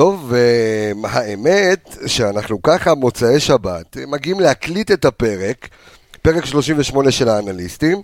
[0.00, 5.68] טוב, אה, האמת שאנחנו ככה מוצאי שבת מגיעים להקליט את הפרק,
[6.22, 8.02] פרק 38 של האנליסטים.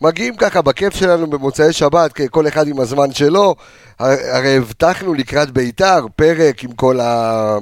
[0.00, 3.54] מגיעים ככה בכיף שלנו במוצאי שבת, כל אחד עם הזמן שלו.
[3.98, 7.58] הרי הבטחנו לקראת בית"ר פרק עם כל, ה...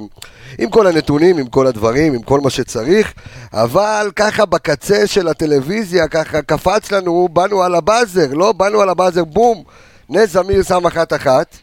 [0.57, 3.13] עם כל הנתונים, עם כל הדברים, עם כל מה שצריך,
[3.53, 9.23] אבל ככה בקצה של הטלוויזיה, ככה קפץ לנו, באנו על הבאזר, לא באנו על הבאזר,
[9.23, 9.63] בום,
[10.09, 11.55] נס זמיר שם אחת אחת,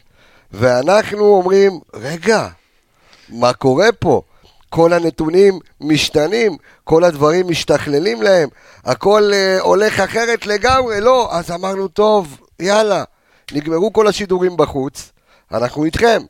[0.51, 2.47] ואנחנו אומרים, רגע,
[3.29, 4.21] מה קורה פה?
[4.69, 8.49] כל הנתונים משתנים, כל הדברים משתכללים להם,
[8.85, 13.03] הכל אה, הולך אחרת לגמרי, לא, אז אמרנו, טוב, יאללה,
[13.51, 15.11] נגמרו כל השידורים בחוץ,
[15.51, 16.21] אנחנו איתכם,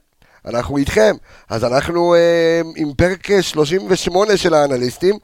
[0.45, 1.15] אנחנו איתכם.
[1.49, 5.15] אז אנחנו אה, עם פרק 38 של האנליסטים,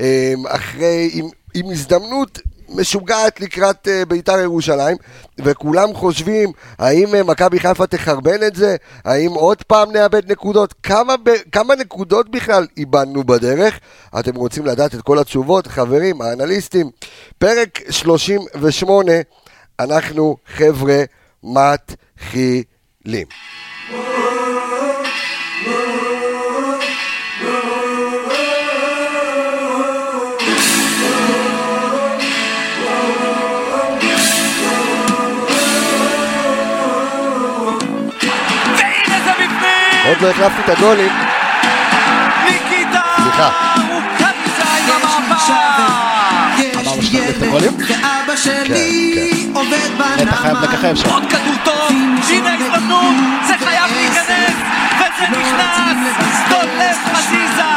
[0.00, 2.38] אה, אחרי, עם, עם הזדמנות
[2.74, 4.96] משוגעת לקראת uh, בית"ר ירושלים,
[5.38, 8.76] וכולם חושבים, האם uh, מכבי חיפה תחרבן את זה?
[9.04, 10.74] האם עוד פעם נאבד נקודות?
[10.82, 11.14] כמה,
[11.52, 13.80] כמה נקודות בכלל איבדנו בדרך?
[14.18, 15.66] אתם רוצים לדעת את כל התשובות?
[15.66, 16.90] חברים, האנליסטים,
[17.38, 19.12] פרק 38,
[19.80, 21.02] אנחנו חבר'ה
[21.42, 23.26] מתחילים.
[40.14, 41.12] עוד לא החלפתי את הגולים.
[42.44, 43.00] ניקיטה!
[43.22, 43.50] סליחה.
[46.74, 47.72] אמרנו שאתה את הגולים?
[47.78, 49.76] ואבא שלי עובד
[50.20, 50.64] נטע חייב בנמל.
[50.64, 51.08] לככב שם.
[51.08, 51.92] עוד כדור טוב!
[52.30, 53.14] הנה ההזדמנות!
[53.46, 54.54] זה חייב להיכנס!
[54.96, 56.36] וזה נכנס!
[56.48, 57.74] דולף חזיזה!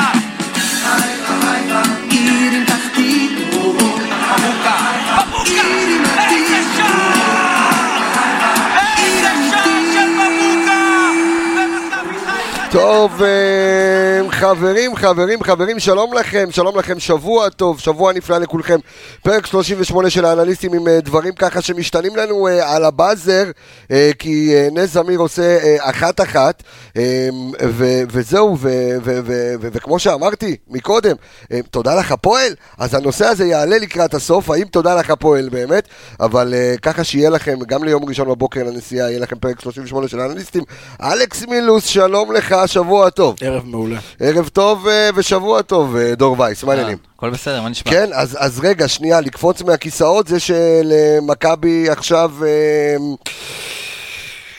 [12.71, 18.79] טוב, אה, חברים, חברים, חברים, שלום לכם, שלום לכם, שבוע טוב, שבוע נפלא לכולכם.
[19.23, 23.43] פרק 38 של האנליסטים עם אה, דברים ככה שמשתנים לנו אה, על הבאזר,
[24.19, 26.63] כי נס זמיר עושה אחת-אחת,
[28.11, 28.57] וזהו,
[29.61, 31.15] וכמו שאמרתי מקודם,
[31.71, 35.87] תודה לך פועל, אז הנושא הזה יעלה לקראת הסוף, האם תודה לך פועל באמת,
[36.19, 40.63] אבל ככה שיהיה לכם, גם ליום ראשון בבוקר לנסיעה, יהיה לכם פרק 38 של האנליסטים.
[41.01, 43.35] אלכס מילוס, שלום לך, שבוע טוב.
[43.41, 43.99] ערב מעולה.
[44.19, 46.97] ערב טוב אה, ושבוע טוב, אה, דור וייס, מה העניינים?
[47.17, 47.91] הכל בסדר, מה נשמע?
[47.91, 52.95] כן, אז, אז רגע, שנייה, לקפוץ מהכיסאות זה שלמכבי עכשיו אה,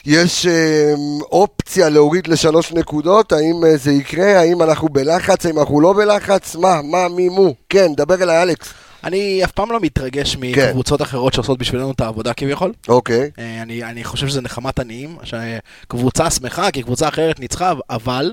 [0.06, 0.94] יש אה,
[1.32, 6.56] אופציה להוריד לשלוש נקודות, האם אה, זה יקרה, האם אנחנו בלחץ, האם אנחנו לא בלחץ,
[6.56, 8.68] מה, מה, מי, מו, כן, דבר אליי אלכס.
[9.08, 10.40] אני אף פעם לא מתרגש כן.
[10.40, 12.72] מקבוצות אחרות שעושות בשבילנו את העבודה כביכול.
[12.88, 18.32] אוקיי, אה, אני, אני חושב שזה נחמת עניים, שקבוצה שמחה כי קבוצה אחרת ניצחה, אבל,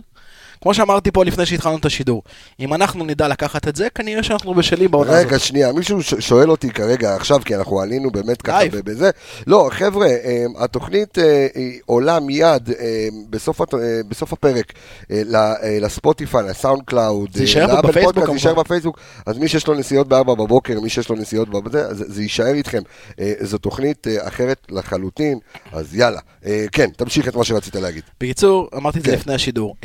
[0.62, 2.24] כמו שאמרתי פה לפני שהתחלנו את השידור,
[2.60, 5.26] אם אנחנו נדע לקחת את זה, כנראה שאנחנו בשלים בעונה הזאת.
[5.28, 9.10] רגע, שנייה, מישהו שואל אותי כרגע עכשיו, כי אנחנו עלינו באמת ככה בזה.
[9.48, 11.48] לא, חבר'ה, אה, התוכנית אה,
[11.86, 13.08] עולה מיד אה,
[14.10, 14.74] בסוף הפרק
[15.82, 17.30] ל Spotify, ל SoundCloud.
[17.34, 18.64] זה יישאר בפייסבוק פודקאסט, זה יישאר כמובן.
[18.64, 19.00] בפייסבוק.
[19.26, 22.82] אז מי שיש לו נסיעות ב-4 בבוקר, מי שיש לו נסיעות בזה, זה יישאר איתכם.
[23.42, 25.40] זו תוכנית אחרת לחלוטין,
[25.72, 26.20] אז יאללה.
[26.72, 28.04] כן, תמשיך את מה שרצית להגיד.
[28.22, 29.18] בקיצור, אמרתי את זה כן.
[29.18, 29.76] לפני השידור.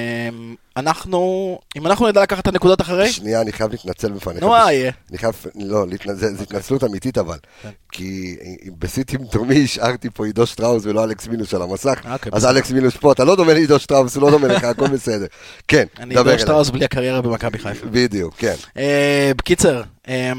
[0.00, 4.42] אה, אנחנו, אם אנחנו נדע לקחת את הנקודות אחרי, שנייה, אני חייב להתנצל בפניך.
[4.42, 4.92] נו מה יהיה?
[5.10, 7.36] אני חייב, לא, זה התנצלות אמיתית אבל.
[7.62, 7.68] כן.
[7.92, 8.36] כי
[8.78, 12.00] בסיטי תומי השארתי פה עידו שטראוס ולא אלכס מינוס על המסך.
[12.12, 12.46] אוקיי, אז.
[12.46, 15.26] אלכס מינוס פה, אתה לא דומה לעידו שטראוס, הוא לא דומה לך, הכל בסדר.
[15.68, 16.38] כן, אני דבר עידו אליי.
[16.38, 17.86] שטראוס בלי הקריירה במכבי חיפה.
[17.86, 18.54] בדיוק, כן.
[18.76, 20.32] אה, בקיצר, אה,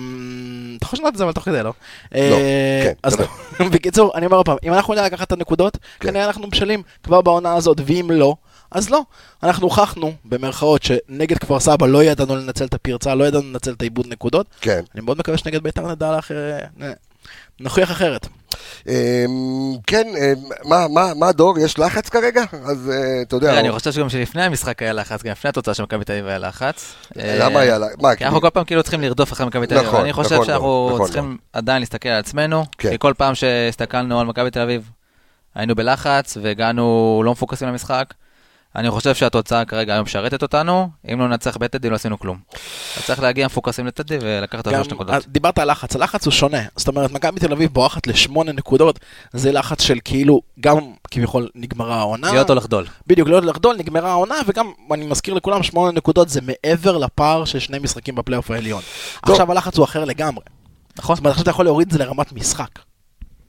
[0.77, 1.73] אתה יכול לשנות את זה אבל תוך כדי, לא?
[2.15, 3.25] אה, כן, אז דבר.
[3.73, 6.09] בקיצור, אני אומר עוד פעם, אם אנחנו נדע לקחת את הנקודות, כן.
[6.09, 8.35] כנראה אנחנו בשלים כבר בעונה הזאת, ואם לא,
[8.71, 9.01] אז לא.
[9.43, 13.81] אנחנו הוכחנו, במרכאות, שנגד כפר סבא לא ידענו לנצל את הפרצה, לא ידענו לנצל את
[13.81, 14.47] העיבוד נקודות.
[14.61, 14.81] כן.
[14.95, 16.35] אני מאוד מקווה שנגד בית"ר נדע לאחר...
[17.61, 18.27] נוכיח אחרת.
[18.87, 18.93] אמ,
[19.87, 22.43] כן, אמ, מה, מה, מה דור, יש לחץ כרגע?
[22.65, 25.83] אז אה, אתה יודע, אני חושב שגם שלפני המשחק היה לחץ, גם לפני התוצאה של
[25.83, 26.93] מכבי תל אביב היה לחץ.
[27.15, 27.95] למה אה, היה לחץ?
[28.01, 29.87] מה, כי אנחנו כל פעם כאילו צריכים לרדוף אחרי מכבי תל אביב.
[29.87, 32.89] נכון, אני חושב נכון שאנחנו נכון צריכים עדיין להסתכל על עצמנו, כן.
[32.89, 34.89] כי כל פעם שהסתכלנו על מכבי תל אביב,
[35.55, 38.13] היינו בלחץ והגענו לא מפוקסים למשחק.
[38.75, 42.37] אני חושב שהתוצאה כרגע היום משרתת אותנו, אם לא ננצח בטדי לא עשינו כלום.
[42.97, 45.27] אז צריך להגיע מפוקסים לטדי ולקחת את השלוש נקודות.
[45.27, 46.61] דיברת על לחץ, הלחץ הוא שונה.
[46.75, 48.99] זאת אומרת, מכבי תל אביב בורחת לשמונה נקודות,
[49.33, 50.77] זה לחץ של כאילו, גם
[51.11, 52.31] כביכול נגמרה העונה.
[52.31, 52.85] להיות או לחדול.
[53.07, 57.59] בדיוק, להיות לחדול, נגמרה העונה, וגם, אני מזכיר לכולם, שמונה נקודות זה מעבר לפער של
[57.59, 58.81] שני משחקים בפלייאוף העליון.
[59.21, 60.43] עכשיו הלחץ הוא אחר לגמרי.
[60.97, 61.15] נכון.
[61.15, 62.69] זאת אומרת, עכשיו אתה יכול להוריד את זה לרמת משחק.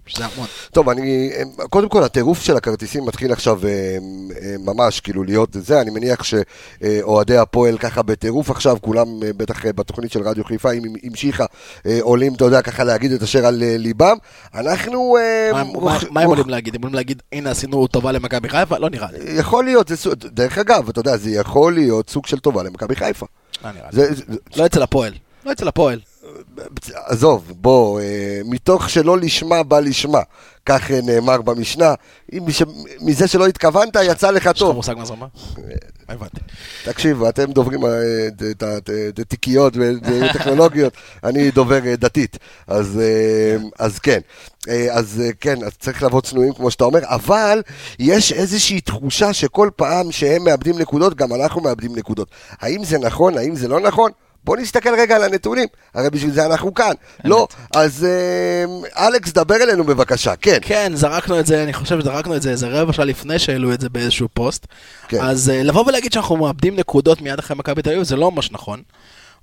[0.06, 0.46] שזה המון.
[0.72, 1.30] טוב, אני,
[1.70, 5.80] קודם כל, הטירוף של הכרטיסים מתחיל עכשיו אה, אה, ממש, כאילו, להיות זה.
[5.80, 10.72] אני מניח שאוהדי הפועל ככה בטירוף עכשיו, כולם אה, בטח אה, בתוכנית של רדיו חיפה,
[10.72, 11.44] אם המשיכה,
[11.86, 14.16] אה, עולים, אתה יודע, ככה להגיד את אשר על אה, ליבם.
[14.54, 15.16] אנחנו...
[15.16, 16.74] אה, מה- רוח- מה- מה הם עולים להגיד?
[16.74, 18.78] הם עולים להגיד, הנה עשינו טובה למכבי חיפה?
[18.78, 19.18] לא נראה לי.
[19.38, 23.26] יכול להיות, זה דרך אגב, אתה יודע, זה יכול להיות סוג של טובה למכבי חיפה.
[23.64, 23.96] לא נראה לי.
[23.96, 24.22] זה, זה,
[24.56, 25.12] לא אצל הפועל.
[25.44, 26.00] לא אצל הפועל.
[26.94, 30.20] עזוב, בוא, אה, מתוך שלא לשמה בא לשמה,
[30.66, 31.94] כך אה, נאמר במשנה,
[33.00, 34.76] מזה שלא התכוונת יצא לך יש לך טוב.
[34.76, 35.26] מושג מה זה אומר?
[36.08, 36.40] הבנתי.
[36.84, 37.90] תקשיב, אתם דוברים אה,
[39.18, 40.92] התיקיות וטכנולוגיות,
[41.24, 44.20] אני דובר אה, דתית, אז, אה, אז כן.
[44.68, 47.62] אה, אז אה, כן, אז צריך לבוא צנועים כמו שאתה אומר, אבל
[47.98, 52.28] יש איזושהי תחושה שכל פעם שהם מאבדים נקודות, גם אנחנו מאבדים נקודות.
[52.60, 54.10] האם זה נכון, האם זה לא נכון?
[54.44, 56.92] בוא נסתכל רגע על הנתונים, הרי בשביל זה אנחנו כאן.
[57.24, 60.58] לא, אז אה, אלכס, דבר אלינו בבקשה, כן.
[60.62, 63.80] כן, זרקנו את זה, אני חושב שזרקנו את זה איזה רבע שעה לפני שהעלו את
[63.80, 64.66] זה באיזשהו פוסט.
[65.08, 65.20] כן.
[65.20, 68.52] אז אה, לבוא ולהגיד שאנחנו מאבדים נקודות מיד אחרי מכבי תל אביב זה לא ממש
[68.52, 68.82] נכון.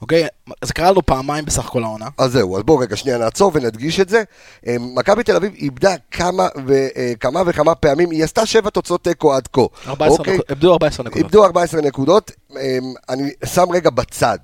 [0.01, 0.27] אוקיי?
[0.63, 2.07] זה קרה לנו פעמיים בסך הכל העונה.
[2.17, 4.23] אז זהו, אז בואו רגע שנייה נעצור ונדגיש את זה.
[4.67, 9.47] אה, מכבי תל אביב איבדה כמה וכמה וכמה פעמים, היא עשתה שבע תוצאות תיקו עד
[9.53, 9.61] כה.
[9.87, 10.33] 14 אוקיי?
[10.33, 11.25] נקודות, איבדו 14 נקודות.
[11.25, 12.77] איבדו 14 נקודות, אה,
[13.09, 14.37] אני שם רגע בצד.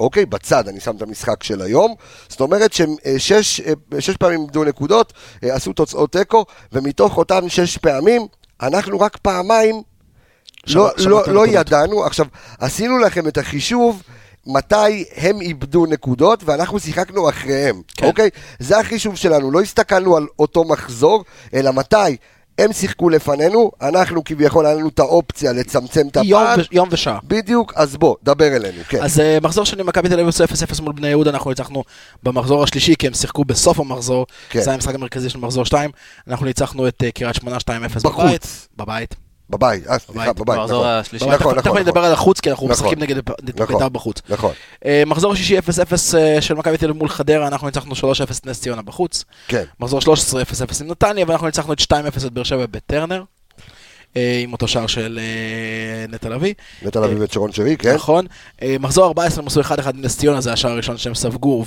[0.00, 1.94] אוקיי, בצד אני שם את המשחק של היום.
[2.28, 5.12] זאת אומרת שהם אה, שש, אה, שש פעמים איבדו נקודות,
[5.44, 8.26] אה, עשו תוצאות תיקו, ומתוך אותן שש פעמים,
[8.62, 9.82] אנחנו רק פעמיים לא,
[10.66, 11.66] שבת- לא, שבת לא הנקודות.
[11.66, 12.04] ידענו.
[12.04, 12.26] עכשיו,
[12.58, 14.02] עשינו לכם את החישוב.
[14.46, 18.06] מתי הם איבדו נקודות ואנחנו שיחקנו אחריהם, כן.
[18.06, 18.30] אוקיי?
[18.58, 21.24] זה החישוב שלנו, לא הסתכלנו על אותו מחזור,
[21.54, 22.16] אלא מתי
[22.58, 26.58] הם שיחקו לפנינו, אנחנו כביכול היה לנו את האופציה לצמצם את יום הפער.
[26.58, 27.18] ו- יום ושעה.
[27.24, 29.02] בדיוק, אז בוא, דבר אלינו, כן.
[29.02, 31.84] אז אה, מחזור שני מכבי תל אביב עשו 0-0 מול בני יהודה, אנחנו ניצחנו
[32.22, 34.60] במחזור השלישי, כי הם שיחקו בסוף המחזור, כן.
[34.60, 35.90] זה היה המשחק המרכזי של מחזור 2,
[36.28, 37.60] אנחנו ניצחנו את אה, קריית שמונה 2-0
[38.04, 38.68] בחוץ.
[38.76, 39.23] בבית.
[39.50, 39.86] בבית.
[39.86, 40.58] אה, סליחה, בבית.
[40.58, 40.86] נכון.
[40.86, 41.24] השלישי.
[41.24, 41.40] בבית.
[41.40, 42.04] נכון, תכף נכון, נדבר נכון.
[42.04, 42.86] על החוץ, כי אנחנו נכון.
[42.86, 43.66] משחקים נגד נכון.
[43.66, 44.22] בית"ר בחוץ.
[44.28, 44.52] נכון,
[44.84, 45.62] אה, מחזור השישי 0-0
[46.18, 47.96] אה, של מכבי תל אביב מול חדרה, אנחנו ניצחנו 3-0
[48.38, 49.24] את נס ציונה בחוץ.
[49.48, 49.64] כן.
[49.80, 50.46] מחזור 13 0-0
[50.80, 53.22] עם נתניה, ואנחנו ניצחנו את 2-0 את באר שבע בטרנר.
[54.16, 55.20] אה, עם אותו שער של
[56.08, 56.54] נטע לביא.
[56.82, 57.94] נטע לביא ושרון שרי, כן?
[57.94, 58.26] נכון.
[58.80, 59.64] מחזור 14 הם עשו 1-1
[59.94, 61.64] עם נס ציונה, זה השער הראשון שהם ספגו,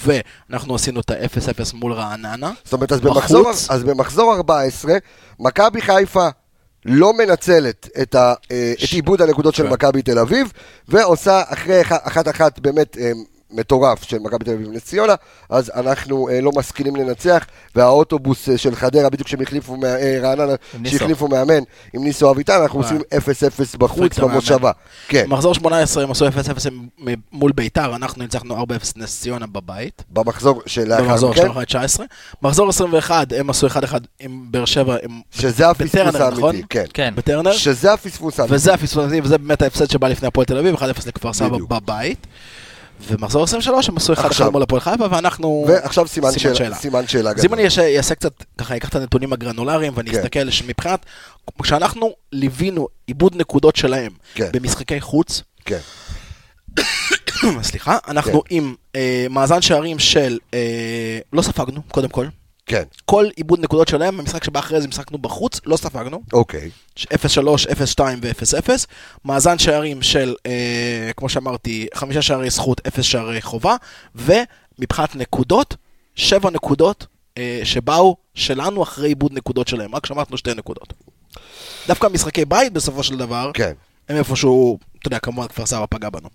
[0.50, 2.52] ואנחנו עשינו את ה-0-0 מול רעננה.
[2.64, 2.92] זאת אומרת.
[3.70, 4.98] אז במחזור 14,
[5.40, 6.28] מכבי חיפה
[6.88, 9.70] לא מנצלת את, ה, אה, את עיבוד הנקודות של כן.
[9.70, 10.52] מכבי תל אביב,
[10.88, 13.12] ועושה אחרי אח- אחת-אחת באמת אה,
[13.52, 15.14] מטורף של מכבי תל אביב ונס ציונה,
[15.50, 17.46] אז אנחנו אה, לא משכילים לנצח,
[17.76, 20.54] והאוטובוס אה, של חדרה, בדיוק כשהם החליפו, מה- אה, רעננה.
[20.86, 21.60] שהחליפו מאמן
[21.94, 22.92] עם ניסו אביטן, אנחנו וואי.
[22.94, 23.02] עושים
[23.74, 24.20] 0-0 בחוץ.
[24.20, 24.72] במושבה.
[25.08, 26.32] כן, במחזור 18 הם עשו 0-0
[27.00, 28.64] מ- מול ביתר, אנחנו ניצחנו 4-0
[28.96, 30.04] נס ציונה בבית.
[30.10, 32.06] במחזור שלאחר במחזור של 19.
[32.42, 33.72] מחזור 21 הם עשו 1-1
[34.20, 36.44] עם באר שבע, עם- שזה הפספוס בטרנר, נכון?
[36.50, 36.86] האמיתי, כן.
[36.94, 37.14] כן.
[37.18, 37.52] בטרנר.
[37.54, 38.56] שזה הפספוס האמיתי.
[38.56, 41.70] וזה הפספוס האמיתי, וזה באמת ההפסד שבא לפני הפועל תל אביב, 1-0 לכפר סבא בדיוק.
[41.70, 42.28] בבית.
[43.02, 44.52] ומחזור 23 הם עשו 1-1 עכשיו.
[44.52, 45.66] מול הפועל חיפה, ואנחנו...
[45.68, 46.76] ועכשיו סימן שאלה.
[46.76, 47.54] סימן שאלה אז אם.
[47.54, 50.18] אני אעשה- אעשה קצת, ככה אקח את הנתונים הגרנולריים ואני כן.
[50.18, 51.06] אסתכל שמבחינת,
[51.62, 54.50] כשאנחנו ליווינו עיבוד נקודות שלהם כן.
[54.54, 55.80] במשחקי חוץ, כן.
[57.62, 60.60] סליחה, אנחנו עם אה, מאזן שערים של, אה,
[61.34, 62.26] לא ספגנו, קודם כל,
[62.68, 66.70] כן, כל עיבוד נקודות שלהם, במשחק שבא אחרי זה משחקנו בחוץ, לא ספגנו, אוקיי.
[67.00, 68.70] 0-3, 0-2 ו-0-0,
[69.26, 73.76] מאזן שערים של, אה, כמו שאמרתי, חמישה שערי זכות, 0 שערי חובה,
[74.16, 75.76] ומבחינת נקודות,
[76.16, 77.08] 7 נקודות
[77.38, 80.94] אה, שבאו שלנו אחרי עיבוד נקודות שלהם, רק שמרנו שתי נקודות.
[81.88, 83.74] דווקא משחקי בית בסופו של דבר, כן.
[84.10, 86.30] הם איפשהו, אתה יודע, כמובן כפר סבא פגע בנו.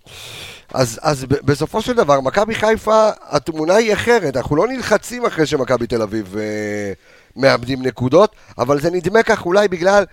[0.73, 4.37] אז, אז ב- בסופו של דבר, מכבי חיפה, התמונה היא אחרת.
[4.37, 6.93] אנחנו לא נלחצים אחרי שמכבי תל אביב אה,
[7.35, 10.03] מאבדים נקודות, אבל זה נדמה כך אולי בגלל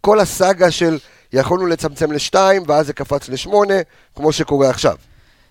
[0.00, 0.98] כל הסאגה של
[1.32, 3.74] יכולנו לצמצם לשתיים, ואז זה קפץ לשמונה,
[4.16, 4.96] כמו שקורה עכשיו.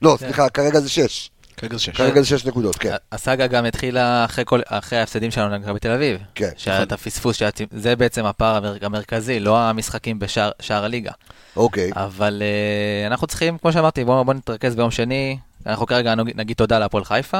[0.02, 1.32] לא, סליחה, כרגע זה שש.
[1.60, 1.90] כרגע זה שש.
[1.98, 2.96] כרגע זה שש נקודות, כן.
[3.12, 6.18] הסאגה גם התחילה אחרי כל- אחרי ההפסדים שלנו למכבי תל אביב.
[6.36, 11.12] כן, שהיה את הפספוס, שהיה- זה בעצם הפער המר- המרכזי, לא המשחקים בשער שער הליגה.
[11.56, 11.92] אוקיי.
[11.96, 15.38] אבל אה, אנחנו צריכים, כמו שאמרתי, בואו בוא נתרכז ביום שני.
[15.66, 17.40] אנחנו כרגע נגיד- נגיד תודה להפועל חיפה,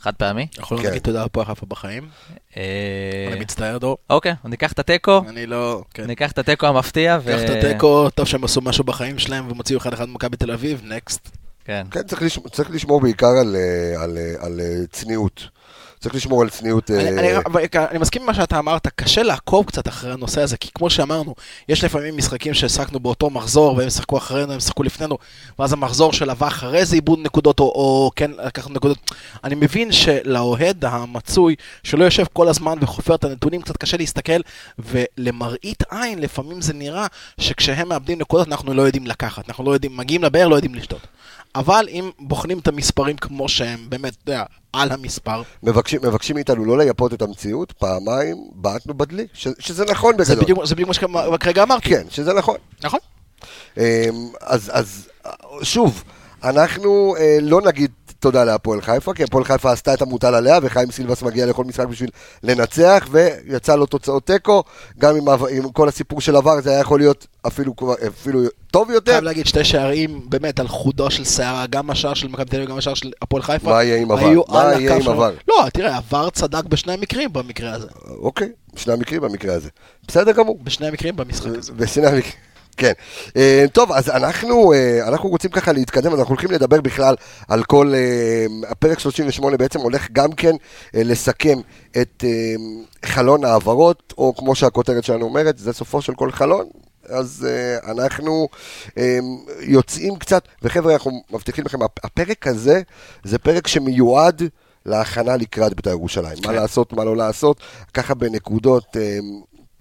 [0.00, 0.46] חד פעמי.
[0.58, 0.88] אנחנו לא כן.
[0.88, 2.08] נגיד תודה לפועל חיפה בחיים.
[2.56, 2.62] אה,
[3.32, 3.96] אני מצטער, דור.
[4.10, 5.82] אוקיי, ניקח את התיקו, אני לא...
[5.94, 6.04] כן.
[6.06, 7.18] ניקח את התיקו המפתיע.
[7.22, 10.50] ו- קח את התיקו, טוב שהם עשו משהו בחיים שלהם והם הוציאו 1-1 ממכבי תל
[10.50, 11.28] אביב, נקסט.
[11.70, 11.86] כן.
[11.90, 15.48] כן, צריך, לשמור, צריך לשמור בעיקר על, אה, על, אה, על אה, צניעות.
[16.00, 16.90] צריך לשמור על צניעות.
[16.90, 20.40] אני, אה, אני, אבל אני מסכים עם מה שאתה אמרת, קשה לעקוב קצת אחרי הנושא
[20.40, 21.34] הזה, כי כמו שאמרנו,
[21.68, 25.18] יש לפעמים משחקים שהעסקנו באותו מחזור, והם שיחקו אחרינו, הם שיחקו לפנינו,
[25.58, 28.98] ואז המחזור של הבא אחרי זה איבוד נקודות, או, או כן לקחנו נקודות.
[29.44, 34.40] אני מבין שלאוהד המצוי, שלא יושב כל הזמן וחופר את הנתונים, קצת קשה להסתכל,
[34.78, 37.06] ולמראית עין, לפעמים זה נראה
[37.40, 41.06] שכשהם מאבדים נקודות, אנחנו לא יודעים לקחת, אנחנו לא יודעים, מגיעים לבאר, לא יודעים לשתות.
[41.54, 46.64] אבל אם בוחנים את המספרים כמו שהם, באמת, אתה יודע, על המספר, מבקשים, מבקשים מאיתנו
[46.64, 50.44] לא לייפות את המציאות, פעמיים בעטנו בדלי, ש, שזה נכון זה בגדול.
[50.44, 51.88] בדיוק, זה בדיוק מה שכרגע אמרתי.
[51.88, 52.56] כן, שזה נכון.
[52.82, 53.00] נכון.
[53.76, 53.82] אמ,
[54.40, 55.08] אז, אז
[55.62, 56.04] שוב,
[56.44, 57.90] אנחנו אה, לא נגיד
[58.20, 61.86] תודה להפועל חיפה, כי הפועל חיפה עשתה את המוטל עליה, וחיים סילבס מגיע לכל משחק
[61.86, 62.10] בשביל
[62.42, 64.62] לנצח, ויצא לו תוצאות תיקו,
[64.98, 67.74] גם עם, עם כל הסיפור של עבר, זה היה יכול להיות אפילו,
[68.08, 69.12] אפילו טוב יותר.
[69.12, 72.68] חייב להגיד, שתי שערים באמת על חודו של שערה, גם השער של מכבי תל אביב,
[72.70, 73.70] גם השער של הפועל חיפה.
[73.70, 74.42] מה יהיה עם עבר?
[74.48, 75.08] מה יהיה עם.
[75.08, 75.34] עבר?
[75.48, 77.86] לא, תראה, עבר צדק בשני המקרים במקרה הזה.
[78.08, 79.68] אוקיי, שני המקרים במקרה הזה.
[80.08, 80.58] בסדר גמור.
[80.62, 81.72] בשני המקרים במשחק הזה.
[81.72, 82.49] בשני המקרים.
[82.76, 82.92] כן.
[83.36, 87.14] אה, טוב, אז אנחנו, אה, אנחנו רוצים ככה להתקדם, אז אנחנו הולכים לדבר בכלל
[87.48, 87.92] על כל...
[87.94, 90.52] אה, הפרק 38 בעצם הולך גם כן
[90.94, 91.58] לסכם
[92.00, 92.24] את
[93.04, 96.66] חלון ההעברות, או כמו שהכותרת שלנו אומרת, זה סופו של כל חלון.
[97.08, 98.48] אז uh, אנחנו
[98.88, 98.94] um,
[99.60, 102.82] יוצאים קצת, וחבר'ה, אנחנו מבטיחים לכם, הפ- הפרק הזה
[103.24, 104.42] זה פרק שמיועד
[104.86, 106.38] להכנה לקראת בית"ר ירושלים.
[106.46, 107.60] מה לעשות, מה לא לעשות,
[107.94, 108.96] ככה בנקודות.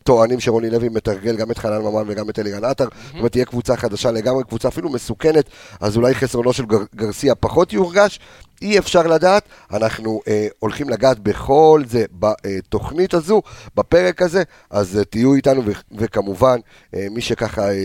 [0.04, 3.46] טוענים שרוני לוי מתרגל גם את חנן ממן וגם את אלירן עטר, זאת אומרת תהיה
[3.46, 5.46] קבוצה חדשה לגמרי, קבוצה אפילו מסוכנת,
[5.80, 8.20] אז אולי חסרונו של גר, גרסיה פחות יורגש,
[8.62, 13.42] אי אפשר לדעת, אנחנו אה, הולכים לגעת בכל זה בתוכנית הזו,
[13.76, 16.60] בפרק הזה, אז אה, תהיו איתנו, ו- וכמובן,
[16.96, 17.76] אה, מי שככה אה,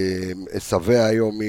[0.60, 1.48] שבע היום מ, אה,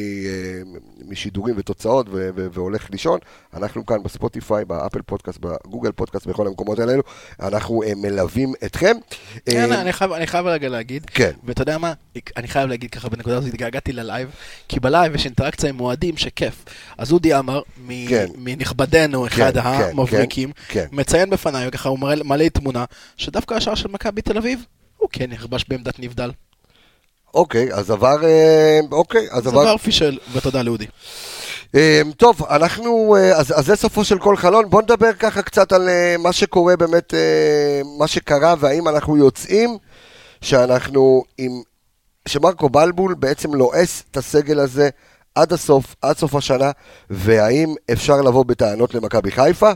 [1.07, 3.19] משידורים ותוצאות ו- ו- והולך לישון,
[3.53, 7.03] אנחנו כאן ב Spotify, ב Apple Podcast, ב Google Podcast, בכל המקומות האלו,
[7.41, 8.95] אנחנו אה, מלווים אתכם.
[9.45, 11.31] כן, אה, אני חייב- אני חייב רגע להגיד, כן.
[11.43, 11.93] ואתה יודע מה,
[12.37, 14.29] אני חייב להגיד ככה בנקודה הזאת, התגעגעתי ללייב,
[14.67, 16.65] כי בלייב יש אינטראקציה עם אוהדים שכיף.
[16.97, 18.25] אז אודי עמר, מ- כן.
[18.37, 20.85] מנכבדינו, אחד כן, כן, המבריקים, כן.
[20.91, 22.85] מציין בפניי, ככה הוא מראה- מלא תמונה,
[23.17, 24.65] שדווקא השער של מכבי תל אביב,
[24.97, 26.31] הוא כן נכבש בעמדת נבדל.
[27.33, 30.85] אוקיי, אז עבר, אה, אוקיי, אז זה עבר, דבר פישל, ותודה לאודי.
[31.75, 35.71] אה, טוב, אנחנו, אה, אז, אז זה סופו של כל חלון, בואו נדבר ככה קצת
[35.71, 37.13] על מה שקורה באמת,
[37.99, 39.77] מה שקרה, והאם אנחנו יוצאים,
[40.41, 41.61] שאנחנו עם,
[42.27, 44.89] שמרקו בלבול בעצם לועס את הסגל הזה
[45.35, 46.71] עד הסוף, עד סוף השנה,
[47.09, 49.71] והאם אפשר לבוא בטענות למכבי חיפה,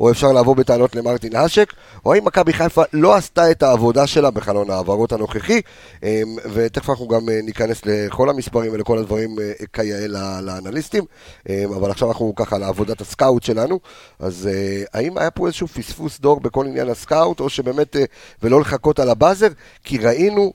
[0.00, 1.72] או אפשר לבוא בטענות למרטין האשק,
[2.04, 5.60] או האם מכבי חיפה לא עשתה את העבודה שלה בחלון ההעברות הנוכחי,
[6.04, 10.06] אה, ותכף אנחנו גם אה, ניכנס לכל המספרים ולכל הדברים אה, כיאה
[10.42, 11.04] לאנליסטים,
[11.48, 13.80] אה, אבל עכשיו אנחנו ככה לעבודת הסקאוט שלנו,
[14.18, 17.96] אז אה, האם היה פה איזשהו פספוס דור בכל עניין הסקאוט, או שבאמת,
[18.42, 19.48] ולא לחכות על הבאזר,
[19.84, 20.52] כי ראינו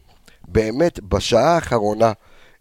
[0.47, 2.11] באמת בשעה האחרונה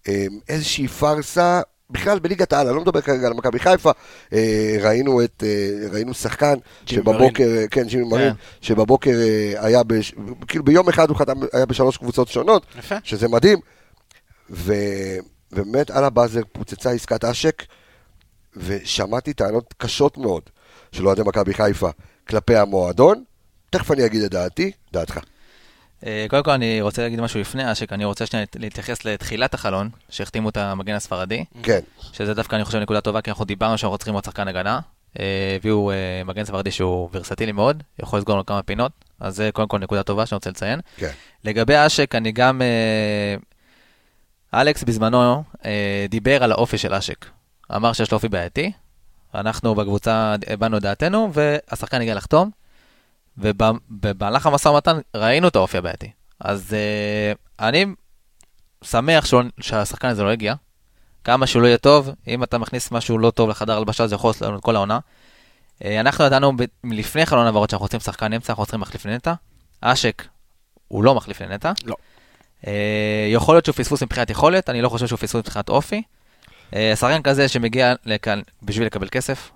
[0.09, 3.91] אה, איזושהי פארסה, בכלל בליגת העל, אני לא מדבר כרגע על מכבי חיפה,
[4.33, 6.55] אה, ראינו את, אה, ראינו שחקן
[6.87, 10.15] שבבוקר, כן, ג'ימי מרין, שבבוקר אה, היה, בש,
[10.49, 12.95] כאילו ביום אחד הוא חתם, היה בשלוש קבוצות שונות, יפה.
[13.05, 13.59] שזה מדהים,
[14.51, 14.75] ו,
[15.53, 17.65] ובאמת על הבאזר פוצצה עסקת אשק,
[18.57, 20.43] ושמעתי טענות קשות מאוד
[20.93, 21.91] של אוהדי מכבי חיפה
[22.29, 23.25] כלפי המועדון,
[23.71, 25.19] תכף אני אגיד את דעתי, דעתך.
[26.07, 29.91] אה, קודם כל אני רוצה להגיד משהו לפני אשק, אני רוצה שנייה להתייחס לתחילת החלון,
[30.11, 31.81] שהחתימו את המגן הספרדי, כן,
[32.13, 34.81] שזה דווקא אני חושב נקודה טובה, כי אנחנו דיברנו שאנחנו צריכים עוד שחקן הגנה.
[35.19, 39.51] אה, הביאו אה, מגן ספרדי שהוא ורסטילי מאוד, יכול לסגור לנו כמה פינות, אז זה
[39.53, 40.81] קודם כל נקודה טובה שאני רוצה לציין.
[40.97, 41.11] כן.
[41.45, 42.63] לגבי אשק, אני גם...
[44.55, 45.43] אלכס בזמנו
[46.09, 47.27] דיבר על האופי של אשק.
[47.77, 48.73] אמר שיש לו אופי בעייתי,
[49.35, 52.51] אנחנו בקבוצה הבענו את דעתנו, והשחקן הגיע לחתום,
[53.39, 56.11] ובמהלך המשא ומתן ראינו את האופי הבעייתי.
[56.41, 57.87] אז אה, אני
[58.85, 60.55] שמח שלא, שהשחקן הזה לא הגיע.
[61.25, 64.31] כמה שהוא לא יהיה טוב, אם אתה מכניס משהו לא טוב לחדר הלבשה, זה יכול
[64.31, 64.99] לעשות לנו את כל העונה.
[65.85, 69.35] אה, אנחנו ידענו ב- לפני חלון העברות שאנחנו רוצים שחקן אמצע, אנחנו צריכים מחליף לנטע.
[69.81, 70.25] אשק
[70.89, 71.73] הוא לא מחליף לנטע.
[71.85, 71.97] לא.
[72.67, 76.03] אה, יכול להיות שהוא פספוס מבחינת יכולת, אני לא חושב שהוא פספוס מבחינת אופי.
[76.75, 79.51] אה, שחקן כזה שמגיע לכאן בשביל לקבל כסף,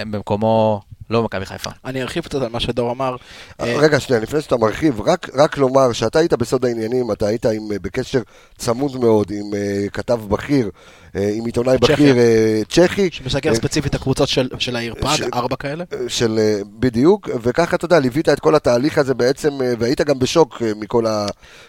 [0.00, 0.80] הם במקומו
[1.10, 1.70] לא מכבי חיפה.
[1.84, 3.16] אני ארחיב קצת על מה שדור אמר.
[3.60, 7.46] אה, רגע, שנייה, לפני שאתה מרחיב, רק, רק לומר שאתה היית בסוד העניינים, אתה היית
[7.46, 8.20] עם, אה, בקשר
[8.58, 10.70] צמוד מאוד עם uh, כתב בכיר,
[11.06, 11.94] uh, עם עיתונאי צ'כיה.
[11.96, 15.84] בכיר uh, צ'כי, שמסקר אה, ספציפית את הקבוצות של- של העיר פראג, ש- ארבע כאלה.
[15.92, 20.00] אה, של, אה, בדיוק, וככה אתה יודע, ליווית את כל התהליך הזה בעצם, אה, והיית
[20.00, 21.26] גם בשוק אה, מכל, ה,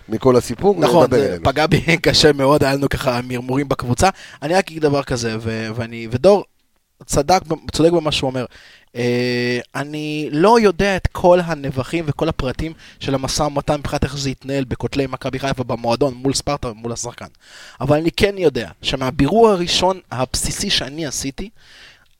[0.10, 0.76] מכל הסיפור.
[0.80, 1.38] נכון, זה.
[1.44, 4.10] פגע בי קשה מאוד, היה לנו ככה מרמורים בקבוצה.
[4.42, 6.44] אני רק אגיד דבר כזה, ו- ואני, ודור
[7.06, 7.42] צדק,
[7.72, 8.46] צודק במה שהוא אומר.
[8.96, 14.30] אה, אני לא יודע את כל הנבחים וכל הפרטים של המשא ומתן מבחינת איך זה
[14.30, 17.26] יתנהל בכותלי מכבי חיפה במועדון מול ספרטה ומול השחקן.
[17.82, 21.50] אבל אני כן יודע שמהבירור הראשון הבסיסי שאני עשיתי,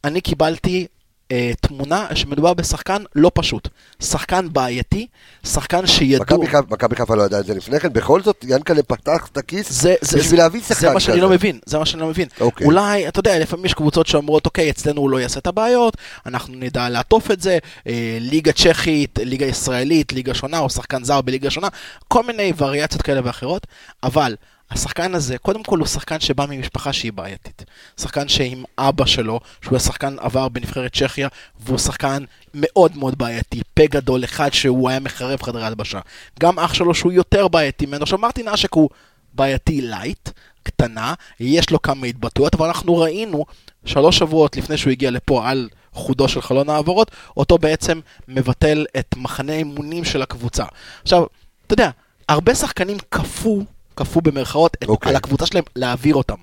[0.04, 0.88] אני קיבלתי
[1.32, 3.68] אה, תמונה שמדובר בשחקן לא פשוט.
[4.04, 5.08] שחקן בעייתי,
[5.46, 6.24] שחקן שידעו...
[6.24, 9.38] מכבי חיפה- מכבי חיפה לא ידעה את זה לפני כן, בכל זאת ינקלה פתח את
[9.38, 10.88] הכיס זה, זה, בשביל להביא שחקן כזה.
[10.88, 12.28] זה מה שאני לא מבין, זה מה שאני לא מבין.
[12.40, 12.68] אוקיי.
[12.68, 16.54] אולי, אתה יודע, לפעמים יש קבוצות שאומרות, אוקיי, אצלנו הוא לא יעשה את הבעיות, אנחנו
[16.56, 17.58] נדע לעטוף את זה,
[17.88, 21.68] אה, ליגה צ'כית, ליגה ישראלית, ליגה שונה, או שחקן זר בליגה שונה,
[22.08, 23.68] כל מיני וריאציות כאלה ואחרות,
[24.04, 24.36] אבל
[24.72, 27.64] השחקן הזה, קודם כל הוא שחקן שבא ממשפחה שהיא בעייתית.
[28.00, 31.28] שחקן שעם אבא שלו, שהוא השחקן עבר בנבחרת צ'כיה,
[31.60, 32.24] והוא שחקן
[32.54, 36.00] מאוד מאוד בעייתי, פה גדול אחד שהוא היה מחרב חדרי הלבשה.
[36.40, 38.04] גם אח שלו שהוא יותר בעייתי ממנו.
[38.04, 38.90] עכשיו מרטין האשק הוא
[39.34, 40.30] בעייתי light,
[40.64, 43.46] קטנה, יש לו כמה התבטאויות, אבל אנחנו ראינו
[43.86, 49.16] שלוש שבועות לפני שהוא הגיע לפה על חודו של חלון העברות, אותו בעצם מבטל את
[49.18, 50.66] מחנה האימונים של הקבוצה.
[51.02, 51.24] עכשיו,
[51.68, 51.90] אתה יודע,
[52.30, 53.64] הרבה שחקנים כפו,
[53.96, 55.10] כפו במרכאות, את, אוקיי.
[55.10, 56.36] על הקבוצה שלהם להעביר אותם.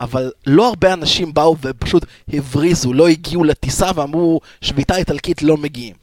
[0.00, 5.94] אבל לא הרבה אנשים באו ופשוט הבריזו, לא הגיעו לטיסה ואמרו, שביתה איטלקית לא מגיעים.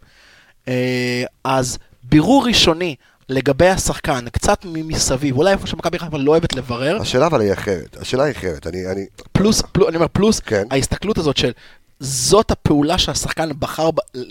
[0.67, 2.95] אה, אז בירור ראשוני
[3.29, 7.97] לגבי השחקן, קצת מסביב, אולי איפה שמכבי חיפה לא אוהבת לברר, השאלה אבל היא אחרת,
[8.01, 10.63] השאלה היא אחרת, אני, אני, פלוס, פלוס, אני אומר פלוס, כן.
[10.71, 11.51] ההסתכלות הזאת של
[11.99, 13.89] זאת הפעולה שהשחקן בחר,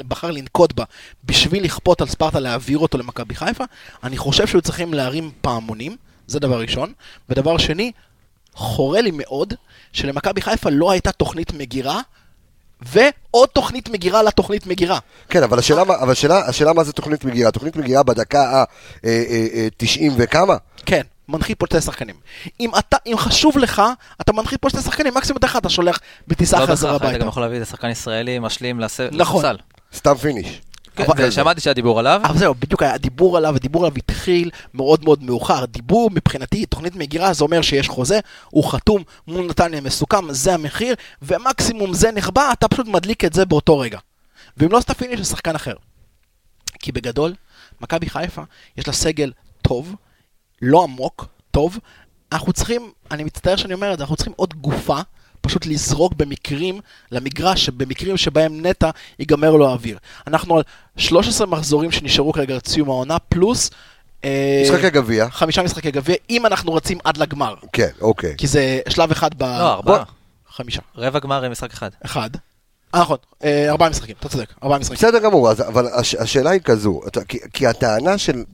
[0.08, 0.84] בחר לנקוט בה
[1.24, 3.64] בשביל לכפות על ספרטה להעביר אותו למכבי חיפה,
[4.04, 6.92] אני חושב שהיו צריכים להרים פעמונים, זה דבר ראשון.
[7.28, 7.92] ודבר שני,
[8.54, 9.54] חורה לי מאוד
[9.92, 12.00] שלמכבי חיפה לא הייתה תוכנית מגירה,
[12.82, 14.98] ועוד תוכנית מגירה לתוכנית מגירה.
[15.28, 20.00] כן, אבל השאלה, מה- אבל השאלה, השאלה מה זה תוכנית מגירה, תוכנית מגירה בדקה ה-90
[20.16, 20.56] וכמה?
[20.86, 22.14] כן, מנחית פה שתי שחקנים.
[22.60, 23.82] אם, אתה, אם חשוב לך,
[24.20, 25.98] אתה מנחית פה שתי שחקנים, מקסימום אחד אתה שולח
[26.28, 27.22] בטיסה לא חזרה בהכרח, אתה הביתה.
[27.22, 29.44] גם יכול להביא איזה שחקן ישראלי משלים לס- נכון.
[29.44, 29.56] לספסל.
[29.94, 30.60] סתם פיניש.
[30.96, 32.20] כן, אבל- ושמעתי שהיה דיבור עליו.
[32.24, 35.64] אבל זהו, בדיוק היה דיבור עליו, הדיבור עליו התחיל מאוד מאוד מאוחר.
[35.64, 38.20] דיבור מבחינתי, תוכנית מגירה, זה אומר שיש חוזה,
[38.50, 43.44] הוא חתום מול נתניה מסוכם, זה המחיר, ומקסימום זה נחבא, אתה פשוט מדליק את זה
[43.44, 43.98] באותו רגע.
[44.56, 45.74] ואם לא סטפיני, יש שחקן אחר.
[46.78, 47.34] כי בגדול,
[47.80, 48.42] מכבי חיפה,
[48.76, 49.32] יש לה סגל
[49.62, 49.94] טוב,
[50.62, 51.78] לא עמוק, טוב.
[52.32, 55.00] אנחנו צריכים, אני מצטער שאני אומר את זה, אנחנו צריכים עוד גופה,
[55.42, 56.80] פשוט לזרוק במקרים,
[57.12, 59.98] למגרש, במקרים שבהם נטע ייגמר לו האוויר.
[60.26, 60.62] אנחנו על
[60.96, 63.70] 13 מחזורים שנשארו כרגע עד סיום העונה, פלוס...
[64.24, 65.30] אה, משחקי גביע.
[65.30, 67.54] חמישה משחקי גביע, אם אנחנו רצים עד לגמר.
[67.72, 68.34] כן, אוקיי.
[68.38, 69.42] כי זה שלב אחד ב...
[69.42, 70.04] לא, ארבעה.
[70.50, 70.80] חמישה.
[70.96, 71.90] רבע גמר עם משחק אחד.
[72.04, 72.30] אחד.
[72.94, 74.96] אה, נכון, אה, ארבעה משחקים, אתה צודק, ארבעה משחקים.
[74.96, 78.44] בסדר גמור, אז, אבל הש, השאלה היא כזו, אתה, כי, כי הטענה של,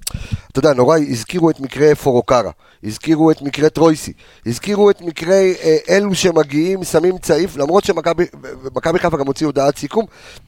[0.52, 2.50] אתה יודע, נורא הזכירו את מקרה פורוקרה,
[2.84, 4.12] הזכירו את מקרה טרויסי,
[4.46, 8.24] הזכירו את מקרה אה, אלו שמגיעים, שמים צעיף, למרות שמכבי
[8.74, 10.04] מכבי חיפה גם הוציא הודעת סיכום,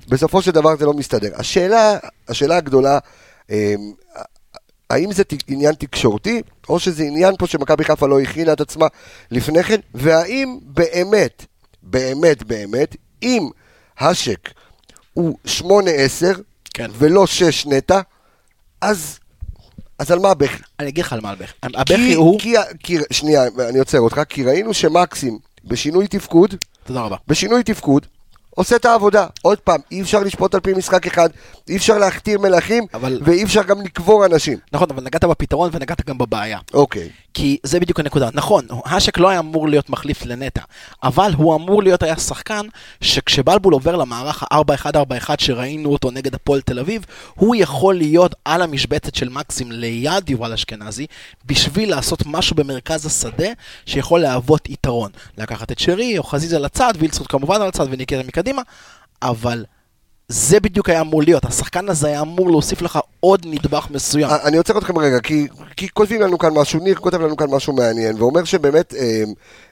[0.09, 1.31] בסופו של דבר זה לא מסתדר.
[1.35, 1.99] השאלה,
[2.29, 2.99] השאלה הגדולה,
[3.51, 3.75] אה,
[4.91, 8.87] האם זה עניין תקשורתי, או שזה עניין פה שמכבי חיפה לא הכינה את עצמה
[9.31, 11.47] לפני כן, והאם באמת,
[11.83, 13.49] באמת, באמת, אם
[14.01, 14.51] השק
[15.15, 15.61] הוא 8-10,
[16.75, 16.91] כן.
[16.99, 18.01] ולא 6 נטע,
[18.81, 19.19] אז,
[19.99, 20.63] אז על מה הבכי?
[20.81, 21.53] אני אגיד לך על מה הבכי.
[21.63, 22.41] כי, הבכי הוא...
[22.41, 27.17] כי, כי, שנייה, אני עוצר אותך, כי ראינו שמקסים בשינוי תפקוד, תודה רבה.
[27.29, 28.07] בשינוי תפקוד,
[28.55, 29.27] עושה את העבודה.
[29.43, 31.29] עוד פעם, אי אפשר לשפוט על פי משחק אחד,
[31.69, 34.59] אי אפשר להכתיר מלכים, אבל- ואי אפשר גם לקבור אנשים.
[34.73, 36.59] נכון, אבל נגעת בפתרון ונגעת גם בבעיה.
[36.75, 37.09] אוקיי.
[37.35, 38.29] כי זה בדיוק הנקודה.
[38.35, 40.61] נכון, האשק לא היה אמור להיות מחליף לנטע,
[41.03, 42.67] אבל הוא אמור להיות היה שחקן
[43.01, 49.15] שכשבלבול עובר למערך ה-4-1-4-1 שראינו אותו נגד הפועל תל אביב, הוא יכול להיות על המשבצת
[49.15, 51.07] של מקסים ליד יובל אשכנזי,
[51.47, 53.49] בשביל לעשות משהו במרכז השדה
[53.87, 55.11] שיכול להוות יתרון.
[55.39, 58.63] לקחת את שרי או חזיזה לצד, וילצחוט כמובן על הצד וניקטה מקדימה,
[59.23, 59.65] אבל...
[60.33, 64.31] זה בדיוק היה אמור להיות, השחקן הזה היה אמור להוסיף לך עוד נדבך מסוים.
[64.45, 67.73] אני עוצר אתכם רגע, כי, כי כותבים לנו כאן משהו, ניר כותב לנו כאן משהו
[67.73, 69.23] מעניין, ואומר שבאמת אה,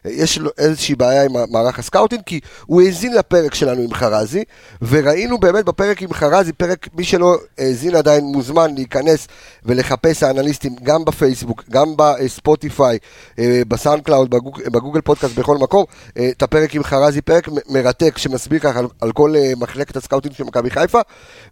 [0.05, 4.45] יש לו איזושהי בעיה עם מערך ה scouting, כי הוא האזין לפרק שלנו עם חרזי,
[4.83, 9.29] וראינו באמת בפרק עם חרזי, פרק, מי שלא האזין עדיין מוזמן להיכנס
[9.65, 12.99] ולחפש האנליסטים גם בפייסבוק, גם ב Spotify,
[13.39, 15.85] אה, ב SoundCloud, בגוג, ב Google Podcast, בכל מקום,
[16.19, 20.01] אה, את הפרק עם חרזי, פרק מרתק שמסביר ככה על, על כל אה, מחלקת ה
[20.01, 21.01] scouting של מכבי חיפה,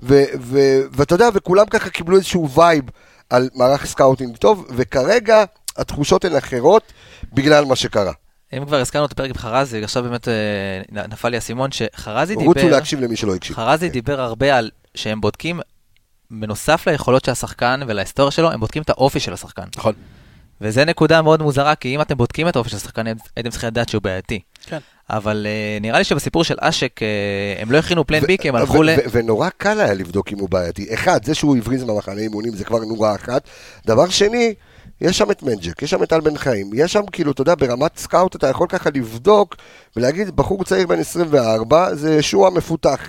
[0.02, 2.84] ואתה יודע, וכולם ככה קיבלו איזשהו vibe
[3.30, 5.44] על מערך scouting טוב, וכרגע
[5.76, 6.92] התחושות הן אחרות
[7.32, 8.12] בגלל מה שקרה.
[8.52, 12.52] אם כבר הזכרנו את הפרק עם חרזי, עכשיו באמת אה, נפל לי האסימון שחרזי, רוצו,
[12.52, 13.56] דיבר, להקשיב למי שלא הקשיב.
[13.56, 15.60] חרזי דיבר הרבה על שהם בודקים,
[16.30, 19.64] בנוסף ליכולות של השחקן ולהיסטוריה שלו, הם בודקים את האופי של השחקן.
[19.76, 19.94] נכון.
[20.60, 23.88] וזה נקודה מאוד מוזרה, כי אם אתם בודקים את האופי של השחקן, הייתם צריכים לדעת
[23.88, 24.40] שהוא בעייתי.
[24.66, 24.78] כן.
[25.10, 27.08] אבל אה, נראה לי שבסיפור של האשק, אה,
[27.62, 28.90] הם לא הכינו plan B, כי הם הלכו ל...
[29.10, 30.94] ונורא קל היה לבדוק אם הוא בעייתי.
[30.94, 33.48] אחד, זה שהוא הבריז במחנה אימונים זה כבר נורה אחת.
[33.86, 34.54] דבר שני,
[35.00, 37.54] יש שם את מנג'ק, יש שם את טל בן חיים, יש שם כאילו, אתה יודע,
[37.58, 39.56] ברמת scout אתה יכול ככה לבדוק
[39.96, 43.00] ולהגיד, בחור צעיר בן 24, זה שועה מפותח.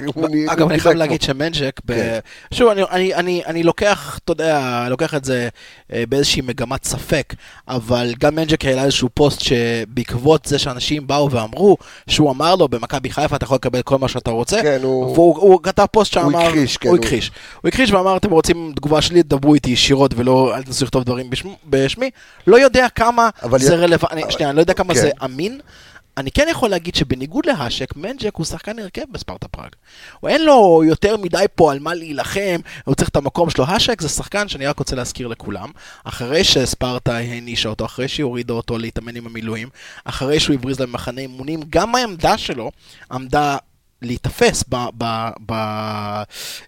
[0.50, 2.20] אגב, אני חייב להגיד שמנג'ק, כן.
[2.54, 5.48] שוב, אני- לוקח, אתה יודע, לוקח את זה
[5.94, 7.34] אה, באיזושהי מגמת ספק,
[7.68, 11.78] אבל גם מנג'ק העלה איזשהו פוסט שבעקבות זה שאנשים באו ואמרו,
[12.10, 15.38] שהוא אמר לו, במכבי חיפה אתה יכול לקבל כל מה שאתה רוצה, כן, הוא- והוא
[15.40, 16.40] הוא כתב פוסט שאמר,
[16.78, 20.64] כן, הוא הכחיש, הוא הכחיש ואמר, אתם רוצים תגובה שלי, דברו איתי ישירות ולא, אל
[20.64, 22.10] תנסו לכתוב דברים בשמי- בשמי,
[22.48, 25.00] לא יודע כמה זה י- רלוונטי, אבל- שנייה, אני לא יודע כמה כן.
[25.02, 25.60] זה אמין.
[26.18, 29.70] אני כן יכול להגיד שבניגוד להאשק, מנג'ק הוא שחקן הרכב בספרטה פראג.
[30.20, 33.66] הוא אין לו יותר מדי פה על מה להילחם, הוא צריך את המקום שלו.
[33.68, 35.70] השק זה שחקן שאני רק רוצה להזכיר לכולם,
[36.04, 39.70] אחרי שספרטה הענישה אותו, אחרי שהיא הורידה אותו להתאמן עם המילואים,
[40.06, 42.72] אחרי שהוא הבריז להם מחנה אימונים, גם העמדה שלו
[43.12, 43.58] עמדה
[44.02, 44.64] להיתפס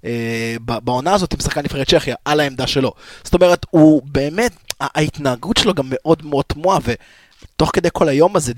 [0.04, 2.94] אה, בעונה הזאת עם שחקן נבחרת צ'כיה, על העמדה שלו.
[3.24, 8.54] זאת אומרת, הוא באמת, ההתנהגות שלו גם מאוד מאוד תמוהה, ותוך כדי כל היום הזה,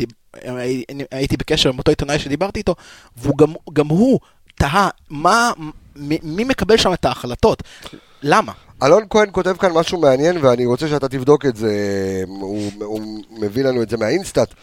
[1.11, 2.75] הייתי בקשר עם אותו עיתונאי שדיברתי איתו,
[3.17, 3.37] והוא
[3.73, 4.19] גם, הוא
[4.55, 5.51] תהה, מה,
[5.95, 7.63] מי מקבל שם את ההחלטות?
[8.23, 8.51] למה?
[8.83, 11.73] אלון כהן כותב כאן משהו מעניין, ואני רוצה שאתה תבדוק את זה,
[12.27, 14.53] הוא, הוא מביא לנו את זה מהאינסטאט,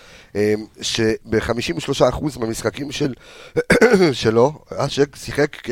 [0.81, 2.03] שב-53%
[2.41, 3.15] מהמשחקים של,
[4.13, 5.71] שלו, אשק שיחק כ...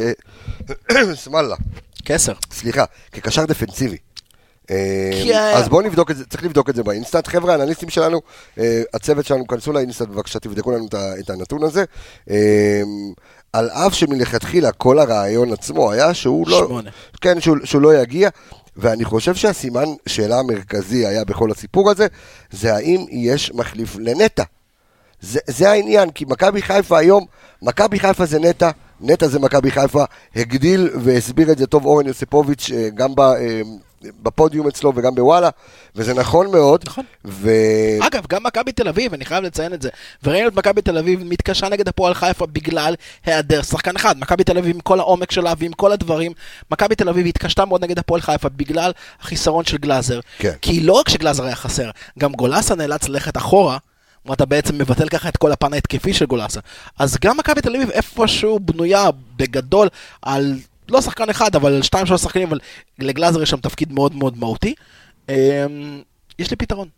[1.24, 1.56] שמאללה,
[2.04, 2.32] כסר.
[2.52, 3.96] סליחה, כקשר דפנסיבי.
[5.12, 7.26] כי ה- אז בואו נבדוק את זה, צריך לבדוק את זה באינסטאט.
[7.26, 8.20] חבר'ה, האנליסטים שלנו,
[8.58, 10.86] אה, הצוות שלנו, כנסו לאינסטאט בבקשה, תבדקו לנו
[11.20, 11.84] את הנתון הזה.
[13.52, 16.64] על אף שמלכתחילה כל הרעיון עצמו היה שהוא לא...
[16.66, 16.90] שמונה.
[17.20, 18.28] כן, שהוא, שהוא לא יגיע,
[18.76, 22.06] ואני חושב שהסימן שאלה המרכזי היה בכל הסיפור הזה,
[22.50, 24.44] זה האם יש מחליף לנטע.
[25.20, 27.26] זה, זה העניין, כי מכבי חיפה היום,
[27.62, 30.04] מכבי חיפה זה נטע, נטע זה מכבי חיפה,
[30.36, 33.60] הגדיל והסביר את זה טוב אורן יוסיפוביץ' אה, גם ב, אה,
[34.22, 35.50] בפודיום אצלו וגם בוואלה,
[35.96, 36.84] וזה נכון מאוד.
[36.86, 37.04] נכון.
[37.24, 37.50] ו...
[38.00, 39.88] אגב, גם מכבי תל אביב, אני חייב לציין את זה.
[40.24, 44.18] וראינו את מכבי תל אביב מתקשה נגד הפועל חיפה בגלל היעדר שחקן אחד.
[44.18, 46.32] מכבי תל אביב עם כל העומק שלה ועם כל הדברים,
[46.70, 50.20] מכבי תל אביב התקשתה מאוד נגד הפועל חיפה בגלל החיסרון של גלאזר.
[50.38, 50.52] כן.
[50.62, 53.78] כי לא רק שגלאזר היה חסר, גם גולסה נאלץ ללכת אחורה.
[54.28, 56.60] ואתה בעצם מבטל ככה את כל הפן ההתקפי של גולסה.
[56.98, 59.88] אז גם מכבי תל אביב איפשהו בנויה בגדול
[60.22, 60.54] על,
[60.88, 62.58] לא שחקן אחד, אבל שתיים שלוש שחקנים, אבל
[62.98, 64.74] לגלאזר יש שם תפקיד מאוד מאוד מהותי.
[65.28, 66.02] אמ,
[66.38, 66.88] יש לי פתרון.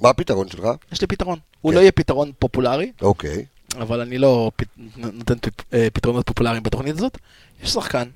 [0.00, 0.64] מה הפתרון שלך?
[0.92, 1.38] יש לי פתרון.
[1.60, 1.76] הוא כן.
[1.76, 3.44] לא יהיה פתרון פופולרי, אוקיי.
[3.76, 4.62] אבל אני לא פ...
[4.96, 5.34] נותן.
[5.72, 7.18] אה, פתרונות פופולריים בתוכנית הזאת.
[7.62, 8.08] יש שחקן,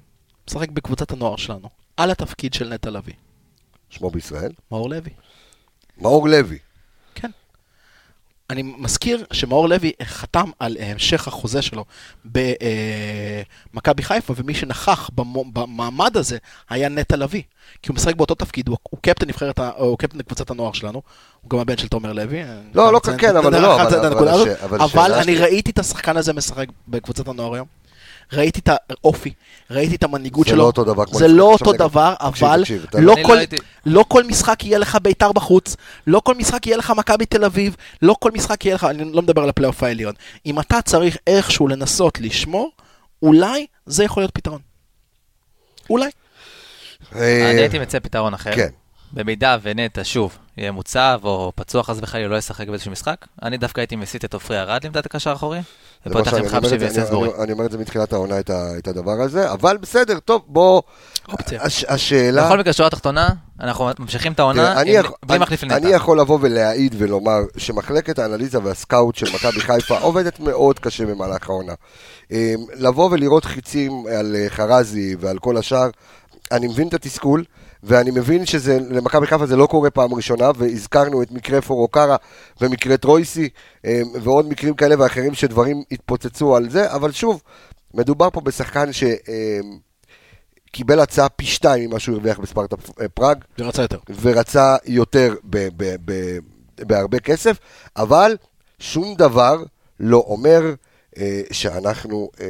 [0.49, 3.15] משחק בקבוצת הנוער שלנו, על התפקיד של נטע לביא,
[3.91, 4.53] שמו בישראל?
[4.71, 5.11] מאור לוי.
[5.99, 6.59] מאור לוי.
[8.51, 11.85] אני מזכיר שמאור לוי חתם על המשך החוזה שלו
[12.25, 15.11] במכבי חיפה, ומי שנכח
[15.53, 16.39] במעמד הזה
[16.71, 17.43] היה נטע לביא.
[17.83, 21.03] כי הוא משחק באותו תפקיד, הוא, הוא קפטן נבחרת, הוא קפטן קבוצת הנוער שלנו,
[21.41, 22.39] הוא גם הבן של תומר לוי.
[22.75, 23.77] לא, לא, אני כן, אבל לא,
[24.85, 27.67] אבל- אני ראיתי את השחקן הזה משחק בקבוצת הנוער היום.
[28.33, 29.33] ראיתי את האופי,
[29.71, 30.59] ראיתי את המנהיגות זה שלו.
[30.59, 33.57] לא אותו דבר זה לא אותו נגד- דבר, תקשיב, אבל תקשיב, לא לא כל- הייתי-
[33.87, 37.77] לא כל משחק יהיה לך בית"ר בחוץ, לא כל משחק יהיה לך מכבי תל אביב,
[38.03, 40.15] לא כל משחק יהיה לך, אני לא מדבר על הפלייאוף העליון.
[40.47, 42.71] אם אתה צריך איכשהו לנסות לשמור,
[43.23, 44.61] אולי זה יכול להיות פתרון.
[45.91, 46.11] אולי.
[47.15, 48.55] אה, אני הייתי מציע פתרון אחר.
[48.55, 48.69] כן.
[49.13, 53.81] במידה ונטע שוב יהיה מוצב או פצוע חס וחלילה לא ישחק באיזשהו משחק, אני דווקא
[53.81, 55.59] הייתי מסיט את עופרי ארד לעמדת הקשר האחורי,
[56.07, 57.23] ופותח עם חבשי ויוסף אני-.
[57.25, 58.39] אני- אני אומר את זה מתחילת העונה,
[58.79, 60.83] את הדבר הזה, אבל בסדר, טוב, בוא...
[61.29, 61.63] אופציה.
[61.63, 62.47] הש- השאלה...
[62.47, 63.29] בכל מקרה, שורה תחתונה,
[63.61, 64.99] אנחנו ממשיכים את העונה אני בלי
[65.31, 65.89] אני- מחליף אני לנטע.
[65.89, 71.73] יכול לבוא ולהעיד ולומר שמחלקת האנליזה והסקאוט של מכבי חיפה עובדת מאוד קשה במהלך העונה.
[72.33, 75.89] אה, לבוא ולראות חיצים על אה, חרזי ועל כל השאר,
[76.53, 77.45] אני מבין את התסכול,
[77.87, 82.17] ואני מבין שזה, למכבי חיפה זה לא קורה פעם ראשונה, והזכרנו את מקרה פורוקרה
[82.61, 83.49] ומקרה טרויסי,
[83.85, 87.43] אה, ועוד מקרים כאלה ואחרים שדברים התפוצצו על זה, אבל שוב,
[87.95, 89.05] מדובר פה בשחקן ש...
[89.05, 89.61] אה,
[90.73, 93.99] קיבל הצעה פי שתיים ממה שהוא הרוויח בספרטה אה, פראג, זה רצה יותר.
[94.21, 96.39] ורצה יותר ב- ב- ב-
[96.81, 97.57] בהרבה כסף,
[97.97, 98.37] אבל
[98.79, 99.63] שום דבר
[100.01, 100.75] לא אומר
[101.19, 102.47] אה, שאנחנו, אה,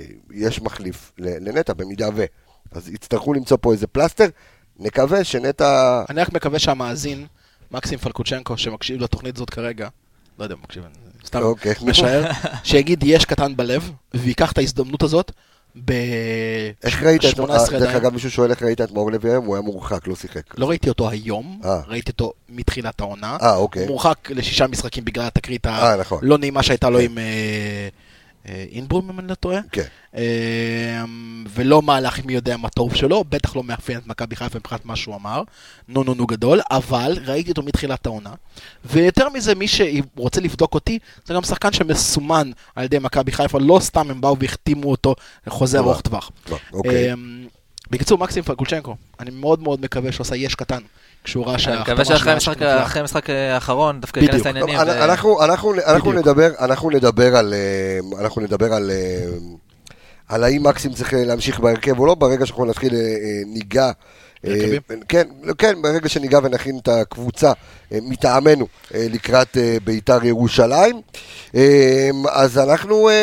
[0.00, 2.24] אה, יש מחליף לנטע, במידה ו...
[2.70, 4.26] אז יצטרכו למצוא פה איזה פלסטר,
[4.78, 6.02] נקווה שנטע...
[6.10, 7.26] אני רק מקווה שהמאזין,
[7.70, 9.88] מקסים פלקוצ'נקו, שמקשיב לתוכנית הזאת כרגע,
[10.38, 10.84] לא יודע, מקשיב,
[11.26, 11.74] סתם אוקיי.
[11.82, 12.30] משער,
[12.64, 15.32] שיגיד יש קטן בלב, וייקח את ההזדמנות הזאת,
[15.84, 15.92] ב...
[16.84, 17.30] איך ראית את...
[17.30, 17.94] 18 דרך.
[17.94, 20.58] אגב, מישהו שואל איך ראית את מאור לוי היום, הוא היה מורחק, לא שיחק.
[20.58, 21.80] לא ראיתי אותו היום, אה.
[21.86, 23.36] ראיתי אותו מתחילת העונה.
[23.42, 23.86] אה, אוקיי.
[23.86, 26.18] מורחק לשישה משחקים בגלל התקרית אה, נכון.
[26.22, 27.04] הלא נעימה שהייתה לו כן.
[27.04, 27.88] עם אה, אה,
[28.46, 29.60] אינברום, אם אני לא טועה.
[29.72, 29.84] כן.
[30.16, 31.04] אה,
[31.54, 34.96] ולא מהלך מי יודע מה טוב שלו, בטח לא מאפיין את מכבי חיפה מבחינת מה
[34.96, 35.42] שהוא אמר.
[35.88, 38.30] נו נו נו גדול, אבל ראיתי אותו מתחילת העונה.
[38.84, 43.78] ויותר מזה, מי שרוצה לבדוק אותי, זה גם שחקן שמסומן על ידי מכבי חיפה, לא
[43.82, 45.14] סתם הם באו והחתימו אותו
[45.46, 45.78] לחוזה.
[45.78, 46.30] ארוך טווח.
[46.72, 47.12] אוקיי.
[47.12, 47.46] אמ,
[47.90, 50.80] בקיצור, מקסים פגולצ'נקו, אני מאוד מאוד מקווה שהוא עשה יש קטן,
[51.24, 52.62] כשהוא ראה אני שההחתמה מקווה שאחרי המשחק-
[52.96, 54.20] המשחק האחרון דווקא.
[54.20, 54.76] ייכנס לעניינים.
[54.78, 56.14] ו- אנחנו, אנחנו, אנחנו, בדיוק.
[56.26, 59.26] נדבר, אנחנו נדבר על, אה, אנחנו נדבר על, אה,
[60.28, 63.06] על האם מקסים צריך אה, להמשיך בהרכב או לא, ברגע שאנחנו נתחיל אה, אה,
[63.46, 63.90] ניגע.
[64.46, 64.80] אה, הרכבים?
[65.08, 65.22] כן,
[65.58, 67.52] כן, ברגע שניגע ונכין את הקבוצה
[67.92, 71.00] אה, מטעמנו אה, לקראת אה, ביתר ירושלים.
[71.54, 73.14] אה, אז אנחנו, אה,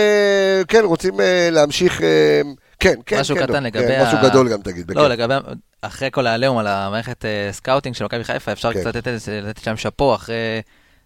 [0.67, 2.41] כן, רוצים אה, להמשיך, אה,
[2.79, 4.91] כן, כן, משהו כן, קטן לא, לגבי כן, משהו ה- גדול גם תגיד.
[4.91, 5.11] לא, בכיף.
[5.19, 5.33] לגבי,
[5.81, 8.79] אחרי כל העליהום על המערכת אה, scouting של מכבי חיפה, אפשר כן.
[8.81, 9.11] קצת לתת
[9.43, 10.61] לתת שם שאפו אחרי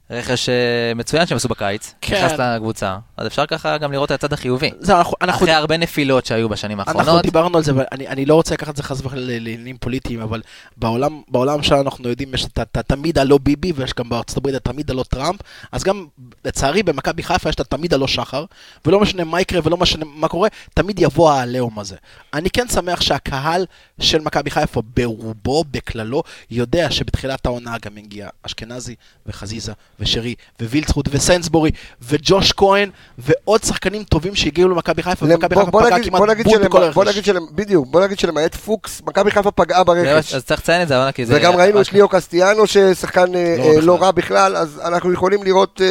[0.09, 0.55] רכש אה,
[0.95, 2.25] מצוין שהם עשו בקיץ, כן.
[2.25, 4.71] נכנס לקבוצה, אז אפשר ככה גם לראות את הצד החיובי.
[4.79, 8.25] זהו, אנחנו- אנחנו אחרי הרבה נפילות שהיו בשנים אנחנו האחרונות, דיברנו על זה, ואני אני
[8.25, 10.41] לא רוצה לקחת את זה חס וחלילה לעניינים פוליטיים, אבל
[10.77, 14.91] בעולם, בעולם שלנו אנחנו יודעים, יש את התמיד הלא ביבי, ויש גם בארצות הברית התמיד
[14.91, 15.39] הלא טראמפ,
[15.71, 16.05] אז גם,
[16.45, 18.45] לצערי, במכבי חיפה יש את התמיד הלא שחר,
[18.85, 21.95] ולא משנה מה יקרה ולא משנה מה קורה, תמיד יבוא העליהום הזה.
[22.33, 23.65] אני כן שמח שהקהל
[23.99, 31.71] של מכבי חיפה, ברובו, בכללו, יודע שבתחילת העונה גם הגיע אשכנזי, וחזיזה, ושרי, ווילצחוט, וסנסבורי,
[32.09, 36.27] וג'וש כהן, ועוד שחקנים טובים שהגיעו למכבי חיפה, ומכבי בוא- חיפה בוא פגעה כמעט בוא
[36.43, 37.07] בול בכל בוא הרכש.
[37.17, 40.33] נגיד שלמ- בדיוק, בוא נגיד שלמעט פוקס, מכבי חיפה פגעה ברכש.
[40.33, 41.35] אז צריך לציין את זה, אבל כי זה...
[41.37, 43.81] וגם ראינו את אשכרה- ליאו קסטיאנו ששחקן אה, לא אה.
[43.81, 45.81] לא רע בכלל, אז אנחנו יכולים לראות,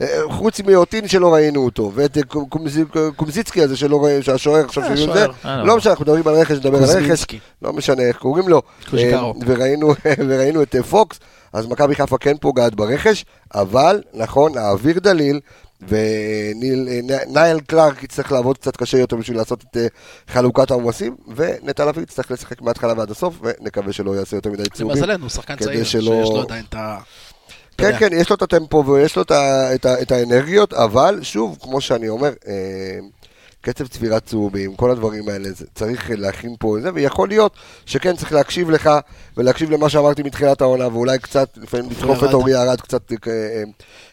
[0.00, 2.84] אה, חוץ מיוטין שלא ראינו אותו, ואת קומ- קומזי-
[3.16, 5.64] קומזיצקי הזה שלא ראינו, שהשוער עכשיו שיהיו זה, לא.
[5.66, 7.24] לא משנה, אנחנו מדברים על רכש, נדבר על רכש.
[7.62, 8.62] לא משנה איך קוראים לו,
[9.46, 9.94] וראינו
[10.28, 11.18] וראינו את פוקס,
[11.52, 15.40] אז מכבי חיפה כן פוגעת ברכש, אבל נכון, האוויר דליל.
[15.88, 19.86] ונייל קלארק יצטרך לעבוד קצת קשה יותר בשביל לעשות את אה,
[20.28, 24.96] חלוקת העומסים, ונטע לביא יצטרך לשחק מההתחלה ועד הסוף, ונקווה שלא יעשה יותר מדי צהובים.
[24.96, 26.98] למזלנו, הוא שחקן צעיר, שלא- שיש לו עדיין את ה...
[27.78, 27.96] כן.
[27.98, 31.58] כן, יש לו את הטמפו ויש לו את, ה, את, ה, את האנרגיות, אבל שוב,
[31.62, 32.98] כמו שאני אומר, אה,
[33.68, 37.52] קצב צבירת צהובים, כל הדברים האלה, זה, צריך להכין פה את זה, ויכול להיות
[37.86, 38.90] שכן צריך להקשיב לך
[39.36, 42.18] ולהקשיב למה שאמרתי מתחילת העונה, ואולי קצת, לפעמים לדחוף.
[42.28, 43.62] את אורי ארד קצת כ- אה,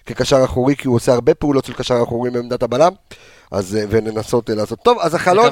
[0.05, 2.91] כקשר אחורי, כי הוא עושה הרבה פעולות של קשר אחורי מעמדת הבלם,
[3.51, 4.79] אז, אה, וננסה אה, לעשות.
[4.83, 5.45] טוב, אז החלון...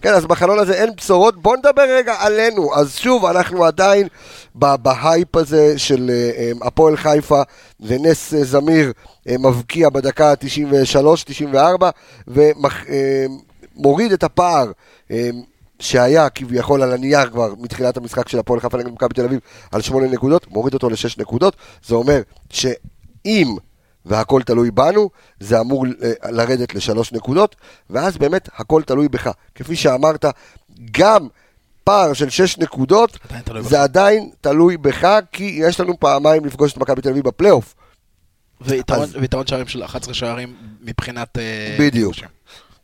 [0.00, 1.42] כן, אז בחלון הזה אין בשורות.
[1.42, 2.74] בואו נדבר רגע עלינו.
[2.74, 4.08] אז שוב, אנחנו עדיין
[4.54, 7.42] בהייפ הזה של אה, אה, הפועל חיפה,
[7.80, 8.92] ונס אה, זמיר
[9.26, 11.84] מבקיע בדקה ה-93-94,
[13.76, 14.72] ומוריד את הפער.
[15.80, 19.40] שהיה כביכול על הנייר כבר מתחילת המשחק של הפועל חיפה נגד מכבי תל אביב
[19.72, 21.56] על שמונה נקודות, מוריד אותו לשש נקודות,
[21.86, 23.56] זה אומר שאם
[24.08, 27.56] והכל תלוי בנו, זה אמור אה, לרדת לשלוש נקודות,
[27.90, 29.30] ואז באמת הכל תלוי בך.
[29.54, 30.24] כפי שאמרת,
[30.90, 31.28] גם
[31.84, 33.82] פער של שש נקודות, עדיין זה בך.
[33.82, 37.74] עדיין תלוי בך, כי יש לנו פעמיים לפגוש את מכבי תל אביב בפלייאוף.
[38.60, 41.38] ויתרון אז- שערים של 11 שערים מבחינת...
[41.38, 42.14] אה, בדיוק.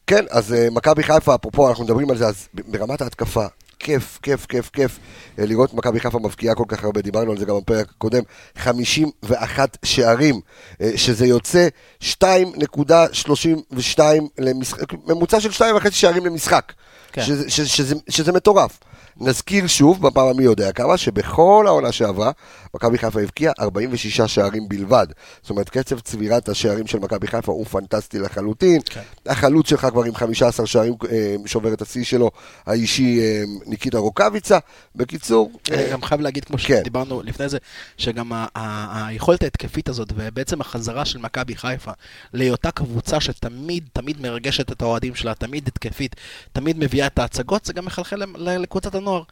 [0.07, 3.47] כן, אז uh, מכבי חיפה, אפרופו, אנחנו מדברים על זה, אז ברמת ההתקפה,
[3.79, 7.39] כיף, כיף, כיף, כיף uh, לראות את מכבי חיפה מבקיעה כל כך הרבה, דיברנו על
[7.39, 8.23] זה גם בפרק הקודם,
[8.57, 10.41] 51 שערים,
[10.73, 11.69] uh, שזה יוצא
[12.03, 14.01] 2.32
[14.39, 16.73] למשחק, ממוצע של 2.5 שערים למשחק,
[17.13, 17.23] כן.
[17.23, 18.79] שזה, שזה, שזה, שזה מטורף.
[19.21, 22.31] נזכיר שוב, בפעם המי יודע כמה, שבכל העונה שעברה,
[22.75, 25.07] מכבי חיפה הבקיעה 46 שערים בלבד.
[25.43, 28.81] זאת אומרת, קצב צבירת השערים של מכבי חיפה הוא פנטסטי לחלוטין.
[28.85, 29.01] כן.
[29.27, 32.31] החלוץ שלך כבר עם 15 שערים אה, שובר את השיא שלו,
[32.67, 34.59] האישי אה, ניקיטה רוקאביצה.
[34.97, 36.81] בקיצור, אני אה, גם חייב להגיד, כמו כן.
[36.81, 37.59] שדיברנו לפני זה,
[37.97, 41.93] שגם ה- ה- היכולת ההתקפית הזאת, ובעצם החזרה של מכבי חיפה
[42.33, 46.17] להיותה קבוצה שתמיד, תמיד מרגשת את האוהדים שלה, תמיד התקפית,
[46.53, 49.23] תמיד מביאה את ההצגות, זה גם מחלחל לקבוצת הנוער.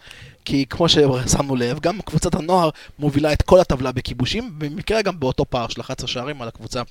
[0.44, 5.44] כי כמו ששמנו לב, גם קבוצת הנוער מובילה את כל הטבלה בכיבושים, במקרה גם באותו
[5.44, 6.82] פער של 11 שערים על הקבוצה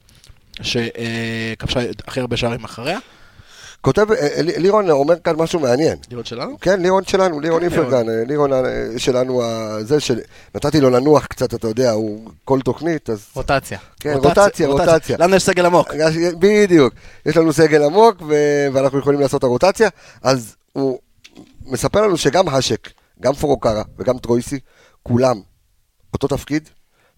[0.62, 3.00] שכבשה הכי הרבה שערים אחריה.
[3.82, 5.98] כותב, אה, אה, לירון אומר כאן משהו מעניין.
[6.12, 6.58] לראות שלנו?
[6.62, 8.52] כן, לירון שלנו, לירון כן, איפרגן, אה, לירון
[8.98, 9.42] שלנו,
[9.82, 13.26] זה שנתתי לו לנוח קצת, אתה יודע, הוא כל תוכנית, אז...
[13.36, 13.78] רוטציה.
[14.00, 15.18] כן, רוטציה, רוטציה.
[15.20, 15.94] לנו יש סגל עמוק.
[16.40, 16.94] בדיוק,
[17.26, 19.90] יש לנו סגל עמוק ו- ואנחנו יכולים לעשות את הרוטציה,
[20.22, 21.00] אז הוא
[21.72, 22.90] מספר לנו שגם האשק,
[23.22, 24.60] גם פורוקרה וגם טרויסי,
[25.04, 25.42] כולם
[26.14, 26.70] אותו תפקיד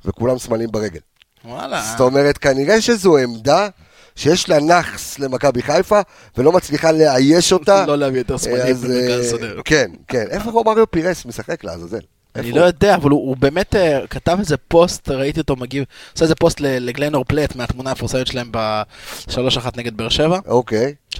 [0.06, 1.00] וכולם סמלים ברגל.
[1.46, 1.84] וואלה.
[1.92, 3.68] זאת אומרת, כנראה שזו עמדה
[4.16, 6.00] שיש לה נאחס למכבי חיפה,
[6.38, 7.86] ולא מצליחה לאייש אותה.
[7.86, 8.86] לא להביא יותר אז, במרכז
[9.26, 9.60] אה, סודר.
[9.66, 10.26] כן, כן.
[10.30, 12.00] איפה רומאריו פירס משחק לעזאזל?
[12.36, 12.62] אני לא?
[12.62, 17.26] יודע, אבל הוא באמת אה, כתב איזה פוסט, ראיתי אותו מגיב, עושה איזה פוסט לגלנור
[17.28, 20.94] פלט מהתמונה המפורסמת שלהם ב-3-1 נגד באר שבע, אוקיי.
[21.16, 21.20] 3-0.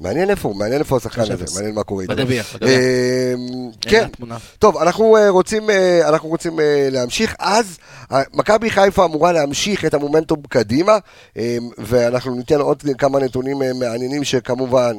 [0.00, 1.44] מעניין איפה הוא, מעניין איפה השחקן הזה.
[1.54, 2.16] מעניין מה קורה איתו.
[2.16, 2.42] בגביע.
[2.62, 4.08] אה, הנה כן.
[4.58, 5.70] טוב, אנחנו אה, רוצים,
[6.08, 6.58] אנחנו רוצים
[6.90, 7.34] להמשיך.
[7.38, 7.78] אז
[8.34, 10.98] מכבי חיפה אמורה להמשיך את המומנטום קדימה,
[11.78, 14.96] ואנחנו ניתן עוד כמה נתונים מעניינים שכמובן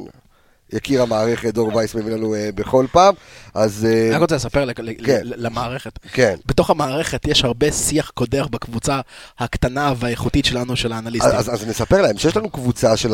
[0.74, 3.14] יקיר המערכת דור וייס מביא לנו אה, בכל פעם.
[3.54, 4.66] אז אה, אני רק רוצה לספר
[5.06, 5.22] כן.
[5.24, 6.00] למערכת.
[6.14, 6.36] כן.
[6.46, 9.00] בתוך המערכת יש הרבה שיח קודר בקבוצה
[9.40, 11.32] הקטנה והאיכותית שלנו, של האנליסטים.
[11.32, 13.10] אז, נספר להם שיש לנו קבוצה של,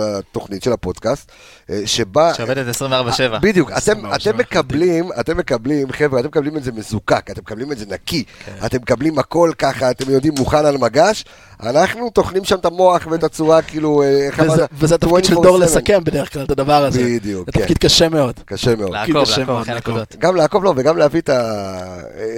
[0.00, 1.32] התוכנית, של הפודקאסט,
[1.70, 2.34] אה, שבה...
[2.34, 2.82] שעובדת 24-7.
[3.40, 4.06] בדיוק, אתם.
[4.38, 8.24] מקבלים, אתם מקבלים, חבר'ה, אתם מקבלים את זה מזוקק, אתם מקבלים את זה נקי,
[8.66, 11.24] אתם מקבלים הכל ככה, אתם יודעים, מוכן על מגש,
[11.62, 14.68] אנחנו טוחנים שם את המוח ואת הצורה, כאילו, איך וזה- אמרת?
[14.72, 15.64] וזה התפקיד של דור 24/7.
[15.64, 17.02] לסכם בדרך כלל את הדבר הזה.
[17.04, 17.60] בדיוק, זה כן.
[17.60, 18.34] תפקיד קשה מאוד.
[18.44, 18.90] קשה מאוד.
[18.90, 19.94] לעקוב, לעקוב אחרי לעקוב.
[19.94, 20.16] נקודות.
[20.18, 21.20] גם לעקוב לו וגם להביא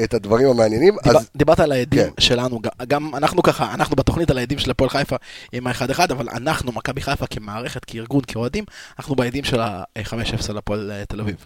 [0.04, 0.96] את, הדברים המעניינים.
[1.36, 2.10] דיברת על העדים כן.
[2.20, 5.16] שלנו, גם- אנחנו ככה, אנחנו בתוכנית על העדים של הפועל חיפה
[5.52, 8.64] עם ה-1-1, אבל אנחנו, מכבי חיפה כמערכת, כארגון, כאוהדים,
[8.98, 10.14] אנחנו בעדים של ה-5-0
[10.50, 11.36] על הפועל אה, תל אביב.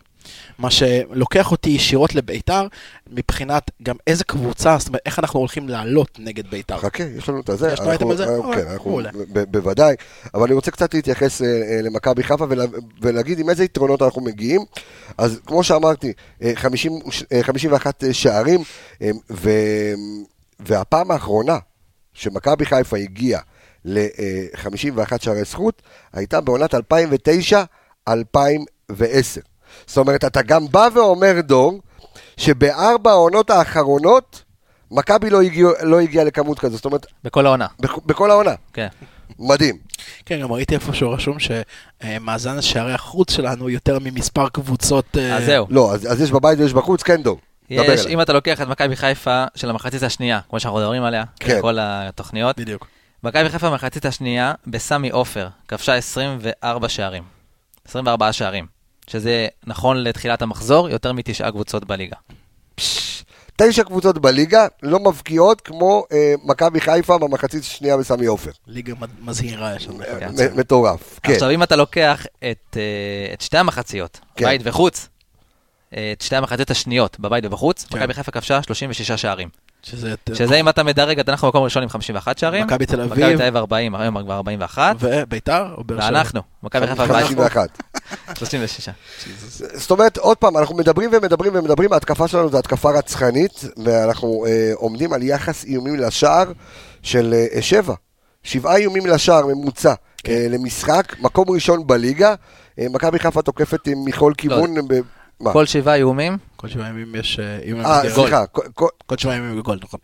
[0.58, 2.66] מה שלוקח אותי ישירות לביתר,
[3.10, 6.78] מבחינת גם איזה קבוצה, זאת אומרת, איך אנחנו הולכים לעלות נגד ביתר.
[6.78, 7.72] חכה, יש לנו את הזה.
[7.72, 8.24] יש לנו אייטם על זה?
[8.54, 9.00] כן, אנחנו,
[9.50, 9.94] בוודאי.
[10.34, 11.46] אבל אני רוצה קצת להתייחס אה,
[11.82, 12.64] למכבי חיפה ולה-
[13.00, 14.60] ולהגיד עם איזה יתרונות אנחנו מגיעים.
[15.18, 16.12] אז כמו שאמרתי,
[16.42, 18.60] אה, 50 וש- אה, 51 שערים,
[20.60, 21.58] והפעם האחרונה
[22.14, 23.40] שמכבי חיפה הגיעה
[23.84, 26.76] ל-51 שערי זכות, הייתה בעונת 2009-2010.
[29.86, 31.80] זאת אומרת, אתה גם בא ואומר, דור,
[32.36, 34.42] שבארבע העונות האחרונות,
[34.90, 37.66] מכבי לא הגיע, לא הגיעה לכמות כזו, זאת אומרת, בכל העונה.
[37.80, 38.54] בכ- בכל העונה.
[38.72, 38.86] כן.
[39.38, 39.76] מדהים.
[40.26, 45.16] כן, גם ראיתי איפשהו רשום שמאזן שערי החוץ שלנו יותר ממספר קבוצות...
[45.18, 45.66] אה, אז זהו.
[45.70, 47.38] לא, אז, אז יש בבית ויש בחוץ, כן דור.
[47.70, 48.06] יש.
[48.06, 51.58] אם אתה לוקח את מכבי חיפה של המחצית השנייה, כמו שאנחנו מדברים עליה, כן.
[51.60, 52.86] כל התוכניות, בדיוק.
[53.24, 57.22] מכבי חיפה במחצית השנייה, בסמי עופר, כבשה 24 שערים.
[57.88, 58.75] 24 שערים.
[59.06, 62.16] שזה נכון לתחילת המחזור, יותר מתשעה קבוצות בליגה.
[63.56, 68.50] תשע קבוצות בליגה לא מבקיעות כמו אה, מכבי חיפה במחצית השנייה בסמי עופר.
[68.66, 69.98] ליגה מזהירה יש לנו.
[70.20, 70.30] כן.
[70.30, 71.32] מ- מטורף, כן.
[71.32, 74.44] עכשיו, אם אתה לוקח את, אה, את שתי המחציות, כן.
[74.46, 75.08] בית וחוץ,
[75.96, 77.98] אה, את שתי המחציות השניות, בבית ובחוץ, כן.
[77.98, 79.48] מכבי חיפה כבשה 36 שערים.
[79.82, 80.34] שזה יותר...
[80.34, 82.66] שזה אם אתה מדרג, אתה אנחנו במקום ראשון עם 51 שערים.
[82.66, 83.12] מכבי תל אביב.
[83.12, 84.96] מכבי תל אביב 40, היום כבר 41.
[85.00, 85.74] וביתר?
[85.88, 87.70] ואנחנו, מכבי חיפה 14, 51.
[88.34, 88.88] 36.
[89.74, 94.70] זאת אומרת, עוד פעם, אנחנו מדברים ומדברים ומדברים, ההתקפה שלנו זו התקפה רצחנית, ואנחנו אה,
[94.74, 96.52] עומדים על יחס איומים לשער
[97.02, 97.94] של אה, שבע.
[98.42, 100.32] שבעה איומים לשער ממוצע כן.
[100.32, 102.34] אה, למשחק, מקום ראשון בליגה.
[102.78, 104.74] אה, מכבי חיפה תוקפת עם מכל כיוון.
[104.88, 105.00] ב-
[105.40, 105.52] מה?
[105.52, 108.00] כל שבעה איומים, כל שבעה ימים יש אה, איום אה.
[108.14, 108.46] סליחה,
[109.06, 110.00] כל- שבעה ימים בגול, נכון.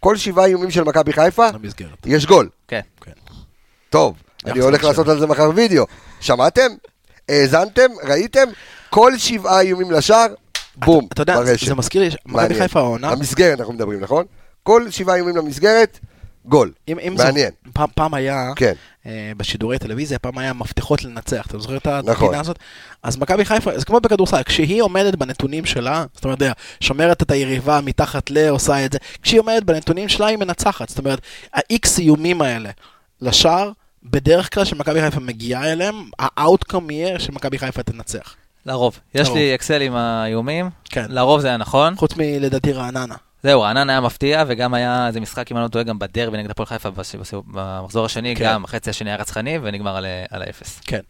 [0.00, 2.06] כל שבעה איומים של מכבי חיפה, למסגרת.
[2.06, 2.48] יש גול.
[2.68, 2.80] כן.
[3.90, 4.14] טוב,
[4.46, 4.84] אני הולך.
[4.84, 5.84] לעשות על זה מחר וידאו.
[6.20, 6.68] שמעתם?
[7.28, 7.86] האזנתם?
[8.04, 8.48] ראיתם?
[8.90, 10.26] כל שבעה איומים לשער,
[10.76, 11.66] בום, אתה יודע, ברשת.
[11.66, 12.54] זה מזכיר לי, מכבי.
[12.54, 14.24] חיפה העונה, המסגרת אנחנו מדברים, נכון?
[14.62, 15.98] כל שבעה איומים למסגרת,
[16.44, 16.72] גול.
[16.88, 17.50] אם- אם זו- מעניין.
[17.72, 18.72] פעם- פעם היה, כן.
[19.06, 22.10] אה, בשידורי טלוויזיה, פעם היה מפתחות לנצח, אתה זוכר את נכון.
[22.28, 22.58] הפינה הזאת?
[23.02, 26.42] אז מכבי חיפה, זה כמו בכדורסל, כשהיא עומדת בנתונים שלה, זאת אומרת,
[26.80, 30.98] שומרת את היריבה מתחת ל, עושה את זה, כשהיא עומדת בנתונים שלה היא מנצחת, זאת
[30.98, 31.20] אומרת,
[31.54, 32.70] ה-X איומים האלה
[33.20, 33.70] לשער,
[34.10, 38.34] בדרך כלל כשמכבי חיפה מגיעה אליהם, ה-outcome יהיה שמכבי חיפה תנצח.
[38.66, 38.98] לרוב.
[39.14, 39.38] יש לרוב.
[39.38, 41.04] לי אקסל עם האיומים, כן.
[41.08, 41.94] לרוב זה היה נכון.
[41.96, 43.14] חוץ מלדעתי רעננה.
[43.42, 46.50] זהו, רענן היה מפתיע, וגם היה איזה משחק, אם אני לא טועה, גם בדרבי נגד
[46.50, 46.88] הפועל חיפה
[47.46, 48.44] במחזור השני, כן.
[48.44, 50.80] גם החצי השני היה רצחני, ונגמר על- על האפס.
[50.84, 51.00] כן.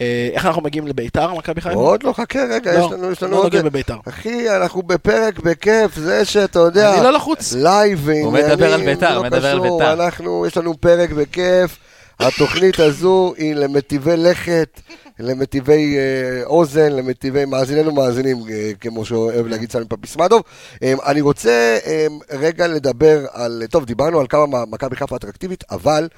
[0.00, 1.74] אה, איך אנחנו מגיעים לביתר, מכבי חיפה?
[1.78, 3.44] עוד לא, חכה רגע, לא, יש לנו, יש לנו לא עוד...
[3.44, 3.96] נוגעים בביתר.
[4.08, 6.94] אחי, אנחנו בפרק בכיף, זה שאתה יודע...
[6.94, 7.52] אני לא לחוץ.
[7.52, 9.92] live ועניינים, הוא מדבר על בית"ר, לא מדבר על בית"ר.
[9.92, 11.78] אנחנו, יש לנו פרק בכיף.
[12.18, 14.80] התוכנית הזו היא למטיבי לכת,
[15.18, 20.42] למטיבי אה, אוזן, למטיבי מאזיננו מאזינים, אה, כמו שאוהב להגיד סמי פפיסמדוב.
[20.82, 26.08] אה, אני רוצה אה, רגע לדבר על, טוב, דיברנו על כמה מכבי חיפה אטרקטיבית, אבל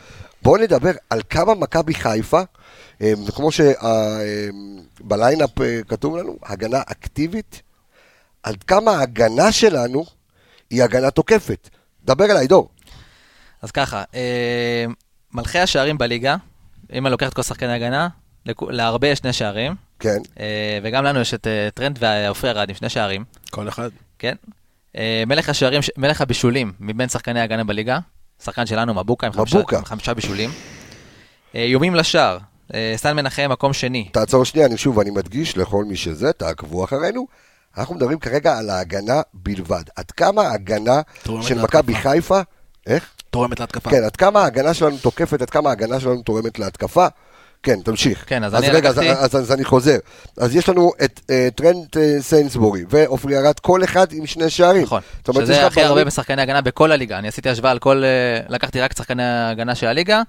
[0.42, 2.40] בואו נדבר על כמה מכבי חיפה,
[3.02, 3.48] אה, כמו
[5.01, 5.51] שב line-up
[5.88, 7.62] כתוב לנו, הגנה אקטיבית,
[8.42, 10.04] עד כמה ההגנה שלנו
[10.70, 11.68] היא הגנה תוקפת.
[12.04, 12.68] דבר אליי, דור.
[13.62, 14.85] אז ככה, אה,
[15.35, 16.37] מלכי השערים בליגה,
[16.92, 18.09] אם אני לוקח את כל שחקני ההגנה,
[18.47, 22.68] לכו- להרבה יש שני שערים, כן, אה, וגם לנו יש את אה, טרנד ועופרי ארד
[22.68, 23.91] עם שני שערים, כל אחד.
[24.18, 24.35] כן?
[24.97, 27.99] אה, מלך השערים, מלך הבישולים מבין שחקני ההגנה בליגה,
[28.45, 29.78] שחקן שלנו, מבוקה, עם חמישה- מבוקה.
[29.78, 30.51] עם חמישה בישולים.
[31.55, 32.39] איומים לשער,
[32.97, 34.09] סטן מנחם מקום שני.
[34.12, 37.26] תעצור שנייה, אני שוב, אני מדגיש לכל מי שזה, תעקבו אחרינו.
[37.78, 39.82] אנחנו מדברים כרגע על ההגנה בלבד.
[39.97, 41.01] עד כמה ההגנה
[41.43, 41.62] של.
[41.62, 42.41] מכבי חיפה,
[42.87, 43.14] איך?
[43.35, 43.91] תורמת להתקפה.
[43.91, 47.07] כן, עד כמה ההגנה שלנו תוקפת, עד כמה ההגנה שלנו תורמת להתקפה.
[47.62, 48.24] כן, תמשיך.
[48.26, 49.97] כן, אז אני רגע, אז, לקחתי- אז, אז אני חוזר.
[50.39, 54.82] אז יש לנו את uh, טרנט uh, סיינסבורי ועופרי ארד, כל אחד עם שני שערים.
[54.82, 57.18] נכון, אומרת, שזה הכי הרבה בשחקני הגנה בכל הליגה.
[57.18, 58.05] אני עשיתי השוואה על כל...
[58.05, 60.22] אה, לקחתי רק שחקני ההגנה של הליגה,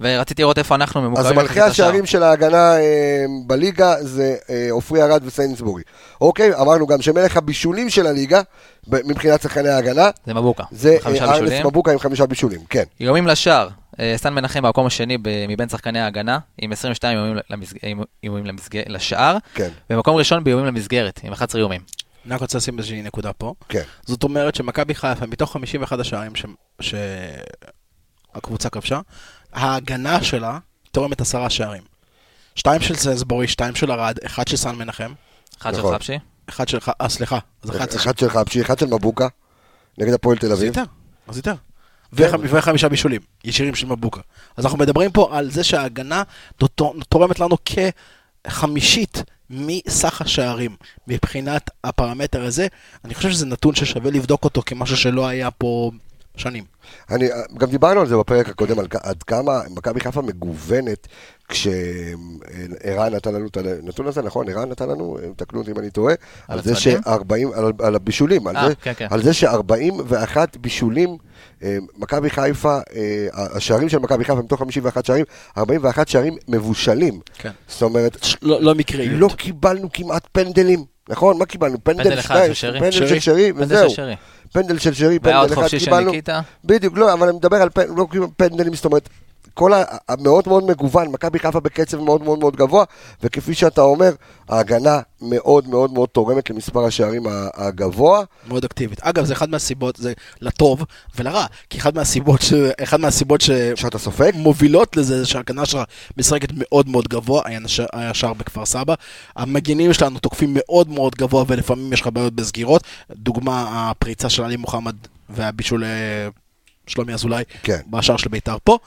[0.00, 1.26] ורציתי לראות איפה אנחנו ממוקמים.
[1.26, 1.60] אז מלכי.
[1.60, 5.82] השערים של ההגנה אה, בליגה זה אה, עופרי ארד וסיינסבורי.
[6.20, 8.40] אוקיי, אמרנו גם שמלך הבישולים של הליגה,
[8.88, 10.64] ב- מבחינת שחקני ההגנה, זה מבוקה.
[10.70, 11.66] זה אה, ארנס בישולים.
[11.66, 12.82] מבוקה עם חמישה בישולים, כן.
[13.00, 13.68] איומים לשער,
[14.00, 17.76] אה, סטן מנחם במקום השני ב- מבין שחקני ההגנה, עם 22 איומים למסג-
[18.24, 19.68] איומים למסג- לשער, כן.
[19.90, 21.80] במקום ראשון באיומים למסגרת, עם 11 איומים.
[22.26, 23.54] אני רק רוצה לשים איזושהי נקודה פה.
[23.68, 23.82] כן.
[24.06, 26.44] זאת אומרת שמכבי חיפה, מתוך 51 השערים ש-
[28.34, 29.00] שהקבוצה כבשה,
[29.56, 30.58] ההגנה שלה
[30.90, 31.82] תורמת עשרה שערים.
[32.54, 35.12] שתיים של סנסבורי, שתיים של ארד, אחד של סן מנחם,
[35.60, 35.94] אחד של נכון.
[35.94, 36.18] חפשי.
[36.48, 36.78] אחד של...
[37.00, 37.96] אה, סליחה, אז אחד של...
[37.96, 39.28] אחד של חבשי, אחד של מבוקה,
[39.98, 40.66] נגד הפועל תל אז אביב.
[40.66, 40.82] יותר,
[41.28, 41.54] אז יותר.
[42.12, 44.20] וח- וחמישה בישולים, ישירים של מבוקה.
[44.56, 46.22] אז אנחנו מדברים פה על זה שההגנה
[47.08, 47.56] תורמת לנו
[48.44, 50.76] כחמישית מסך השערים
[51.06, 52.66] מבחינת הפרמטר הזה.
[53.04, 55.90] אני חושב שזה נתון ששווה לבדוק אותו כמשהו שלא היה פה
[56.36, 56.64] שנים.
[57.10, 57.28] אני,
[57.58, 61.06] גם דיברנו על זה בפרק הקודם, על עד כמה מכבי חיפה מגוונת,
[61.48, 64.48] כשערן נתן לנו את הנתון הזה, נכון?
[64.48, 66.14] ערן נתן לנו, תקנו אותי אם אני טועה,
[66.48, 67.00] על על זה הצמדים?
[67.02, 69.06] ש-40, על, על הבישולים, על אה, זה, כן, כן.
[69.10, 71.16] על זה ש-41 בישולים,
[71.62, 75.24] אה, מכבי חיפה, אה, השערים של מכבי חיפה מתוך 51 שערים,
[75.58, 77.20] 41 שערים מבושלים.
[77.38, 77.50] כן.
[77.68, 79.20] זאת אומרת, לא, לא מקריות.
[79.20, 81.38] לא קיבלנו כמעט פנדלים, נכון?
[81.38, 81.84] מה קיבלנו?
[81.84, 82.78] פנדל, פנדל אחד של שרי.
[82.78, 82.90] פנדל.
[82.90, 83.90] של שרי, וזהו.
[84.52, 86.10] פנדל של שרי, פנדל אחד חופשי של קיבלנו.
[86.10, 86.40] ניקיטה.
[86.64, 87.68] בדיוק, לא, אבל אני מדבר על.
[87.96, 89.08] לא פנדלים, זאת אומרת,
[89.56, 89.72] כל
[90.08, 92.84] המאוד מאוד מגוון, מכבי חיפה בקצב מאוד מאוד מאוד גבוה,
[93.22, 94.10] וכפי שאתה אומר,
[94.48, 97.22] ההגנה מאוד מאוד מאוד תורמת למספר השערים
[97.54, 98.24] הגבוה.
[98.48, 99.00] מאוד אקטיבית.
[99.00, 100.84] אגב, זה אחד מהסיבות, זה לטוב
[101.18, 102.52] ולרע, כי אחד מהסיבות, ש...
[102.82, 103.50] אחד מהסיבות ש...
[103.74, 104.32] שאתה סופג?
[104.34, 105.80] מובילות לזה זה שההגנה שלך
[106.16, 108.94] משחקת מאוד מאוד גבוה, היה שער בכפר סבא.
[109.36, 112.82] המגינים שלנו תוקפים מאוד מאוד גבוה ולפעמים יש לך בעיות בסגירות.
[113.10, 114.96] דוגמה, הפריצה של עלי מוחמד
[115.30, 116.28] והבישול אה,
[116.86, 117.80] שלומי אזולאי כן.
[117.90, 118.78] בשער של בית"ר פה.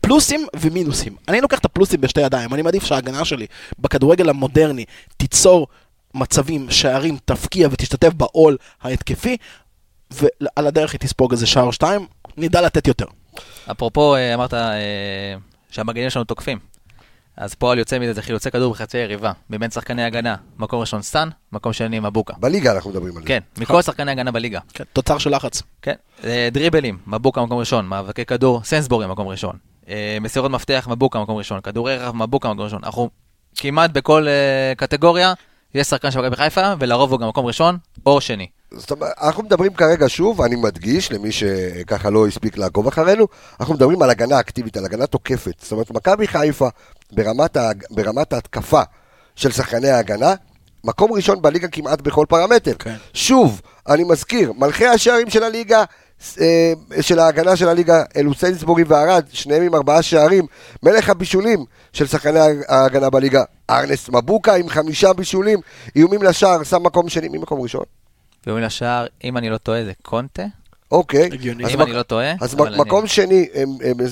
[0.00, 1.16] פלוסים ומינוסים.
[1.28, 3.46] אני לוקח את הפלוסים בשתי ידיים, אני מעדיף שההגנה שלי
[3.78, 4.84] בכדורגל המודרני
[5.16, 5.66] תיצור
[6.14, 9.36] מצבים, שערים, תפקיע ותשתתף בעול ההתקפי,
[10.10, 12.06] ועל הדרך היא תספוג איזה שער או שתיים,
[12.36, 13.06] נדע לתת יותר.
[13.70, 15.34] אפרופו, אה, אמרת אה,
[15.70, 16.58] שהמגנים שלנו תוקפים.
[17.36, 19.32] אז פועל יוצא מזה, זה חילוצי כדור בחצי היריבה.
[19.50, 22.34] מבין שחקני הגנה, מקום ראשון סטן, מקום שני מבוקה.
[22.40, 23.28] בליגה אנחנו מדברים על זה.
[23.28, 24.60] כן, מכל שחקני הגנה בליגה.
[24.74, 25.62] כן, תוצר של לחץ.
[25.82, 29.56] כן, אה, דריבלים, מבוקה מקום ראשון, מאבקי כדור, סנסבורי מקום ראשון.
[29.88, 31.60] אה, מסירות מפתח, מבוקה מקום ראשון.
[31.60, 32.80] כדורי רחב, מבוקה מקום ראשון.
[32.84, 33.10] אנחנו
[33.56, 35.32] כמעט בכל אה, קטגוריה,
[35.74, 38.46] יש שחקן של מכבי חיפה, ולרוב הוא גם מקום ראשון או שני.
[38.70, 43.26] זאת אומרת, אנחנו מדברים כרגע שוב, אני מדגיש למי שככה לא הספיק לעקוב אחרינו,
[43.60, 45.54] אנחנו מדברים על הגנה אקטיבית, על הגנה תוקפת.
[45.60, 46.68] זאת אומרת, מכבי חיפה
[47.12, 47.70] ברמת, ה...
[47.90, 48.82] ברמת ההתקפה
[49.36, 50.34] של שחקני ההגנה,
[50.84, 52.74] מקום ראשון בליגה כמעט בכל פרמטר.
[52.78, 52.96] כן.
[53.14, 55.84] שוב, אני מזכיר, מלכי השערים של הליגה,
[56.40, 60.46] אה, של ההגנה של הליגה, אלו סיינסבורי וערד, שניהם עם ארבעה שערים.
[60.82, 62.38] מלך הבישולים של שחקני
[62.68, 65.58] ההגנה בליגה, ארנסט מבוקה עם חמישה בישולים,
[65.96, 67.84] איומים לשער, שם מקום שני, מי מקום ראשון?
[68.46, 70.42] ואומרים לשער, אם אני לא טועה, זה קונטה.
[70.90, 71.28] אוקיי.
[71.32, 71.64] הגיוני.
[71.64, 73.46] אז אם מק- אני לא טועה, אז מק- מקום שני,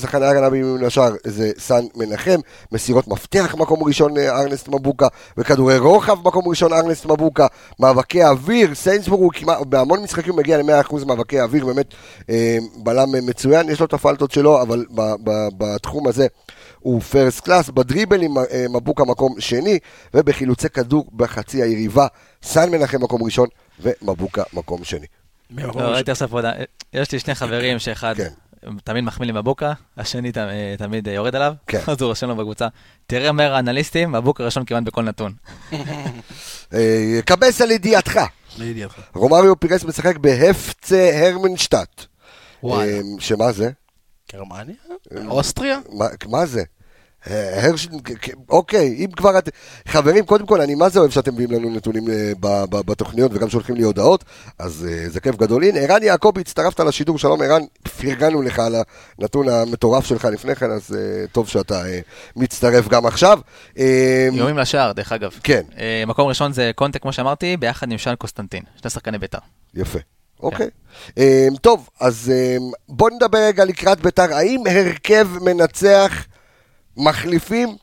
[0.01, 2.41] שחקני ההגנה באימון לשער זה סן מנחם,
[2.73, 5.09] מסירות מפתח מקום ראשון אה, ארנסט מבוקה,
[5.39, 7.47] וכדורי רוחב מקום ראשון ארנסט מבוקה,
[7.81, 11.87] מאבקי אוויר, סיינסבורג הוא כמעט, בהמון משחקים מגיע ל-100% מאבקי אוויר, באמת
[12.31, 16.27] אה, בלם מצוין, יש לו את הפלטות שלו, אבל ב- ב- בתחום הזה
[16.79, 19.79] הוא פרסט קלאס, בדריבלים אה, מבוקה מקום שני,
[20.15, 22.07] ובחילוצי כדור בחצי היריבה,
[22.43, 23.49] סן מנחם מקום ראשון,
[23.81, 25.07] ומבוקה מקום שני.
[25.51, 26.45] לא, ראיתי עכשיו עוד...
[26.93, 28.29] יש לי שני חברים שאחד כן.
[28.85, 31.81] תמיד מחמיא לי מבוקה, השני אה, תמיד יורד עליו, כן.
[31.87, 32.69] אז הוא רושם לו בקבוצה.
[33.07, 35.33] תראה מהר האנליסטים, מבוקה ראשון כמעט בכל נתון.
[36.75, 38.21] אה, קבס על ידיעתך.
[38.59, 39.01] לידיעתך.
[39.15, 42.05] רומריו פירס משחק בהפצה הרמנשטט.
[42.63, 42.93] וואלה.
[42.93, 43.71] אה, שמה זה?
[44.33, 44.75] גרמניה?
[45.27, 45.79] אוסטריה?
[45.93, 46.63] מה, מה זה?
[47.31, 47.89] אה, הרש...
[48.05, 49.49] כ- כ- אוקיי, אם כבר את...
[49.89, 52.33] חברים, קודם כל, אני מה זה אוהב שאתם מביאים לנו נתונים אה,
[52.71, 54.25] בתוכניות וגם שולחים לי הודעות,
[54.59, 55.65] אז אה, זה כיף גדול.
[55.65, 57.63] הנה, ערן יעקבי, הצטרפת לשידור, שלום ערן,
[58.01, 58.75] פרגנו לך על
[59.19, 60.97] הנתון המטורף שלך לפני כן, אז
[61.33, 61.83] טוב שאתה
[62.37, 63.39] מצטרף גם עכשיו.
[63.77, 65.31] איומים לשער, דרך אגב.
[65.43, 65.63] כן.
[66.07, 69.39] מקום ראשון זה קונטה, כמו שאמרתי, ביחד עם שאן קוסטנטין, שני שחקני בית"ר.
[69.75, 69.99] יפה.
[70.43, 70.69] אוקיי.
[71.11, 74.35] Um, טוב, אז um, בוא נדבר רגע לקראת ביתר.
[74.35, 76.25] האם הרכב מנצח
[76.97, 77.77] מחליפים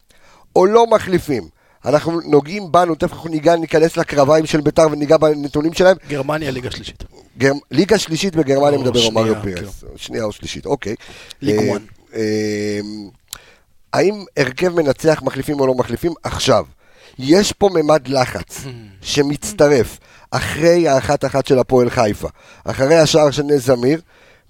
[0.56, 1.44] או לא מחליפים.
[1.86, 5.98] אנחנו נוגעים בנו, תכף אנחנו ניגע, ניכנס לקרביים של ביתר וניגע בנתונים שלהם.
[6.10, 7.04] גרמניה, ליגה שלישית.
[7.38, 7.52] גר...
[7.72, 9.36] ליגה שלישית בגרמניה או מדבר אומריו.
[9.44, 9.84] פירס.
[9.96, 10.96] שנייה או שלישית, אוקיי.
[11.42, 11.78] ליג אה.
[12.16, 12.80] אה,
[13.94, 16.14] האם הרכב מנצח מחליפים או לא מחליפים?
[16.24, 16.66] עכשיו,
[17.20, 18.64] יש פה ממד לחץ
[19.02, 20.00] שמצטרף
[20.32, 22.28] אחרי האחת אחת של הפועל חיפה,
[22.64, 24.02] אחרי השער של נס זמיר.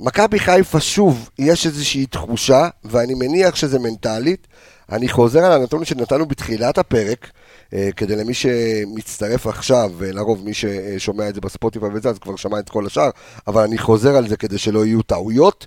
[0.02, 4.48] מכבי חיפה שוב, יש איזושהי תחושה, ואני מניח שזה מנטלית.
[4.92, 7.32] אני חוזר על הנתון שנתנו בתחילת הפרק,
[7.74, 12.60] אה, כדי למי שמצטרף עכשיו, ולרוב מי ששומע את זה בספוטיפיי וזה, אז כבר שמע
[12.60, 13.10] את כל השאר,
[13.48, 15.66] אבל אני חוזר על זה כדי שלא יהיו טעויות.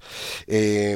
[0.51, 0.95] אה,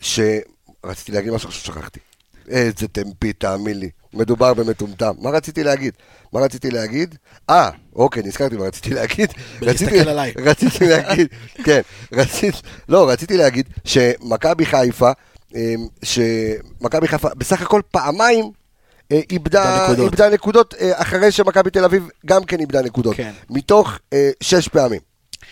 [0.00, 2.00] שרציתי להגיד משהו, שכחתי.
[2.48, 3.90] איזה טמפי, תאמין לי.
[4.14, 5.12] מדובר במטומטם.
[5.18, 5.94] מה רציתי להגיד?
[6.32, 7.14] מה רציתי להגיד?
[7.50, 9.30] אה, אוקיי, נזכרתי מה רציתי להגיד.
[9.62, 10.32] רציתי- עליי.
[10.46, 11.26] רציתי להגיד,
[11.64, 11.80] כן,
[12.12, 12.58] רציתי,
[12.88, 15.10] לא, רציתי להגיד שמכבי חיפה,
[15.54, 15.60] אמ,
[16.02, 18.50] שמכבי חיפה בסך הכל פעמיים
[19.12, 20.12] אה, איבדה איבדה נקודות.
[20.12, 23.16] איבדה נקודות אה, אחרי שמכבי תל אביב גם כן איבדה נקודות.
[23.16, 23.32] כן.
[23.50, 25.00] מתוך אה, שש פעמים.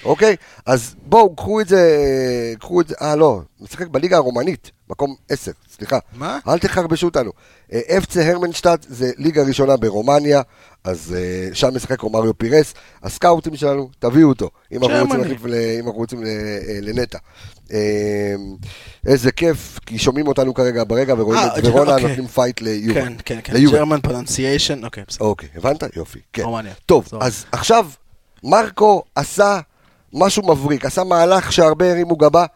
[0.05, 0.37] אוקיי?
[0.67, 1.83] אז בואו, קחו את זה,
[2.61, 5.99] קחו את זה, אה לא, משחק בליגה הרומנית, מקום עשר, סליחה.
[6.13, 6.39] מה?
[6.49, 7.31] אל תחרבשו אותנו.
[7.73, 10.43] אה, אפצה הרמנשטט זה ליגה ראשונה ברומניה,
[10.85, 12.75] אז אה, שם משחק רומריו פירס.
[13.03, 15.19] הסקאוטים שלנו, תביאו אותו, אם אנחנו רוצים.
[15.21, 16.29] להחליף ל- אם אנחנו רוצים אה,
[16.83, 17.19] לנטע.
[19.07, 22.09] איזה כיף, כי שומעים אותנו כרגע ברגע ורואים את ורונה אוקיי.
[22.09, 23.01] נותנים fight ליובה.
[23.01, 23.53] כן, כן, כן.
[23.71, 25.25] German pronunciation, אוקיי, בסדר.
[25.25, 25.83] אוקיי, הבנת?
[25.97, 26.19] יופי.
[26.33, 26.43] כן.
[26.43, 26.73] רומניה.
[26.87, 27.09] טוב.
[27.21, 27.87] אז עכשיו,
[28.45, 29.61] מרקו עשה
[30.13, 32.47] משהו מבריק, עשה מהלך שהרבה הרימו גבה,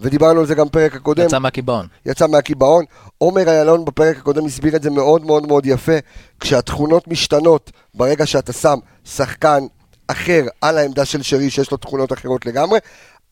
[0.00, 1.26] ודיברנו על זה גם בפרק הקודם.
[1.26, 1.86] יצא מהקיבעון.
[2.06, 2.84] יצא מהקיבעון.
[3.18, 5.92] עומר איילון בפרק הקודם הסביר את זה מאוד מאוד מאוד יפה.
[6.40, 9.66] כשהתכונות משתנות, ברגע שאתה שם שחקן
[10.08, 12.78] אחר על העמדה של שרי, שיש לו תכונות אחרות לגמרי,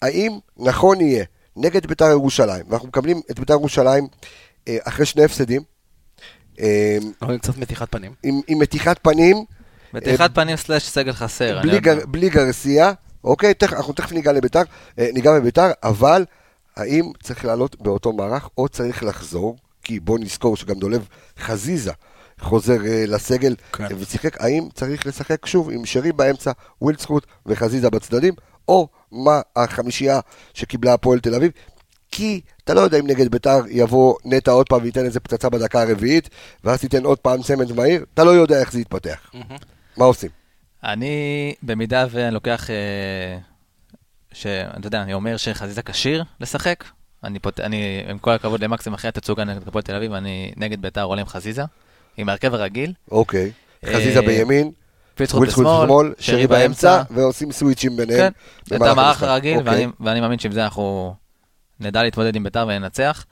[0.03, 1.25] האם נכון יהיה
[1.57, 4.07] נגד בית"ר ירושלים, ואנחנו מקבלים את בית"ר ירושלים
[4.69, 5.63] אה, אחרי שני הפסדים,
[6.61, 8.13] אה, רואים קצת מתיחת פנים.
[8.23, 9.45] עם, עם מתיחת פנים,
[9.95, 11.61] מתיחת פנים slash סגל חסר.
[11.61, 12.93] אני בלי, גר, בלי גרסיה,
[13.25, 13.55] אוקיי?
[13.55, 14.63] תכף, אנחנו תכף ניגע לביתר,
[14.99, 16.25] אה, ניגע בביתר, אבל
[16.77, 19.57] האם צריך לעלות באותו מערך או צריך לחזור?
[19.83, 21.09] כי בוא נזכור שגם דולב
[21.39, 21.93] חזיזה
[22.41, 23.85] חוזר אה, לסגל כן.
[23.85, 26.53] אה, ושיחק, האם צריך לשחק שוב עם שרי באמצע,
[26.83, 28.35] ווילדסקוט וחזיזה בצדדים,
[28.69, 30.21] או מה החמישייה
[30.55, 31.53] שקיבלה הפועל תל אביב?
[32.11, 35.83] כי אתה לא יודע אם נגד ביתר יבוא נטע עוד פעם וייתן איזה פצצה בדקה
[35.83, 36.29] הרביעית,
[36.65, 39.31] ואז תיתן עוד פעם צמד מהיר, אתה לא יודע איך זה יתפתח.
[39.97, 40.44] מה עושים?
[40.85, 43.39] אני, במידה ואני לוקח, אה,
[44.33, 46.85] שאתה יודע, אני אומר שחזיזה כשיר לשחק,
[47.25, 47.61] אני, פות...
[47.61, 51.21] אני עם כל הכבוד למקסים אחרי התצוגה נגד הפועל תל אביב, אני נגד ביתר עולה
[51.21, 51.63] עם חזיזה,
[52.17, 53.53] עם ההרכב הרגיל, אוקיי.
[53.87, 54.71] אה, חזיזה בימין,
[55.15, 58.33] פיצחוט בשמאל, שרי באמצע, ועושים סוויצ'ים ביניהם.
[58.71, 59.23] כן, את המערך.
[59.23, 59.73] הרגיל, אוקיי.
[59.73, 61.15] ואני, ואני מאמין שעם זה אנחנו
[61.81, 63.25] נדע להתמודד עם ביתר וננצח.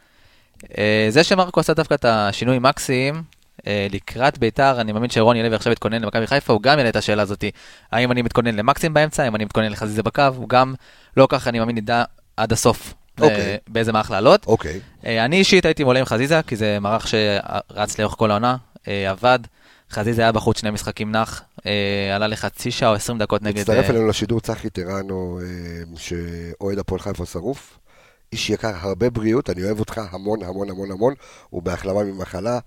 [0.79, 3.23] אה, זה שמרקו עשה דווקא את השינוי מקסים,
[3.67, 7.23] לקראת ביתר, אני מאמין שרוני לוי עכשיו יתכונן למכבי חיפה, הוא גם יעלה את השאלה
[7.23, 7.51] הזאתי,
[7.93, 10.75] האם אני מתכונן למקסים באמצע, האם אני מתכונן לחזיזה בקו, הוא גם
[11.17, 12.05] לא ככה, אני מאמין, נדע
[12.37, 13.57] עד הסוף אה, אוקיי.
[13.69, 14.47] באיזה מערך לעלות.
[14.47, 14.81] אוקיי.
[15.07, 18.57] אה, אני אישית הייתי עולה עם חזיזה, כי זה מערך שרץ לאורך כל העונה,
[18.89, 19.39] אה, עבד.
[19.91, 23.61] חזיזה היה בחוץ שני משחקים נח, אה, עלה לחצי שעה או 20 דקות נגד...
[23.61, 27.79] מצטרף אה, אלינו לשידור צחי טרנו, אה, שאוהד הפועל חיפה שרוף.
[28.33, 31.15] איש יקר, הרבה בריאות, אני אוהב אותך המון המון המון המון,
[31.53, 32.59] ובהחלמה ממחלה.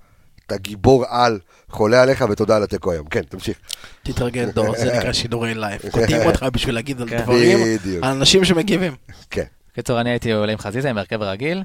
[0.48, 1.40] אתה גיבור על,
[1.70, 3.08] חולה עליך, ותודה על התיקו היום.
[3.08, 3.58] כן, תמשיך.
[4.04, 5.82] תתרגל דור, זה נקרא שידורי live.
[5.92, 7.08] קוטעים אותך בשביל להגיד על.
[7.10, 7.60] דברים.
[8.02, 8.96] על אנשים שמגיבים.
[9.30, 9.44] כן.
[9.72, 11.64] בקיצור, אני הייתי עולה עם חזיזה, עם הרכב הרגיל.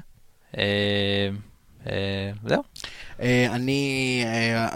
[0.57, 0.63] אה,
[1.87, 2.61] אה, זהו.
[3.21, 4.23] אה, אני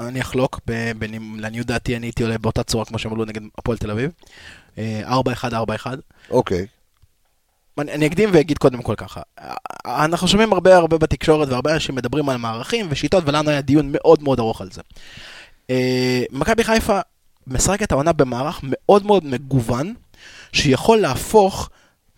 [0.08, 0.60] אני אחלוק,
[1.38, 4.12] לעניות דעתי אני הייתי עולה באותה צורה כמו שהם עלו נגד הפועל תל אביב.
[4.78, 5.02] אה,
[5.84, 5.88] 4-1-4-1.
[6.30, 6.66] אוקיי.
[7.78, 9.22] אני, אני אקדים ואגיד קודם כל ככה,
[9.86, 14.24] אנחנו שומעים הרבה הרבה בתקשורת והרבה אנשים מדברים על מערכים ושיטות ולנו היה דיון מאוד
[14.24, 14.82] מאוד ארוך על זה.
[15.70, 17.00] אה, מכבי חיפה
[17.48, 19.94] משחקת העונה במערך מאוד מאוד מגוון,
[20.52, 21.70] שיכול להפוך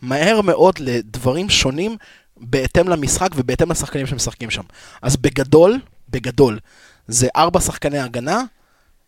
[0.02, 1.98] מהר מאוד לדברים שונים
[2.38, 4.62] בהתאם למשחק ובהתאם לשחקנים שמשחקים שם.
[5.02, 5.80] אז בגדול,
[6.10, 6.60] בגדול,
[7.08, 8.42] זה ארבע שחקני הגנה,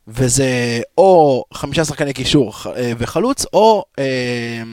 [0.08, 4.64] וזה או חמישה שחקני קישור אה, וחלוץ, או אה,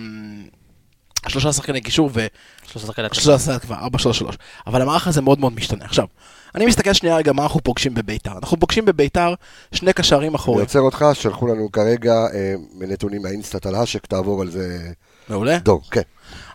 [1.28, 2.26] שלושה שחקני קישור ו...
[2.66, 3.20] שלושה שחקני התקפה.
[3.20, 4.36] שלושה שחקני התקפה, ארבע, שלוש, שלוש.
[4.66, 5.84] אבל המערך הזה מאוד מאוד משתנה.
[5.84, 6.06] עכשיו,
[6.54, 8.32] אני מסתכל שנייה רגע מה אנחנו פוגשים בביתר.
[8.32, 9.34] אנחנו פוגשים בביתר
[9.72, 10.66] שני קשרים אני אחוריים.
[10.66, 14.92] עוצר אותך, שלחו לנו כרגע אה, נתונים מהאינסטאט על האשק, תעבור על זה.
[15.28, 15.58] מעולה.
[15.58, 16.00] דור, כן.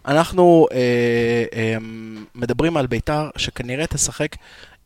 [0.05, 0.77] אנחנו אה,
[1.53, 1.77] אה,
[2.35, 4.35] מדברים על ביתר שכנראה תשחק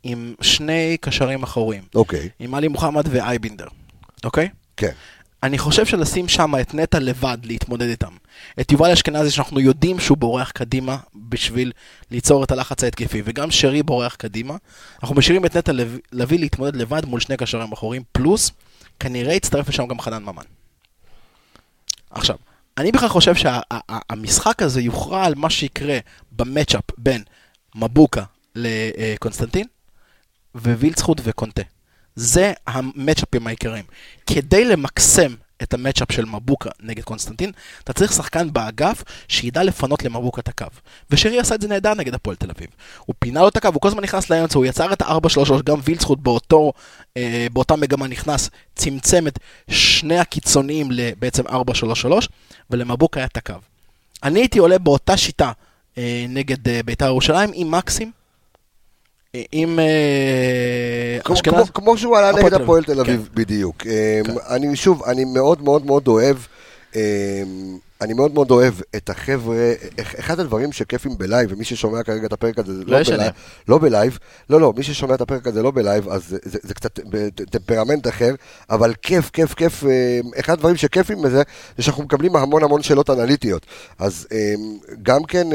[0.03, 1.83] עם שני קשרים אחוריים.
[1.95, 2.29] אוקיי.
[2.39, 3.67] עם עלי מוחמד ואייבינדר,
[4.23, 4.49] אוקיי?
[4.77, 4.91] כן.
[5.45, 8.13] אני חושב שלשים שם את נטע לבד להתמודד איתם.
[8.61, 11.71] את יובל אשכנזי שאנחנו יודעים שהוא בורח קדימה בשביל
[12.11, 14.55] ליצור את הלחץ ההתקפי, וגם שרי בורח קדימה.
[15.03, 18.51] אנחנו משאירים את נטע לב- לביא להתמודד לבד מול שני קשרים אחוריים, פלוס
[18.99, 20.43] כנראה יצטרף לשם גם חנן ממן.
[22.09, 22.35] עכשיו,
[22.77, 25.97] אני בכלל חושב שהמשחק הזה יוכרע על מה שיקרה
[26.31, 27.23] ב matchup בין
[27.75, 28.23] מבוקה
[28.55, 29.67] לקונסטנטין
[30.55, 31.61] ווילדסקוט וקונטה.
[32.15, 33.85] זה ה matchup ים העיקריים.
[34.27, 37.51] כדי למקסם את ה matchup של מבוקה נגד קונסטנטין,
[37.83, 40.65] אתה צריך שחקן באגף שידע לפנות למבוקה את הקו.
[41.09, 42.67] ושרי עשה את זה נהדר נגד הפועל תל אביב.
[43.05, 45.77] הוא פינה לו את הקו, הוא כל הזמן נכנס לאמצע, הוא יצר את ה-4-3-3, גם
[45.83, 46.73] ווילדסקוט באותו,
[47.17, 49.39] אה, באותה מגמה נכנס, צמצם את
[49.69, 51.51] שני הקיצוניים לבעצם 4-3-3,
[52.69, 53.53] ולמבוקה היה את הקו.
[54.23, 55.51] אני הייתי עולה באותה שיטה
[55.97, 58.11] אה, נגד אה, בית"ר ירושלים עם מקסים,
[59.51, 61.69] עם אה, אשכנז.
[61.73, 62.83] כמו, שהוא עלה נגד הפועל.
[62.83, 63.41] תל אביב, כן.
[63.41, 63.75] בדיוק.
[63.85, 66.37] אמ, אני שוב, אני מאוד מאוד מאוד אוהב,
[66.95, 66.99] אמ,
[68.01, 72.27] אני מאוד מאוד אוהב את החבר'ה, אח- אחד הדברים שכיפים ב live, ומי ששומע כרגע
[72.27, 73.03] את הפרק הזה, זה לא לא.
[73.03, 73.31] ב live,
[73.69, 74.17] לא ב live,
[74.49, 76.99] לא, לא, מי ששומע את הפרק הזה לא ב live, אז זה, זה, זה קצת
[77.09, 78.35] בטמפרמנט אחר,
[78.69, 79.89] אבל כיף, כיף, כיף, אמ,
[80.39, 81.41] אחד הדברים שכיפים בזה,
[81.77, 83.65] זה שאנחנו מקבלים המון המון שאלות אנליטיות.
[83.99, 84.27] אז
[85.03, 85.47] גם כן,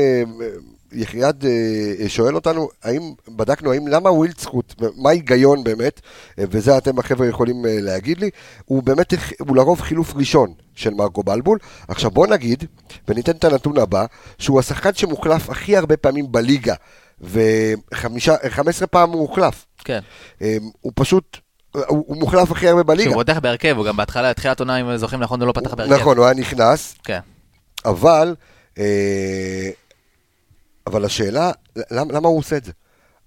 [0.92, 6.00] אמ, יחיעד אה, שואל אותנו, האם, בדקנו האם, למה ווילדסקוט, מה ההיגיון באמת,
[6.38, 8.30] אה, וזה אתם החבר'ה יכולים אה, להגיד לי,
[8.64, 11.58] הוא באמת, הוא לרוב חילוף ראשון של מרקו בלבול.
[11.88, 12.64] עכשיו בוא נגיד,
[13.08, 14.06] וניתן את הנתון הבא,
[14.38, 16.74] שהוא השחקן שמוחלף הכי הרבה פעמים בליגה,
[17.20, 19.66] ו-15 פעם הוא הוחלף.
[19.84, 20.00] כן.
[20.42, 21.36] אה, הוא פשוט,
[21.72, 23.10] הוא, הוא מוחלף הכי הרבה בליגה.
[23.10, 25.94] שהוא פותח בהרכב, הוא גם בהתחלה, תחילת עונה, אם זוכרים נכון, הוא לא פתח בהרכב.
[25.94, 27.20] נכון, הוא היה נכנס, כן.
[27.84, 28.34] אבל,
[28.78, 29.70] אה,
[30.86, 31.52] אבל השאלה,
[31.90, 32.72] למה, למה הוא עושה את זה?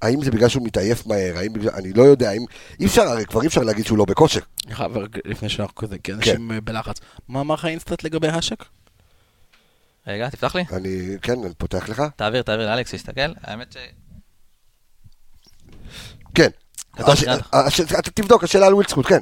[0.01, 1.38] האם זה בגלל שהוא מתעייף מהר?
[1.38, 2.45] האם בגלל, אני לא יודע, האם,
[2.80, 4.39] אי אפשר, הרי כבר אי אפשר להגיד שהוא לא בכושר.
[4.80, 6.97] רק לפני שאנחנו כזה, כי אנשים אה, בלחץ.
[7.28, 8.64] מה אמר לך אינסטאט לגבי האשק?
[10.08, 10.64] רגע, תפתח לי.
[10.74, 12.04] אני, כן, אני פותח לך.
[12.16, 13.22] תעביר, תעביר לאלכס, שיסתכל.
[13.43, 13.78] האמת ש...
[16.36, 16.49] כן.
[16.97, 19.20] הש- אתה תבדוק, השאלה על ווילדסקוט, כן.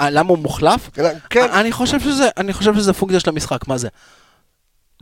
[0.00, 0.90] אה, למה הוא מוחלף?
[1.30, 1.50] כן.
[1.52, 3.88] אני חושב שזה, אני חושב שזה פונקציה של המשחק, מה זה?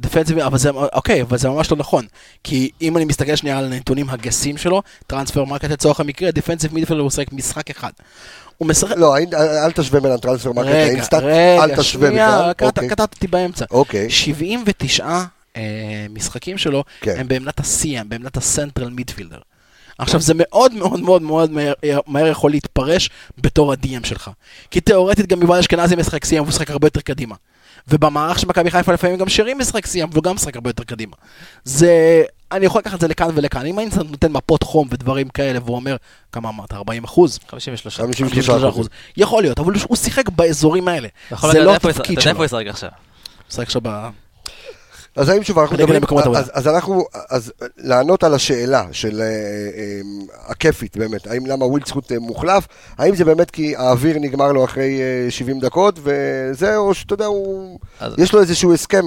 [0.01, 2.07] דפנסיבי, אבל זה, אוקיי, אבל זה ממש לא נכון.
[2.45, 7.07] כי אם אני מסתכל שנייה על הנתונים הגסים שלו, Transfermarkt לצורך המקרה, defensive midfield הוא
[7.07, 7.91] משחק משחק אחד.
[8.59, 8.97] הוא משחק...
[8.97, 12.53] לא, אל- תשווה בין ה Transfermarkt רגע, לאינסטאט, רגע, אל תשווה בכלל.
[12.63, 12.89] אוקיי.
[12.89, 13.65] קטעת אותי באמצע.
[13.71, 14.11] אוקיי.
[14.11, 15.07] 79
[15.57, 17.15] אה, משחקים שלו כן.
[17.19, 17.61] הם בעמדת
[17.97, 19.39] הם בעמדת ה central midfielder.
[19.99, 24.31] עכשיו זה מאוד מאוד מאוד מאוד מהר, מהר יכול להתפרש בתור ה-DM שלך.
[24.71, 27.35] כי תאורטית גם יובל אשכנזי משחק CM והוא משחק הרבה יותר קדימה.
[27.89, 31.13] ובמערך של מכבי חיפה לפעמים גם שרי משחק CM והוא גם משחק הרבה יותר קדימה.
[31.65, 32.23] זה...
[32.53, 33.67] אני יכול לקחת את זה לכאן ולכאן.
[33.67, 35.97] אם האינסטאט נותן מפות חום ודברים כאלה והוא אומר,
[36.33, 36.73] כמה אמרת?
[36.73, 37.39] 40 אחוז?
[37.49, 38.01] 53.
[38.01, 38.89] 53 אחוז.
[39.17, 41.09] יכול להיות, אבל הוא שיחק באזורים האלה.
[41.53, 42.37] זה לא התפקיד אתה יודע איפה שלו.
[42.37, 42.91] הוא ישחק עכשיו.
[43.51, 44.09] משחק עכשיו ב...
[45.17, 46.03] אז האם שוב, אנחנו מדברים.
[46.37, 50.01] אז, אז אנחנו, אז לענות על השאלה של אה, אה,
[50.47, 52.67] הכיפית באמת, האם למה ווילדסקוט אה, מוחלף,
[52.99, 57.25] האם זה באמת כי האוויר נגמר לו אחרי אה, 70 דקות וזה, או שאתה יודע,
[57.25, 59.05] הוא, אז- יש לו איזשהו הסכם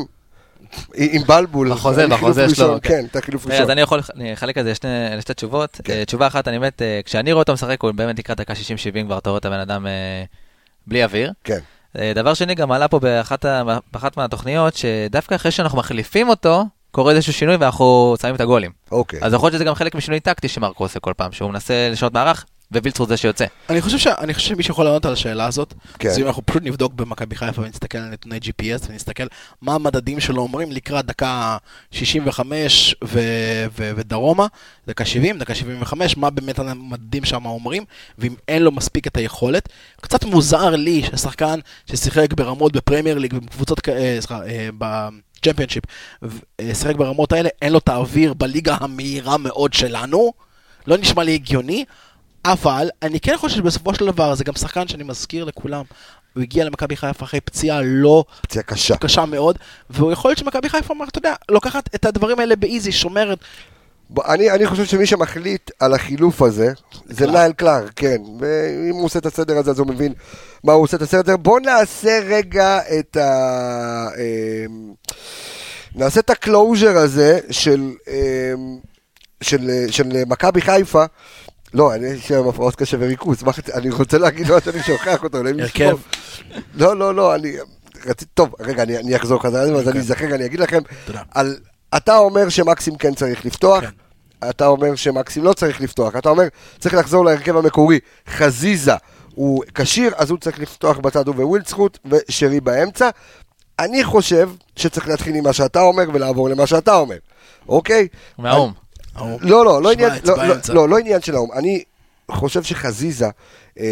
[0.95, 2.89] עם בלבול, בחוזה, בחוזה שלו, כן.
[2.89, 3.61] כן, את החילוף ראשון.
[3.61, 4.73] אז אני יכול לח- לחלק את זה
[5.17, 5.81] לשתי תשובות.
[5.83, 5.93] כן.
[5.93, 8.57] אה, תשובה אחת, אני באמת, אה, כשאני רואה אותו משחק, הוא באמת לקראת דקה 60-70
[9.05, 10.23] כבר, אתה רואה את הבן אדם אה,
[10.87, 11.31] בלי אוויר.
[11.43, 11.59] כן, אה,
[12.15, 13.63] דבר שני, גם עלה פה באחת ה-
[13.93, 18.71] באחת מהתוכניות, שדווקא אחרי שאנחנו מחליפים אותו, קורה איזשהו שינוי ואנחנו שמים את הגולים.
[18.91, 19.19] אוקיי.
[19.23, 22.13] אז יכול להיות שזה גם חלק משינוי טקטי שמרקו עושה כל פעם, שהוא מנסה לשנות
[22.13, 22.45] מערך,
[22.77, 23.45] ווילצחוט זה שיוצא.
[23.69, 24.07] אני חושב, ש...
[24.07, 26.09] אני חושב שמי שיכול לענות על השאלה הזאת, כן.
[26.09, 29.23] זה אם אנחנו פשוט נבדוק במכבי חיפה ונסתכל על נתוני GPS ונסתכל
[29.61, 31.57] מה המדדים שלו אומרים לקראת דקה
[31.91, 33.19] 65 ו...
[33.77, 33.91] ו...
[33.95, 34.47] ודרומה,
[34.87, 37.83] דקה 70, דקה 75, מה באמת המדדים שם אומרים,
[38.17, 39.69] ואם אין לו מספיק את היכולת.
[40.01, 45.83] קצת מוזר לי ששחקן ששיחק ברמות בפרמייר ליג ובקבוצות, אה, סליחה, אה, בצ'מפיונשיפ,
[46.23, 50.33] ו- אה, שיחק ברמות האלה, אין לו את האוויר בליגה המהירה מאוד שלנו.
[50.87, 51.85] לא נשמע לי הגיוני,
[52.45, 55.83] אבל אני כן חושב שבסופו של דבר זה גם שחקן שאני מזכיר לכולם.
[56.33, 58.97] הוא הגיע למכבי חיפה אחרי פציעה לא פציעה קשה.
[58.97, 59.57] קשה מאוד,
[59.89, 63.39] והוא יכול להיות שמכבי חיפה, אומר, אתה יודע, לוקחת את הדברים האלה ב easy, שומרת.
[64.09, 66.73] בוא, אני, אני חושב שמי שמחליט על החילוף הזה,
[67.05, 67.35] זה קלארק.
[67.35, 68.17] נייל קלארק, כן.
[68.39, 70.13] ואם הוא עושה את הסדר הזה, אז הוא מבין
[70.63, 71.37] מה הוא עושה את הסדר.
[71.37, 74.07] בואו נעשה רגע את ה...
[74.17, 74.93] אמ,
[75.95, 78.77] נעשה את ה closure הזה של, אמ,
[79.41, 81.05] של, של מכבי חיפה.
[81.73, 83.43] לא, אני יש לי הפרעות קשב וריכוז,
[83.73, 85.59] אני רוצה להגיד מה שאני שוכח אותו, אלוהים.
[85.59, 85.99] ישמור.
[86.73, 87.55] לא, לא, לא, אני...
[88.05, 90.81] רציתי, טוב, רגע, אני, אני אחזור חזרה לזה, אז אני אזכר, אני אגיד לכם.
[91.31, 91.57] על,
[91.97, 93.89] אתה אומר שמקסים כן צריך לפתוח, כן.
[94.49, 96.47] אתה אומר שמקסים לא צריך לפתוח, אתה אומר
[96.79, 97.99] צריך לחזור להרכב המקורי,
[98.29, 98.93] חזיזה
[99.35, 103.09] הוא כשיר, אז הוא צריך לפתוח בצד הוא ווילדסחוט ושרי באמצע.
[103.79, 107.17] אני חושב שצריך להתחיל עם מה שאתה אומר ולעבור למה שאתה אומר,
[107.69, 108.07] אוקיי?
[108.37, 108.71] מהאו"ם.
[109.41, 110.55] לא, לא, לא עניין, לא, לא.
[110.73, 111.51] לא, לא עניין של האו"ם.
[111.51, 111.83] אני
[112.31, 113.29] חושב שחזיזה,
[113.79, 113.83] אמ,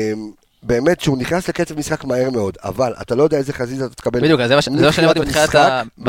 [0.63, 4.21] באמת שהוא נכנס לקצב משחק מהר מאוד, אבל אתה לא יודע איזה חזיזה אתה תקבל.
[4.21, 4.61] בדיוק, אז זה מה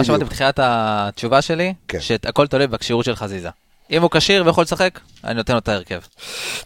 [0.05, 0.25] שאמרתי.
[0.25, 2.01] בתחילת התשובה שלי, כן.
[2.01, 3.49] שהכל תלוי בכשירות של חזיזה.
[3.91, 6.01] אם הוא כשיר ויכול לשחק, אני נותן לו את ההרכב.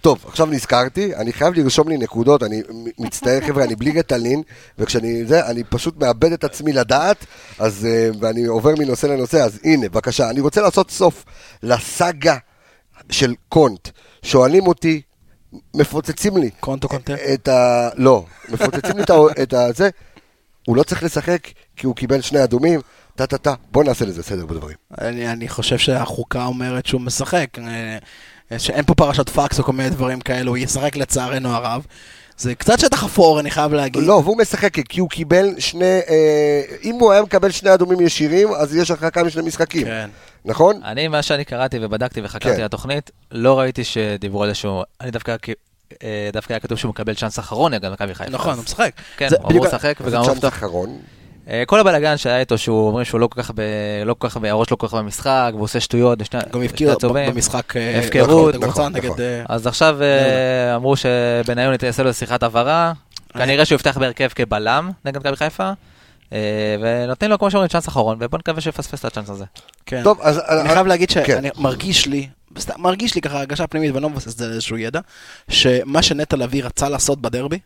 [0.01, 2.63] טוב, עכשיו נזכרתי, אני חייב לרשום לי נקודות, אני
[2.99, 4.43] מצטער חבר'ה, אני בלי רטלין,
[4.79, 7.27] וכשאני זה, אני פשוט מאבד את עצמי לדעת,
[7.59, 11.25] אז, אה, ואני עובר מנושא לנושא, אז הנה, בבקשה, אני רוצה לעשות סוף
[11.63, 12.37] לסאגה
[13.11, 13.89] של קונט.
[14.23, 15.03] שואלים אותי,
[15.75, 16.51] מפוצצים לי.
[16.61, 17.15] קונט או קונטה?
[17.35, 17.89] את ה...
[17.97, 19.03] לא, מפוצצים לי
[19.43, 19.73] את ה...
[19.73, 19.91] זה,
[20.67, 22.81] הוא לא צריך לשחק, כי הוא קיבל שני אדומים,
[23.17, 24.77] טה טה טה, בוא נעשה לזה סדר בדברים.
[25.01, 27.59] אני, אני חושב שהחוקה אומרת שהוא משחק.
[27.59, 31.87] אה, שאין פה פרשת פקס או כל מיני דברים כאלו, הוא ישחק לצערנו הרב.
[32.39, 34.03] זה קצת שטח אפור, אני חייב להגיד.
[34.03, 38.49] לא, והוא משחק כי הוא קיבל שני, אה, אם הוא היה מקבל שני אדומים ישירים,
[38.55, 40.11] אז יש הרחקה משני משחקים, כן.
[40.45, 40.81] נכון?
[40.85, 42.61] אני, מה שאני קראתי ובדקתי וחקרתי כן.
[42.61, 44.83] על התוכנית, לא ראיתי שדיברו על איזשהו...
[45.01, 45.37] אני דווקא...
[46.03, 48.31] אה, דווקא היה כתוב שהוא מקבל צ'אנס אחרון נגד מכבי חיפה.
[48.31, 48.93] נכון, אז- הוא משחק.
[49.17, 50.45] כן, זה הוא וזה וגם אמור צ'אנס.
[50.45, 50.99] אחרון.
[51.49, 53.61] אה, כל הבלאגן שהיה איתו, שהוא אומרים שהוא לא כל כך, ב...
[54.05, 56.61] לא כל כך, ב- הראש לא כל כך במשחק, והוא עושה שטויות, בשני גם
[56.93, 57.31] הצהובים.
[57.31, 57.77] במשחק...
[57.77, 58.55] אה, הפקרות.
[58.55, 59.11] נכון, נכון, נגד...
[59.11, 59.25] נכון.
[59.49, 62.93] אז עכשיו אה, אמרו שבניון יעשה לו שיחת הבהרה,
[63.33, 65.73] כנראה שהוא יפתח בהרכב כבלם נגד מכבי חיפה,
[66.81, 69.45] ונותנים לו, כמו שאומרים, chance אחרון, ובוא נקווה שיפספס את ה chance הזה.
[69.87, 70.01] כן.
[70.05, 70.41] טוב, אז...
[70.49, 71.25] אני חייב להגיד כן.
[71.27, 72.29] שאני מרגיש לי,
[72.77, 75.01] מרגיש לי ככה הרגשה פנימית, ואני לא מבסס את זה על איזשהו ידע,
[75.49, 77.59] שמה שנטע לביא רצה לעשות בדרבי,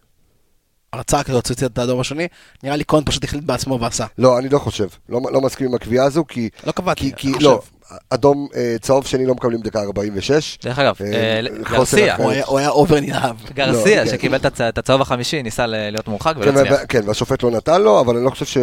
[0.97, 2.29] קצת כדי להוציא את האדום השני,
[2.63, 4.07] נראה לי קונט פשוט החליט בעצמו ועשה.
[4.19, 6.49] לא, אני לא חושב, לא, לא מסכים עם הקביעה הזו, כי...
[6.67, 7.76] לא קבעתי, כי, כי אני לא, חושב.
[8.11, 10.59] אדום אה, צהוב שני לא מקבלים דקה 46.
[10.65, 12.17] דרך אגב, אה, אה, גרסיה.
[12.17, 13.37] הוא היה- over נלהב.
[13.55, 16.81] גרסיה, לא, שקיבל את הצ- את הצהוב החמישי, ניסה ל- להיות מורחק ולא כן, הצליח.
[16.89, 18.59] כן, והשופט לא נתן לו, אבל אני לא חושב ש...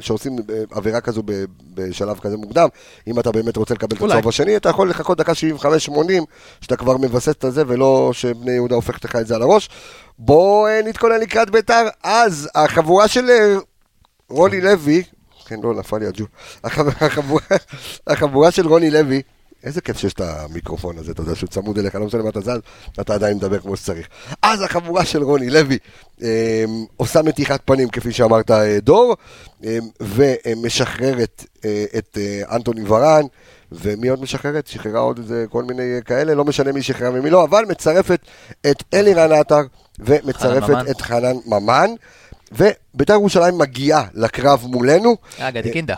[0.00, 0.36] שעושים
[0.70, 2.68] עבירה כזו ב- בשלב כזה מוקדם.
[3.06, 4.02] אם אתה באמת רוצה לקבל את.
[4.02, 5.94] הצהוב השני, אתה יכול לחכות דקה 75-80,
[6.60, 9.68] שאתה כבר מבסס את זה, ולא שבני יהודה הופכת לך את זה על הראש.
[10.18, 11.82] בוא אה, נתכונן לקראת ביתר.
[12.02, 13.24] אז החבורה של
[14.30, 15.02] רוני לוי,
[15.46, 16.24] כן, לא, נפל לי הג'ו.
[16.64, 17.56] החב- החבורה-
[18.06, 19.22] החבורה של רוני לוי,
[19.64, 22.40] איזה כיף שיש את המיקרופון הזה, אתה יודע שהוא צמוד אליך, לא משנה מה אתה
[22.40, 22.58] זז,
[23.00, 24.06] אתה עדיין מדבר כמו שצריך.
[24.42, 25.78] אז החבורה של רוני לוי
[26.22, 26.64] אה,
[26.96, 29.16] עושה מתיחת פנים, כפי שאמרת, אה, דור,
[29.64, 33.22] אה, ומשחררת אה, את אה, אנטוני ורן,
[33.72, 34.66] ומי עוד משחררת?
[34.66, 38.20] שחררה עוד איזה כל מיני כאלה, לא משנה מי שחררה ומי לא, אבל מצרפת
[38.70, 39.60] את אלירן עטר,
[39.98, 40.84] ומצרפת ממן.
[40.90, 41.90] את חנן ממן.
[42.52, 45.16] ובית"ר ירושלים מגיעה לקרב מולנו.
[45.40, 45.94] אה, גדי קינדה.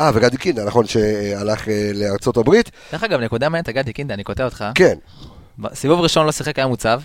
[0.00, 2.70] אה, וגדי קינדה, נכון, שהלך אה, לארצות הברית.
[2.92, 4.64] דרך אגב, נקודה מעניינת, גדי קינדה, אני קוטע אותך.
[4.74, 4.94] כן,
[5.74, 7.00] סיבוב ראשון לא שיחק, היה מוצב.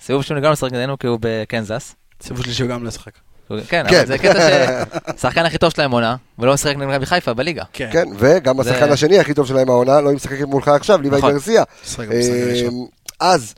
[0.00, 1.94] סיבוב שני גם לא שיחק נגדנו כי הוא בקנזס.
[2.22, 2.90] סיבוב שלישי הוא גם לא.
[3.48, 3.96] הוא- כן, כן.
[3.96, 4.40] אבל זה קטע
[5.14, 7.64] שהשחקן הכי טוב שלהם עונה, ולא משחק נגד מכבי חיפה בליגה.
[7.72, 7.88] כן.
[7.92, 11.32] כן, וגם השחקן השני הכי טוב שלהם העונה, לא משחק מולך עכשיו, ליוואי נכון.
[11.32, 11.62] גרסיה.
[11.98, 12.04] אמ,
[13.20, 13.54] אז,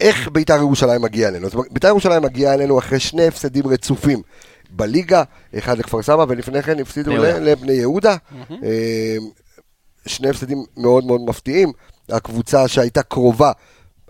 [0.00, 1.46] איך בית"ר ירושלים מגיע אלינו?
[1.46, 4.22] אז בית"ר ירושלים מגיע אלינו אחרי שני הפסדים רצופים
[4.70, 5.22] בליגה,
[5.58, 7.12] אחד לכפר סבא, ולפני כן הפסידו.
[7.40, 8.16] לבני יהודה.
[8.50, 8.56] אמ,
[10.06, 11.72] שני הפסדים מאוד מאוד מפתיעים.
[12.10, 13.52] הקבוצה שהייתה קרובה,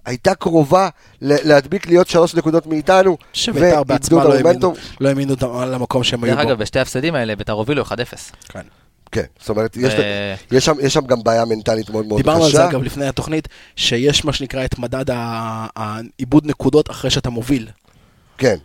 [0.06, 0.88] הייתה קרובה
[1.22, 4.74] ל- להדביק להיות שלוש נקודות מאיתנו, שביתר בעצמה לא האמינו-.
[5.00, 6.50] לא האמינו אותם למקום שהם היו דרך בו.
[6.50, 7.88] אגב, בשתי ההפסדים האלה בית"ר הובילו 1-0.
[8.48, 8.60] כן.
[9.12, 12.30] כן, זאת אומרת, יש, ו- יש, שם, יש שם גם בעיה מנטלית מאוד מאוד קשה.
[12.30, 15.04] דיברנו על זה אגב לפני התוכנית, שיש מה שנקרא את מדד
[15.76, 17.68] העיבוד נקודות אחרי שאתה מוביל.
[18.38, 18.56] כן,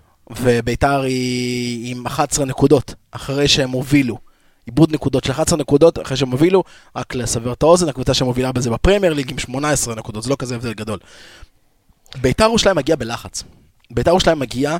[0.41, 4.17] וביתר היא עם 11 נקודות אחרי שהם הובילו.
[4.65, 6.63] עיבוד נקודות של 11 נקודות אחרי שהם הובילו,
[6.95, 10.55] רק לסבר את האוזן, הקבוצה שמובילה בזה בפרמייר ליג עם 18 נקודות, זה לא כזה
[10.55, 10.99] הבדל גדול.
[12.21, 13.43] ביתר ירושלים מגיע בלחץ.
[13.91, 14.77] ביתר ירושלים מגיעה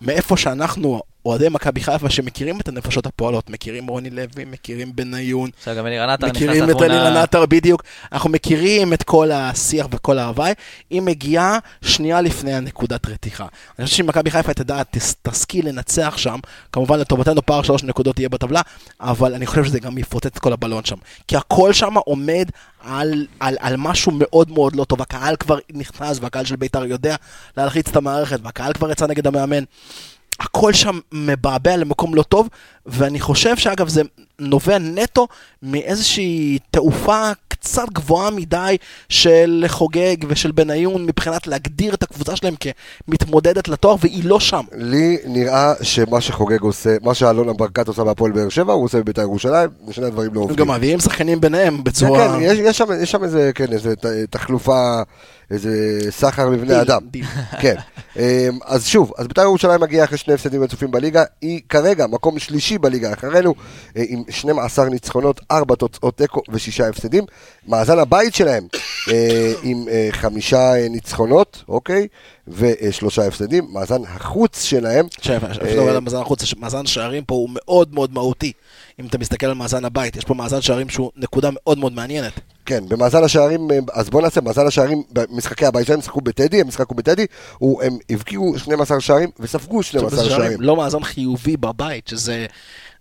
[0.00, 5.50] מאיפה שאנחנו, אוהדי מכבי חיפה, שמכירים את הנפשות הפועלות, מכירים רוני לוי, מכירים בניון,
[6.36, 6.76] מכירים את.
[6.82, 10.52] אלירן עטר בדיוק, אנחנו מכירים את כל השיח וכל ההוואי,
[10.90, 13.46] היא מגיעה שנייה לפני הנקודת רתיחה.
[13.78, 16.38] אני חושב שאם מכבי חיפה תדע, תס- תשכיל לנצח שם,
[16.72, 18.60] כמובן לטובתנו פער שלוש נקודות יהיה בטבלה,
[19.00, 20.96] אבל אני חושב שזה גם יפוצץ את כל הבלון שם.
[21.28, 22.48] כי הכל שם עומד
[22.86, 27.16] על, על, על משהו מאוד מאוד לא טוב, הקהל כבר נכנס והקהל של בית"ר יודע
[27.56, 29.64] להלחיץ את המערכת, והקהל כבר יצא נגד המאמן.
[30.40, 32.48] הכל שם מבעבע למקום לא טוב,
[32.86, 34.02] ואני חושב שאגב זה
[34.38, 35.28] נובע נטו
[35.62, 38.76] מאיזושהי תעופה קצת גבוהה מדי
[39.08, 42.54] של חוגג ושל בניון מבחינת להגדיר את הקבוצה שלהם
[43.06, 44.62] כמתמודדת לתואר, והיא לא שם.
[44.72, 49.22] לי נראה שמה שחוגג עושה, מה שאלונה ברקת עושה בהפועל באר שבע, הוא עושה בבית"ר
[49.22, 50.56] ירושלים, ושני הדברים לא עובדים.
[50.56, 52.28] גם מביאים שחקנים ביניהם בצורה...
[52.28, 53.94] כן, כן, יש, יש, שם, יש שם איזה, כן, איזה
[54.30, 55.02] תחלופה,
[55.54, 57.02] איזה סחר דיל, אדם.
[57.62, 57.74] כן.
[58.16, 58.22] אמ,
[58.64, 62.78] אז שוב, אז בית"ר ירושלים מגיעה אחרי שני הפסדים רצופים בליגה, היא כרגע מקום שלישי
[62.78, 63.54] בליגה אחרינו,
[63.96, 67.24] אה, עם 12 ניצחונות, 4 תוצאות תיקו ושישה הפסדים.
[67.68, 68.66] מאזן הבית שלהם
[69.12, 72.06] אה, עם אה, חמישה ניצחונות, אוקיי?
[72.48, 73.66] ושלושה הפסדים.
[73.72, 75.06] מאזן החוץ שלהם,
[76.60, 78.52] מאזן שערים פה הוא מאוד מאוד מהותי.
[79.00, 82.53] אם אתה מסתכל על מאזן הבית, יש פה מאזן שערים שהוא נקודה מאוד מאוד מעניינת.
[82.66, 86.96] כן, במאזן השערים, אז בוא נעשה, מאזן השערים במשחקי הבית שלהם, שיחקו בטדי, המשחק הוא
[86.96, 87.26] בטדי,
[87.60, 90.60] הם הבקיעו 12 שערים וספגו 12 שערים.
[90.60, 92.46] לא מאזן חיובי בבית, שזה...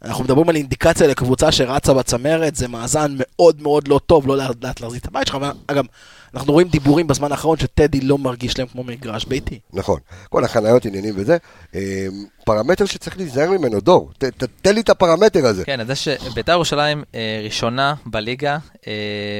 [0.03, 4.63] אנחנו מדברים על אינדיקציה לקבוצה שרצה בצמרת, זה מאזן מאוד מאוד לא טוב, לא לאט
[4.63, 5.37] לאט להחזיק את הבית שלך,
[5.67, 5.85] אגב,
[6.33, 9.59] אנחנו רואים דיבורים בזמן האחרון שטדי לא מרגיש להם כמו מגרש ביתי.
[9.73, 9.99] נכון,
[10.29, 11.37] כל החניות, עניינים וזה.
[11.75, 12.05] אה,
[12.45, 15.65] פרמטר שצריך להיזהר ממנו, דור, ת- ת- תן לי את הפרמטר הזה.
[15.65, 18.93] כן, אז זה שביתר ירושלים אה, ראשונה בליגה אה,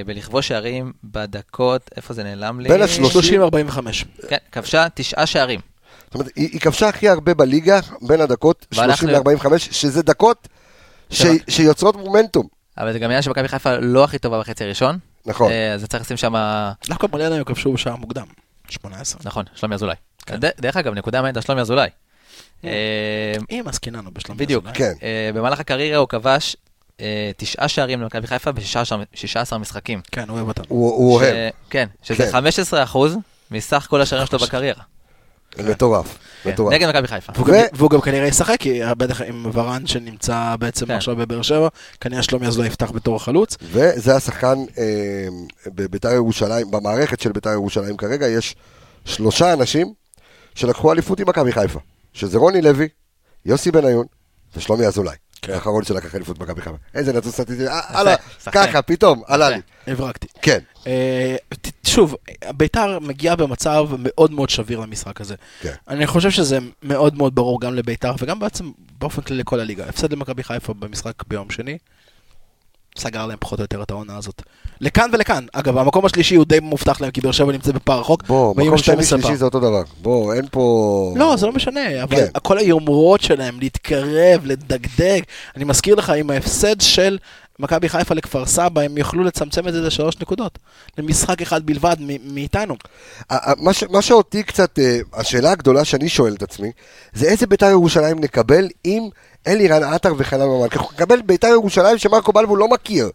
[0.05, 2.70] בלכבוש שערים בדקות, איפה זה נעלם לי?
[2.70, 4.05] בין השלושים- 30-45.
[4.30, 5.59] כן, כבשה תשעה שערים.
[6.14, 10.01] זאת אומרת, היא היא כבשה הכי הרבה בליגה בין הדקות והלך 30 ל- ל-45, שזה
[10.03, 10.47] דקות
[11.09, 11.22] ש-?
[11.49, 12.47] שיוצרות מומנטום.
[12.78, 14.97] אבל זה גם עניין שמכבי חיפה לא הכי טובה בחצי הראשון.
[15.26, 15.51] נכון.
[15.51, 16.34] אה, אז צריך לשים שם,
[16.89, 18.26] דווקא מלא הם כבשו בשער מוקדם,
[18.70, 19.22] 18.
[19.26, 19.95] נכון, שלומי אזולאי.
[20.26, 20.36] כן.
[20.39, 21.89] ד- דרך אגב, נקודה מעניינת על שלומי אזולאי.
[22.66, 22.70] אה,
[23.51, 24.38] אם עסקיננו בשלום.
[24.38, 24.64] בדיוק.
[24.66, 24.78] אזולאי.
[24.78, 24.93] כן.
[25.03, 26.55] אה, במהלך הקריירה הוא כבש
[27.01, 30.01] אה, תשעה שערים למכבי חיפה ב-16 משחקים.
[30.11, 30.66] כן, הוא אוהב אותנו.
[30.70, 31.36] הוא אוהב,
[31.70, 32.32] כן, שזה כן.
[32.32, 33.18] 15 אחוז
[33.51, 34.84] מסך כל השערים שלו בקריירה.
[35.60, 36.74] מטורף, כן, מטורף.
[36.74, 37.34] נגד מכבי חיפה.
[37.74, 40.93] והוא גם- כנראה ישחק, כי בטח עם ורן שנמצא בעצם כן.
[40.93, 41.68] עכשיו בבאר שבע,
[42.01, 43.58] כנראה שלומי אזולאי יפתח בתור החלוץ.
[43.62, 44.84] וזה השחקן אה,
[45.68, 48.56] בביתר ירושלים, במערכת של ביתר ירושלים כרגע, יש
[49.06, 49.93] שלושה אנשים
[50.56, 51.80] שלקחו אליפות עם מכבי חיפה,
[52.14, 52.88] שזה רוני לוי,
[53.45, 54.06] יוסי בניון
[54.56, 55.16] ושלומי אזולאי.
[55.44, 55.54] כן.
[55.54, 56.76] האחרון שלקח אליפות במכבי חיפה.
[56.94, 58.16] איזה נתון סטטיסטי, אה, הלאה.
[58.52, 59.62] ככה, פתאום, עלה לי.
[59.88, 60.28] הברקתי.
[60.41, 61.36] כן, אה,
[61.84, 62.16] שוב,
[62.58, 65.36] ביתר מגיעה במצב מאוד מאוד שביר למשחק הזה.
[65.62, 65.74] כן.
[65.88, 69.86] אני חושב שזה מאוד מאוד ברור גם לביתר וגם בעצם באופן כללי לכל הליגה.
[69.89, 71.78] הפסד למכבי חיפה במשחק ביום שני,
[72.98, 74.41] סגר להם פחות או יותר את העונה הזאת.
[74.82, 75.46] לכאן ולכאן.
[75.54, 78.24] אגב, המקום השלישי הוא די מובטח להם, כי באר שבע נמצא בפער רחוק.
[78.28, 79.28] בוא, מקום שני 12 פער.
[79.28, 79.84] שלישי זה אותו דבר.
[80.02, 81.14] בוא, אין פה...
[81.18, 82.26] לא, זה לא משנה, אבל כן.
[82.44, 85.22] כל היומרות שלהם להתקרב, לדגדג.
[85.56, 87.18] אני מזכיר לך, עם ההפסד של
[87.60, 90.60] מכבי חיפה לכפר סבא, הם יוכלו לצמצם את זה לשלוש נקודות.
[90.98, 92.76] למשחק אחד בלבד מאיתנו.
[93.58, 96.72] מה ש- מה שאותי קצת, אה, השאלה הגדולה שאני שואל את עצמי,
[97.14, 99.10] זה איזה ביתר ירושלים נקבל אם
[99.48, 100.68] אלירן עטר וחנן ממן.
[100.70, 103.10] כי אנחנו נקבל ביתר ירושלים שמרקו בלבו לא מכיר,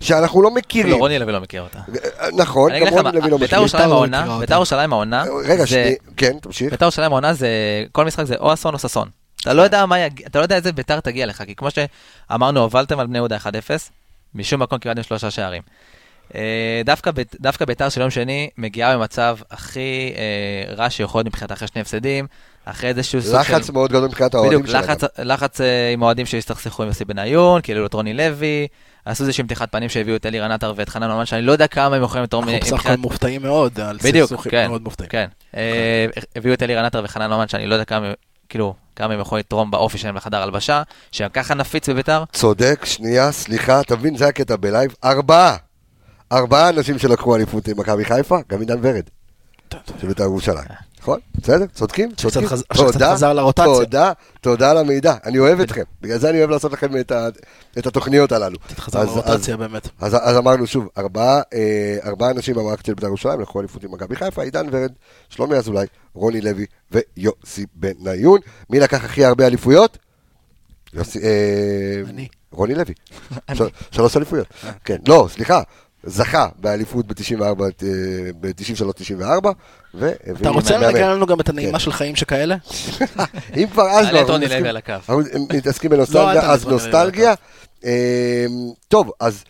[0.00, 0.92] שאנחנו לא מכירים.
[0.92, 1.78] לא, רוני לוי לא מכיר אותה.
[1.78, 3.38] אה, נכון, גם רוני לוי לא מכיר.
[3.38, 3.86] ביתר
[4.26, 4.54] לא ביתר.
[4.54, 6.70] ירושלים העונה, רגע, זה- שני- כן, תמשיך.
[6.70, 7.48] ביתר ירושלים העונה זה,
[7.92, 9.08] כל משחק זה או אסון או ששון.
[9.40, 12.60] אתה לא יודע מה יגיע, אתה לא יודע איזה ביתר תגיע לך, כי כמו שאמרנו,
[12.60, 13.90] הובלתם על בני יהודה 1-0,
[14.34, 15.62] משום מקום קיבלתם שלושה שערים.
[16.34, 17.10] אה, דווקא,
[17.40, 21.80] דווקא ביתר של יום שני מגיעה במצב הכי אה, רע שיכול להיות מבחינת אחרי שני
[21.80, 22.26] הפסדים,
[22.64, 23.54] אחרי איזשהו סוג של...
[23.54, 24.84] לחץ מאוד גדול מבחינת האוהדים בדיוק, שלהם.
[24.84, 28.66] לחץ, לחץ אה, עם אוהדים שהסתכסכו עם יוסי בניון, כאילו את רוני לוי,
[29.04, 31.96] עשו איזושהי מתיחת פנים שהביאו את אלירן עטר ואת חנן ממן, שאני לא יודע כמה
[31.96, 32.98] הם יכולים לתרום אנחנו בסך הכל מבחינת...
[32.98, 35.10] מופתעים מאוד על בדיוק, סכסוכים כן, מאוד מופתעים.
[35.10, 35.26] כן.
[35.56, 36.06] אה,
[36.36, 38.12] הביאו את אלירן עטר וחנן ממן, שאני לא יודע כמה,
[38.48, 42.24] כאילו, כמה הם יכולים לתרום באופי שלהם לחדר הלבשה, שגם ככה נפיץ בביתר.
[42.32, 44.94] צודק, שנייה, סליחה, אתה מבין, זה הקטע בלייב.
[45.04, 45.56] ארבעה,
[46.32, 49.02] ארבעה אנשים שלקחו אליפות עם מכבי חיפה, גם עידן ורד,
[50.00, 50.64] של בית"ר ירושלים.
[51.00, 51.20] נכון?
[51.34, 51.66] בסדר?
[51.66, 52.14] צודקים?
[52.14, 52.48] צודקים.
[52.74, 53.14] תודה.
[53.54, 55.14] תודה, תודה על המידע.
[55.24, 55.82] אני אוהב אתכם.
[56.00, 56.96] בגלל זה אני אוהב לעשות לכם
[57.78, 58.58] את התוכניות הללו.
[58.76, 59.88] חזר אז- לרוטציה באמת.
[60.00, 64.16] אז, אמרנו שוב, ארבעה, אה, ארבעה אנשים במערכת של בית"ר ירושלים לקחו אליפות עם מכבי
[64.16, 64.92] חיפה, עידן ורד,
[65.28, 68.40] שלומי אזולאי, רוני לוי ויוסי בניון.
[68.70, 69.98] מי לקח הכי הרבה אליפויות?
[70.94, 72.28] יוסי, אה, אני.
[72.52, 72.94] רוני לוי.
[73.54, 74.46] של, שלוש אליפויות.
[74.84, 75.62] כן, לא, סליחה.
[76.04, 77.62] זכה באליפות ב-94,
[78.40, 79.46] ב-93-94,
[80.40, 81.78] אתה רוצה לקרוא לנו גם את הנעימה כן.
[81.78, 82.56] של חיים שכאלה?
[83.56, 87.34] אם כבר אז לא, אנחנו מתעסקים- לא, בנוסטלגיה, תעלה אז נוסטלגיה.
[87.84, 87.90] אמ,
[88.88, 89.44] טוב, אז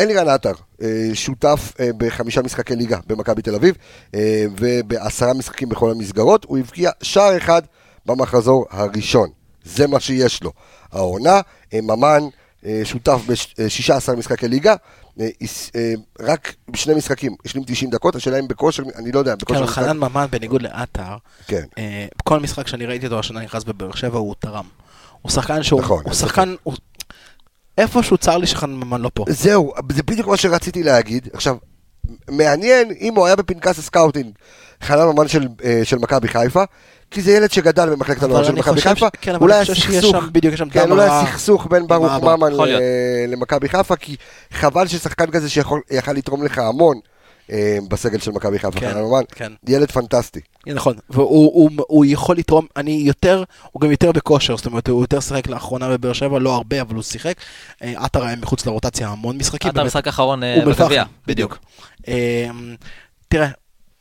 [0.00, 0.52] אלירן עטר,
[0.82, 3.74] אה, שותף אה, בחמישה משחקי ליגה במכבי תל אביב,
[4.14, 7.62] אה, ובעשרה משחקים בכל המסגרות, הוא הבקיע שער אחד
[8.06, 9.28] במחזור הראשון.
[9.64, 10.52] זה מה שיש לו.
[10.92, 11.40] העונה,
[11.74, 12.20] אה, ממן
[12.66, 15.03] אה, שותף ב-16 משחקי ליגה, אה, אה,
[16.20, 19.66] רק בשני משחקים, השלים 90 דקות, השאלה אם בכושר, אני לא יודע, כן, בכושר אבל
[19.68, 21.62] משחק- חנן ממן, בניגוד לעטר, כן.
[21.78, 24.64] אה, בכל משחק שאני ראיתי אותו השנה נכנס בבאר שבע, הוא תרם.
[25.22, 25.80] הוא שחקן שהוא...
[25.80, 26.54] נכון, הוא שחקן...
[26.62, 26.74] הוא-
[27.78, 29.24] איפשהו צר לי שחנן ממן לא פה.
[29.28, 31.28] זהו, זה בדיוק מה שרציתי להגיד.
[31.32, 31.56] עכשיו,
[32.30, 34.32] מעניין אם הוא היה בפנקס ה scouting,
[34.82, 36.62] חנן ממן של, אה, של מכבי חיפה,
[37.14, 39.86] כי זה ילד שגדל במחלקת הנוער של מכבי חיפה, כן, אבל אולי אני חושב שיש
[39.94, 42.12] הסכסוך, שם- בדיוק, יש שם כן, אולי הסכסוך בין ברוך.
[42.24, 42.52] ממן
[43.28, 44.16] למכבי חיפה, כי
[44.52, 46.96] חבל ששחקן כזה שיכול יכל לתרום לך המון
[47.52, 48.94] אה, בסגל של מכבי חיפה, כן,
[49.34, 49.52] כן.
[49.68, 50.40] ילד פנטסטי.
[50.66, 55.00] נכון, והוא הוא, הוא יכול לתרום, אני יותר, הוא גם יותר בכושר, זאת אומרת, הוא
[55.02, 57.34] יותר שיחק לאחרונה בבאר שבע, לא הרבה, אבל הוא שיחק.
[57.82, 59.68] אה, עטר היה מחוץ לרוטציה המון משחקים.
[59.68, 59.84] עד באמת.
[59.84, 61.04] המשחק האחרון אה, בגביע.
[61.26, 61.58] בדיוק.
[62.08, 62.48] אה,
[63.28, 63.48] תראה,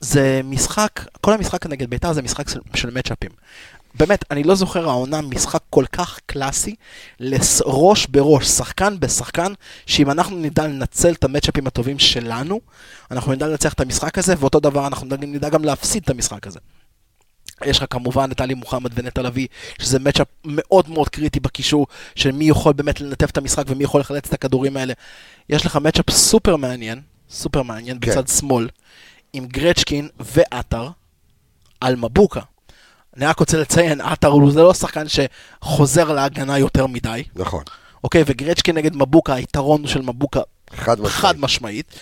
[0.03, 3.31] זה משחק, כל המשחק נגד בית"ר זה משחק של, של מצ'אפים.
[3.95, 6.75] באמת, אני לא זוכר העונה משחק כל כך קלאסי,
[7.19, 9.53] לס- ראש בראש, שחקן בשחקן,
[9.85, 12.61] שאם אנחנו נדע לנצל את המצ'אפים הטובים שלנו,
[13.11, 16.47] אנחנו נדע לנצח את המשחק הזה, ואותו דבר אנחנו נדע, נדע גם להפסיד את המשחק
[16.47, 16.59] הזה.
[17.65, 19.47] יש לך כמובן את עלי מוחמד ונטע לביא,
[19.79, 24.01] שזה מצ'אפ מאוד מאוד קריטי בקישור, של מי יכול באמת לנתב את המשחק ומי יכול
[24.01, 24.93] לחלץ את הכדורים האלה.
[25.49, 28.11] יש לך מצ'אפ סופר מעניין, סופר מעניין כן.
[28.11, 28.67] בצד שמאל,
[29.33, 30.89] עם גרצ'קין ועטר
[31.81, 32.41] על מבוקה.
[33.17, 37.63] אני רק רוצה לציין, עטר הוא זה לא שחקן שחוזר להגנה יותר מדי, נכון,
[38.03, 38.23] אוקיי?
[38.25, 40.41] וגרצ'קין נגד מבוקה, היתרון הוא של מבוקה
[40.73, 41.13] חד משמעית.
[41.13, 41.99] חד משמעית.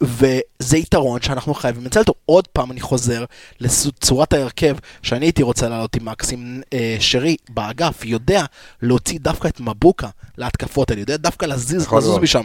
[0.00, 2.14] וזה יתרון שאנחנו חייבים לנצל אותו.
[2.26, 3.24] עוד פעם אני חוזר
[3.60, 8.44] לצורת ההרכב שאני הייתי רוצה לעלות עם מקסים אה, שרי באגף, יודע
[8.82, 10.08] להוציא דווקא את מבוקה
[10.38, 12.18] להתקפות האלה, יודע דווקא להזיז, נכון לזוז.
[12.18, 12.44] משם.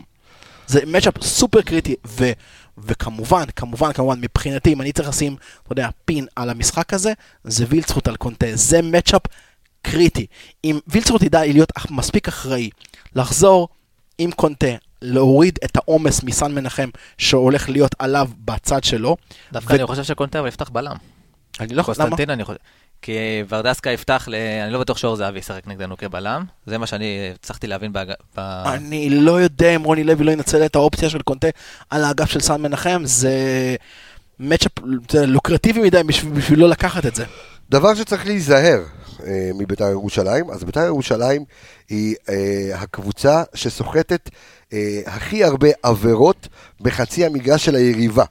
[0.67, 2.31] זה מצ'אפ סופר קריטי, ו,
[2.77, 7.13] וכמובן, כמובן, כמובן, מבחינתי, אם אני צריך לשים, אתה יודע, פין על המשחק הזה,
[7.43, 8.47] זה וילצחוט על קונטה.
[8.53, 9.21] זה מצ'אפ
[9.81, 10.25] קריטי.
[10.63, 12.69] אם וילצחוט ידע להיות מספיק אחראי,
[13.15, 13.67] לחזור
[14.17, 14.67] עם קונטה,
[15.01, 19.17] להוריד את העומס מסן מנחם שהולך להיות עליו בצד שלו,
[19.51, 20.95] דווקא ו- אני חושב שקונטה אבל יפתח בלם.
[21.59, 22.15] אני לא יכול, למה?
[22.29, 22.59] אני חושב.
[23.03, 24.35] כי ורדסקה יפתח, ל...
[24.63, 26.45] אני לא בטוח שאור זהבי ישחק נגדנו כבלם.
[26.65, 28.11] זה מה שאני הצלחתי להבין בהג...
[28.37, 28.39] ב...
[28.65, 31.47] אני לא יודע אם רוני לוי לא ינצל את האופציה של קונטה
[31.89, 33.35] על האגף של סן מנחם, זה
[34.39, 34.71] מצ'אפ
[35.11, 37.25] זה לוקרטיבי מדי בשביל, בשביל לא לקחת את זה.
[37.69, 38.83] דבר שצריך להיזהר
[39.25, 41.45] אה, מביתר ירושלים, אז ביתר ירושלים
[41.89, 44.29] היא אה, הקבוצה שסוחטת
[44.73, 46.47] אה, הכי הרבה עבירות
[46.81, 48.25] בחצי המגרש של היריבה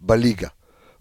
[0.00, 0.48] בליגה.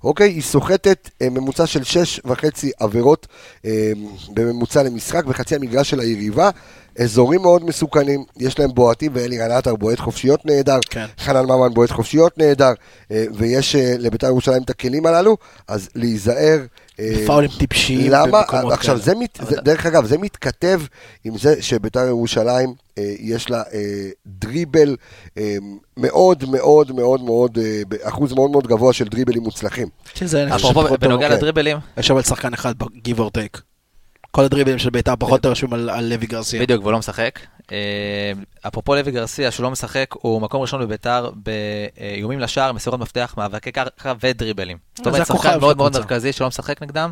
[0.04, 0.30] אוקיי?
[0.30, 3.28] היא סוחטת אה, ממוצע של שש וחצי עבירות
[3.66, 3.92] אה,
[4.34, 6.50] בממוצע למשחק בחצי המגרש של היריבה.
[7.00, 11.06] אזורים מאוד מסוכנים, יש להם בועטים ואלירן עטר בועט חופשיות נהדר, כן.
[11.20, 12.72] חנן ממן בועט חופשיות נהדר,
[13.12, 15.38] אה, ויש אה, לביתר ירושלים את הכלים הללו,
[15.68, 16.60] אז להיזהר.
[17.00, 18.42] אה, פאולים טיפשיים למה?
[18.42, 19.06] במקומות עכשיו, כאלה.
[19.06, 20.82] זה, מת, זה, דרך אגב, זה מתכתב
[21.24, 22.74] עם זה שביתר ירושלים,
[23.20, 23.64] יש לה
[24.28, 24.96] דריבל
[25.98, 27.58] מאוד מאוד מאוד מאוד,
[28.02, 29.88] אחוז מאוד מאוד גבוה של דריבלים מוצלחים.
[30.14, 31.30] שזה אפרופו, בנוגע.
[31.30, 33.71] לדריבלים, יש אבל שחקן אחד ב-give or take.
[34.32, 36.62] כל הדריבלים של בית"ר פחות או יותר רשומים על על לוי גרסיה.
[36.62, 37.40] בדיוק, והוא לא משחק.
[37.72, 38.32] אה,
[38.68, 43.72] אפרופו לוי גרסיה, שהוא לא משחק, הוא מקום ראשון בביתר באיומים לשער, מסירות מפתח, מאבקי
[43.72, 44.78] קרקע ודריבלים.
[44.96, 45.98] זאת זה אומרת, שחקן מאוד מאוד.
[45.98, 47.12] מרכזי שלא משחק נגדם.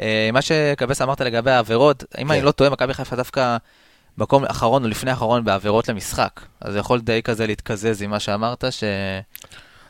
[0.00, 2.34] אה, מה שקבס אמרת לגבי העבירות, אם כן.
[2.34, 3.56] אני לא טועה, מכבי חיפה דווקא
[4.18, 6.40] מקום אחרון או לפני אחרון בעבירות למשחק.
[6.60, 8.84] אז זה יכול די כזה להתקזז עם מה שאמרת, ש...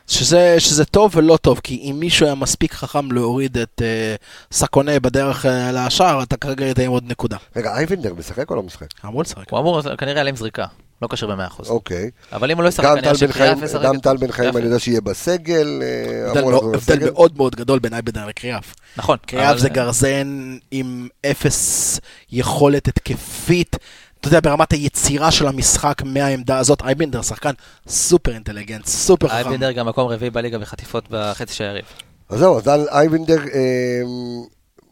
[0.07, 4.99] שזה, שזה טוב ולא טוב, כי אם מישהו היה מספיק חכם להוריד את uh, סקונה
[4.99, 7.37] בדרך uh, לשער, אתה כרגע היית עם עוד נקודה.
[7.55, 8.87] רגע, אייבנדר משחק או לא משחק?
[9.05, 9.49] אמור לשחק.
[9.49, 10.65] הוא אמור כנראה עליהם זריקה,
[11.01, 11.69] לא קשר ב-100%.
[11.69, 12.09] אוקיי.
[12.31, 14.65] אבל אם הוא לא ישחק, גם אני חיים, שקריאף ישחק גם טל בן חיים, אני
[14.65, 15.81] יודע שיהיה בסגל.
[15.81, 16.31] אה,
[16.73, 17.37] הבדל, מאוד-.
[17.37, 18.75] מאוד גדול בין אייבינדר לקריאף.
[18.97, 19.17] נכון.
[19.25, 21.99] קריאף זה גרזן עם אפס
[22.31, 23.75] יכולת התקפית.
[24.23, 27.51] אתה יודע, ברמת היצירה של המשחק מהעמדה הזאת, אייבנדר שחקן
[27.87, 29.35] סופר אינטליגנט, סופר חכם.
[29.35, 31.85] אייבנדר גם מקום רביעי בליגה בחטיפות בחצי של היריב.
[32.29, 34.01] אז זהו, אז אייבנדר אה,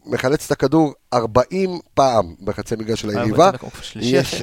[0.06, 3.50] מחלץ את הכדור 40 פעם בחצי מגרש של היריבה.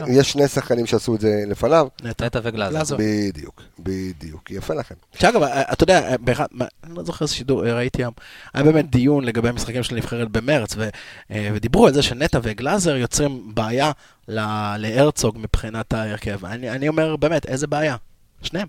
[0.09, 1.87] יש, שני שחקנים שעשו את זה לפניו.
[2.03, 2.39] נטע.
[2.43, 2.75] וגלאזר.
[2.75, 2.97] גלאזר.
[2.99, 4.95] בדיוק, בדיוק, יפה לכם.
[5.19, 8.13] שאגב, אתה יודע, באחד, מה- אני לא זוכר איזה שידור אה, ראיתי היום,
[8.53, 10.89] היה באמת דיון לגבי המשחקים של הנבחרת במרץ, ו,
[11.31, 13.91] אה, ודיברו על זה שנטע וגלאזר יוצרים בעיה
[14.27, 16.45] ל- להרצוג מבחינת ההרכב.
[16.45, 17.95] אני, אני אומר, באמת, איזה בעיה?
[18.41, 18.67] שניהם.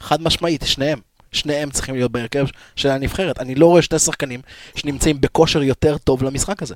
[0.00, 0.98] חד משמעית, שניהם.
[1.34, 3.40] שניהם צריכים להיות בהרכב של הנבחרת.
[3.40, 4.40] אני לא רואה שני שחקנים
[4.74, 6.74] שנמצאים בכושר יותר טוב למשחק הזה.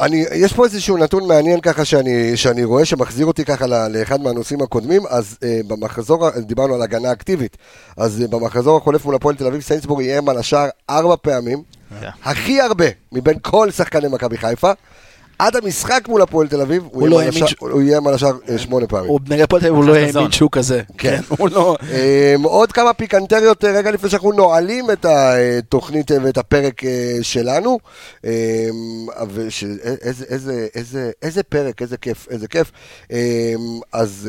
[0.00, 4.62] אני, יש פה איזשהו נתון מעניין ככה שאני, שאני רואה שמחזיר אותי ככה לאחד מהנושאים
[4.62, 7.56] הקודמים, אז אה, במחזור, דיברנו על הגנה אקטיבית,
[7.96, 11.62] אז אה, במחזור החולף מול הפועל תל אביב, סיינסבורג איים על השער ארבע פעמים,
[12.00, 12.08] כן.
[12.24, 14.72] הכי הרבה מבין כל שחקני מכבי חיפה,
[15.38, 18.86] עד המשחק מול הפועל תל אביב, הוא לא איים על איים על השער אה, שמונה
[18.86, 19.10] פעמים.
[19.10, 20.32] הוא נגד הפועל תל אביב, הוא לא האמין.
[20.32, 20.82] שהוא כזה.
[20.98, 21.16] כן.
[21.16, 21.76] כן, הוא לא...
[22.36, 26.82] אמ, עוד כמה פיקנטריות אה, רגע לפני שאנחנו נועלים את התוכנית אה, ואת הפרק
[27.22, 27.78] שלנו.
[28.24, 28.30] אמ,
[31.22, 32.72] איזה פרק, איזה כיף, איזה כיף.
[33.10, 33.16] אמ,
[33.92, 34.28] אז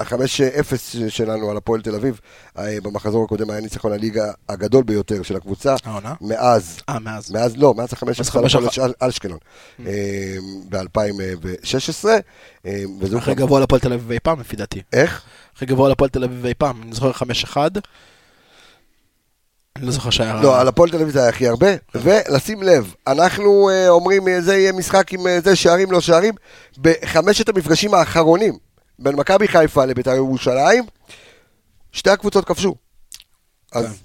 [0.00, 2.20] החמש אפס שלנו על הפועל תל אביב,
[2.58, 5.74] אה, במחזור הקודם היה ניצחון הליגה הגדול ביותר של הקבוצה.
[5.84, 6.14] העונה?
[6.20, 6.80] מאז.
[6.88, 7.30] אה, מאז.
[7.30, 8.78] מאז, לא, מאז החמש מאז עשרה חמש על אחת.
[8.78, 9.38] על אשקלון,
[10.68, 12.04] ב-2016.
[13.00, 14.82] וזהו הכי גבוה לפועל תל אביב אי פעם, לפי דעתי.
[14.92, 15.22] איך?
[15.56, 16.82] הכי גבוה לפועל תל אביב אי פעם.
[16.82, 17.10] אני זוכר
[17.54, 17.56] 5-1.
[19.78, 20.40] אני לא זוכר שהיה...
[20.42, 24.40] לא, על הפועל תל אביב זה היה הכי הרבה, ולשים לב, אנחנו אה, אומרים אה,
[24.40, 26.34] זה יהיה משחק עם אה, זה שערים לא שערים,
[26.78, 28.67] בחמשת המפגשים האחרונים
[28.98, 30.84] בין מכבי חיפה לבית"ר ירושלים,
[31.92, 32.74] שתי הקבוצות כבשו.
[33.72, 34.02] אז,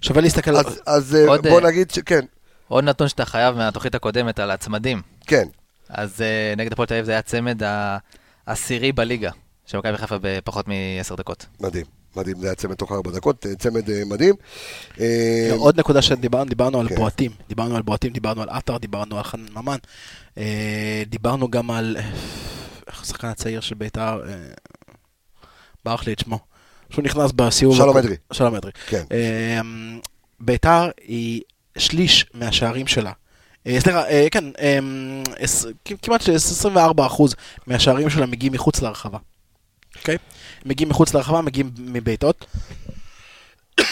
[0.00, 0.56] שווה להסתכל...
[0.56, 2.24] אז, אז אה, עוד, בוא אה, נגיד שכן,
[2.68, 5.02] עוד נתון שאתה חייב מהתוכנית הקודמת על הצמדים.
[5.26, 5.48] כן.
[5.88, 7.62] אז אה, נגד הפועל תל אביב זה היה הצמד
[8.46, 9.30] העשירי בליגה,
[9.66, 11.46] של מכבי חיפה בפחות מעשר דקות.
[11.60, 11.84] מדהים,
[12.16, 14.34] מדהים, זה היה צמד תוך ארבע דקות, צמד מדהים.
[15.00, 16.94] אה, עוד נקודה שדיברנו, דיברנו על כן.
[16.94, 17.30] בועטים.
[17.48, 19.78] דיברנו על בועטים, דיברנו על עטר, דיברנו על חנן ממן.
[21.08, 21.96] דיברנו גם על...
[23.04, 24.34] השחקן הצעיר של בית"ר, אה,
[25.84, 26.38] ברח לי את שמו.
[26.90, 27.76] שהוא נכנס בסיבוב...
[27.76, 28.16] שלום אדרי.
[28.32, 28.72] שלום אדרי.
[28.86, 29.02] כן.
[29.12, 29.60] אה,
[30.40, 31.42] בית"ר היא
[31.78, 33.12] שליש מהשערים שלה.
[33.66, 34.44] אה, סליחה, כן,
[35.38, 35.64] עש-
[36.02, 36.28] כמעט ש-
[36.66, 37.34] 24%
[37.66, 39.18] מהשערים שלה מגיעים מחוץ להרחבה.
[39.98, 40.16] אוקיי?
[40.64, 42.46] מגיעים מחוץ להרחבה, מגיעים מבעיטות.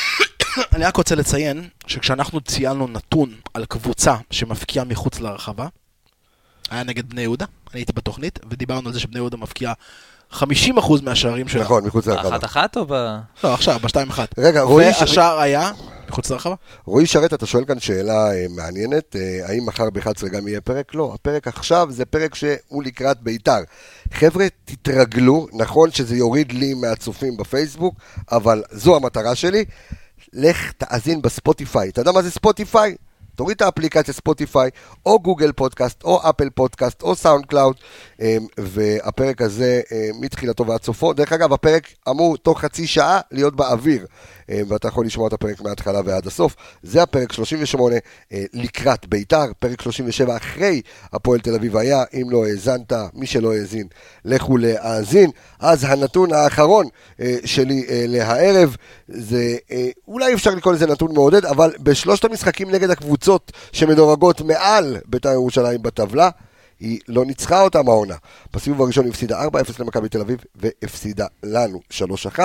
[0.73, 5.67] אני רק רוצה לציין שכשאנחנו ציינו נתון על קבוצה שמפקיעה מחוץ להרחבה,
[6.71, 9.73] היה נגד בני יהודה, אני הייתי בתוכנית, ודיברנו על זה שבני יהודה מפקיעה
[10.33, 10.39] 50%
[11.03, 11.63] מהשערים שלה.
[11.63, 12.29] נכון, מחוץ להרחבה.
[12.29, 12.93] אחת אחת או ב...
[13.45, 14.39] לא, עכשיו, בשתיים אחת.
[14.39, 15.71] רגע, רועי והשער היה
[16.09, 16.55] מחוץ להרחבה?
[16.85, 20.95] רועי שרת, אתה שואל כאן שאלה אה, מעניינת, אה, האם מחר ב-11 גם יהיה פרק?
[20.95, 23.61] לא, הפרק עכשיו זה פרק שהוא לקראת בית"ר.
[24.13, 27.95] חבר'ה, תתרגלו, נכון שזה יוריד לי מהצופים בפייסבוק,
[28.33, 29.65] אבל זו המטרה שלי.
[30.33, 31.89] לך תאזין בספוטיפיי.
[31.89, 32.95] אתה יודע מה זה ספוטיפיי?
[33.37, 34.71] תוריד את האפליקציה Spotify,
[35.07, 37.77] או Google Podcast, או Apple Podcast, או SoundCloud,
[38.21, 41.13] אה, והפרק הזה אה, מתחילתו ועד סופו.
[41.13, 44.07] דרך אגב, הפרק אמור תוך חצי שעה להיות באוויר,
[44.51, 46.57] אה, ואתה יכול לשמוע את הפרק מההתחלה ועד הסוף.
[46.83, 47.97] זה הפרק 38
[48.33, 53.53] אה, לקראת בית"ר, פרק 37 אחרי הפועל תל אביב היה, אם לא האזנת, מי שלא
[53.53, 53.87] האזין,
[54.25, 55.31] לכו להאזין.
[55.61, 56.87] אז הנתון האחרון
[57.21, 58.77] אה, שלי אה, להערב,
[59.09, 59.57] זה
[60.09, 62.91] אולי אפשר לקרוא לזה נתון מעודד, אבל בשלושת המשחקים נגד
[63.23, 66.31] הקבוצות שמדורגות מעל בית"ר ירושלים בטבלה,
[66.81, 68.15] היא לא ניצחה אותם העונה.
[68.55, 69.49] בסיבוב הראשון היא הפסידה 4-0
[69.79, 72.39] למכבי תל אביב, והפסידה לנו 3-1,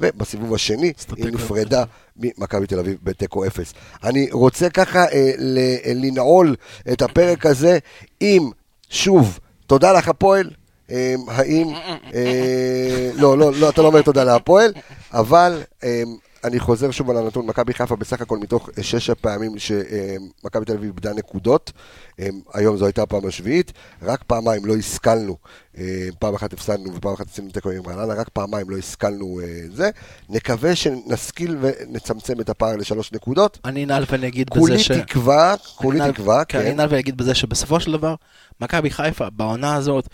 [0.00, 1.84] ובסיבוב השני היא נפרדה
[2.16, 3.72] ממכבי תל אביב בתיקו 0.
[4.04, 6.56] אני רוצה ככה אה, ל- לנעול
[6.92, 7.78] את הפרק הזה
[8.20, 8.50] עם,
[8.90, 10.50] שוב, תודה לך הפועל.
[10.90, 11.68] אה, האם,
[12.14, 14.72] אה, לא, לא, לא, אתה לא אומר תודה להפועל,
[15.12, 16.02] אבל אה,
[16.44, 20.72] אני חוזר שוב על הנתון, מכבי חיפה בסך הכל מתוך אה, שש הפעמים שמכבי תל
[20.72, 22.11] אביב איבדה נקודות, אה,
[22.54, 25.36] היום זו הייתה הפעם השביעית, רק פעמיים לא השכלנו,
[25.78, 29.46] אה, פעם אחת הפסדנו ופעם אחת עשינו תיקו עם רעננה, רק פעמיים לא השכלנו אה,
[29.74, 29.90] זה,
[30.28, 34.90] נקווה שנשכיל ונצמצם את הפער לשלוש נקודות, אני אנעל ואני אגיד בזה כולי ש...
[34.90, 36.58] תקווה, כולי אנעל- תקווה, כן.
[36.58, 38.14] אני כן, אנעל ואני אגיד בזה שבסופו של דבר,
[38.60, 40.08] מכבי חיפה, בעונה הזאת,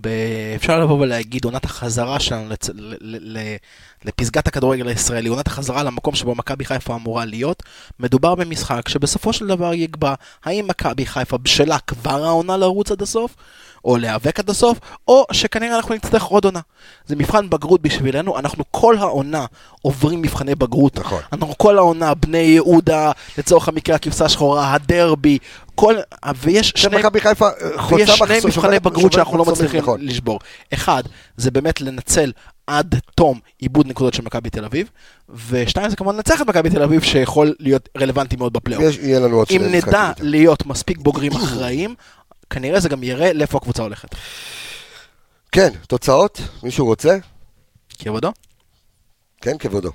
[0.00, 0.08] ב...
[0.56, 2.68] אפשר לבוא ולהגיד, עונת החזרה שלנו לצ...
[2.68, 2.94] ל...
[3.00, 3.38] ל...
[3.38, 3.56] ל...
[4.04, 7.62] לפסגת הכדורגל הישראלי, עונת החזרה למקום שבו מכבי חיפה אמורה להיות,
[8.00, 13.36] מדובר במשחק שבסופו של דבר יקבע האם מכבי חיפה בשלה כבר העונה לרוץ עד הסוף,
[13.84, 14.78] או להיאבק עד הסוף,
[15.08, 16.60] או שכנראה אנחנו נצטרך עוד עונה.
[17.06, 19.46] זה מבחן בגרות בשבילנו, אנחנו כל העונה
[19.82, 20.98] עוברים מבחני בגרות.
[20.98, 21.20] נכון.
[21.32, 25.38] אנחנו כל העונה, בני יהודה, לצורך המקרה הכבשה השחורה, הדרבי,
[25.74, 25.94] כל...
[26.36, 26.96] ויש שני...
[26.96, 30.00] מכבי חיפה חוצה ויש שני מבחני בגרות שאנחנו לא מצליחים נכון.
[30.02, 30.38] לשבור.
[30.74, 31.02] אחד,
[31.36, 32.32] זה באמת לנצל
[32.66, 34.90] עד תום עיבוד נקודות של מכבי תל אביב,
[35.48, 38.84] ושתיים, זה כמובן לנצח את מכבי תל אביב, שיכול להיות רלוונטי מאוד בפלייאוף.
[38.84, 40.12] יש- יהיה לנו עוד אם שני משחקים נדע.
[40.20, 41.94] להיות מספיק בוגרים אחראיים,
[42.50, 44.08] כנראה זה גם יראה לאיפה הקבוצה הולכת.
[45.52, 46.40] כן, תוצאות?
[46.62, 47.16] מישהו רוצה?
[47.98, 48.32] כבודו?
[49.40, 49.90] כן, כבודו.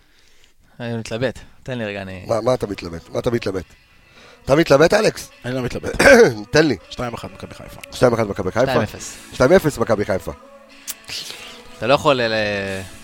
[0.80, 2.24] אני מתלבט, תן לי רגע, אני...
[2.28, 3.10] מה, מה אתה מתלבט?
[3.10, 3.64] מה אתה מתלבט?
[4.46, 5.30] אתה מתלבט, אלכס?
[5.46, 6.02] אני לא מתלבט.
[6.54, 6.78] תן לי.
[6.92, 6.98] 2-1
[7.34, 7.82] מכבי חיפה.
[8.16, 8.84] 2-1 מכבי חיפה.
[9.34, 9.38] 2-0.
[9.78, 10.32] 2-0 מכבי חיפה.
[11.82, 12.34] אתה לא יכול ל-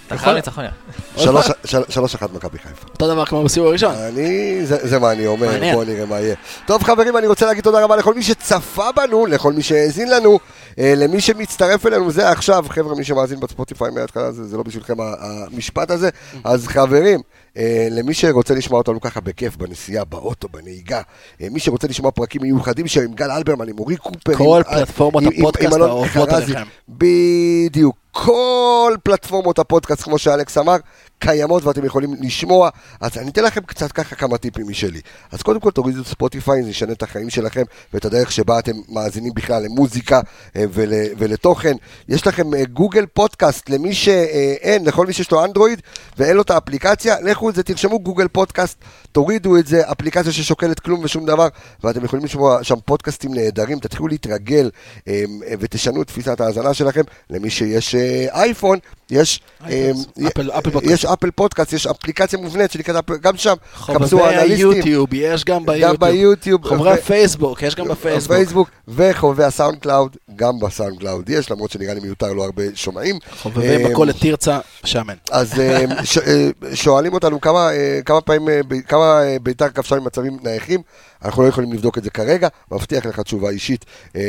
[0.08, 0.64] אתה חייב ניצחון.
[0.64, 0.70] יא.
[1.18, 2.88] שלוש- של- שלוש אחת מכבי חיפה.
[2.94, 3.96] אותו דבר כמו בסיבוב הראשון.
[3.96, 5.48] אני, זה, זה מה אני אומר.
[5.74, 6.36] בואו נראה מה יהיה.
[6.66, 10.40] טוב חברים, אני רוצה להגיד תודה רבה לכל מי שצפה בנו, לכל מי שהאזין לנו,
[10.80, 14.94] אה, למי שמצטרף אלינו, זה עכשיו, חבר'ה, מי שמאזין בספוטיפיי מההתחלה, זה, זה לא בשבילכם
[15.20, 16.10] המשפט הזה,
[16.44, 17.20] אז חברים,
[17.58, 21.02] אה, למי שרוצה לשמוע אותנו ככה בכיף, בנסיעה, באוטו, בנהיגה,
[21.42, 24.78] אה, מי שרוצה לשמוע פרקים מיוחדים שם עם גל אלברמן, עם אורי קופר, כל עם-
[24.78, 26.30] פלטפורמות הפודקאסט האהובות.
[26.30, 26.64] עליכם.
[26.90, 27.96] בדיוק.
[28.26, 30.76] כל פלטפורמות הפודקאסט, כמו שאלכס אמר,
[31.20, 32.70] קיימות ואתם יכולים לשמוע.
[33.02, 35.02] אז אני אתן לכם קצת ככה כמה טיפים משלי.
[35.32, 37.62] אז קודם כל תורידו את ספוטיפיי, זה ישנה את החיים שלכם
[37.94, 40.22] ואת הדרך שבה אתם מאזינים בכלל למוזיקה
[40.56, 41.74] אה, ול, ולתוכן.
[42.10, 45.82] יש לכם אה, גוגל פודקאסט למי שאין, לכל מי שיש לו אנדרואיד
[46.18, 48.78] ואין לו את האפליקציה, לכו את זה, תרשמו גוגל פודקאסט,
[49.12, 51.48] תורידו את זה, אפליקציה ששוקלת כלום ושום דבר,
[51.84, 54.70] ואתם יכולים לשמוע שם פודקאסטים נהדרים, תתחילו להתרגל
[55.08, 55.24] אה,
[55.60, 57.02] ותשנו את תפיסת ההאזנה שלכם.
[57.30, 57.96] למי שיש
[58.34, 58.78] אייפון,
[59.12, 59.92] יש, אה,
[60.28, 60.86] אפל- פודקאסט.
[60.94, 64.72] יש אפל פודקאסט, יש אפליקציה מובנית שנקראת אפל, גם שם, חובבי חפשו אנליסטים.
[64.72, 65.64] היוטיוב, יש גם
[66.00, 66.66] ב YouTube.
[66.66, 68.70] ו- הפייסבוק, יש גם בפייסבוק.
[68.88, 73.20] וחובבי ה SoundCloud, גם ב SoundCloud יש, למרות שנראה לי מיותר לא הרבה שומעים.
[73.42, 75.14] חובבי אה, מכולת תרצה, שמן.
[75.32, 75.86] אז אה,
[76.28, 80.82] אה, שואלים אותנו כמה, אה, כמה פעמים, אה, כמה אה, ביתר כבשה ממצבים נייחים,
[81.26, 83.86] אנחנו לא יכולים לבדוק את זה כרגע, מבטיח לך תשובה אישית,
[84.16, 84.22] אה,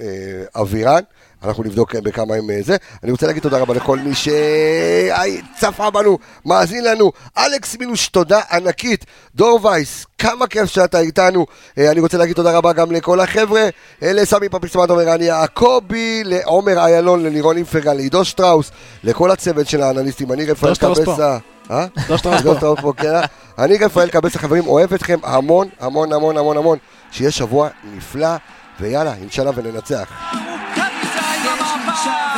[0.00, 1.02] אה, אבירן.
[1.44, 2.76] אנחנו נבדוק אה, בכמה הם אה, זה.
[3.02, 7.12] אני רוצה להגיד תודה רבה לכל מי שצפה בנו, מאזין לנו.
[7.38, 9.04] אלכס מילוש, תודה ענקית.
[9.34, 11.46] דור וייס, כמה כיף שאתה איתנו.
[11.78, 13.68] אה, אני רוצה להגיד תודה רבה גם לכל החבר'ה,
[14.02, 18.70] לסמי פפיסמט עומרני יעקבי, לעומר איילון, ללירון איפרגן, לעידו שטראוס,
[19.04, 20.32] לכל הצוות של האנליסטים.
[20.32, 20.74] אני רפאל.
[20.74, 21.38] קבסה.
[21.70, 21.86] אה?
[22.16, 22.54] שטראוס פה.
[22.56, 23.20] שטראוס פה, כן.
[23.58, 26.78] אני רפאל קבסה, חברים, אוהב אתכם המון, המון, המון, המון, המון.
[27.10, 28.36] שיהיה שבוע נפלא,
[28.80, 30.12] ויאללה, אינשאללה וננצח.
[32.08, 32.37] מכבי זה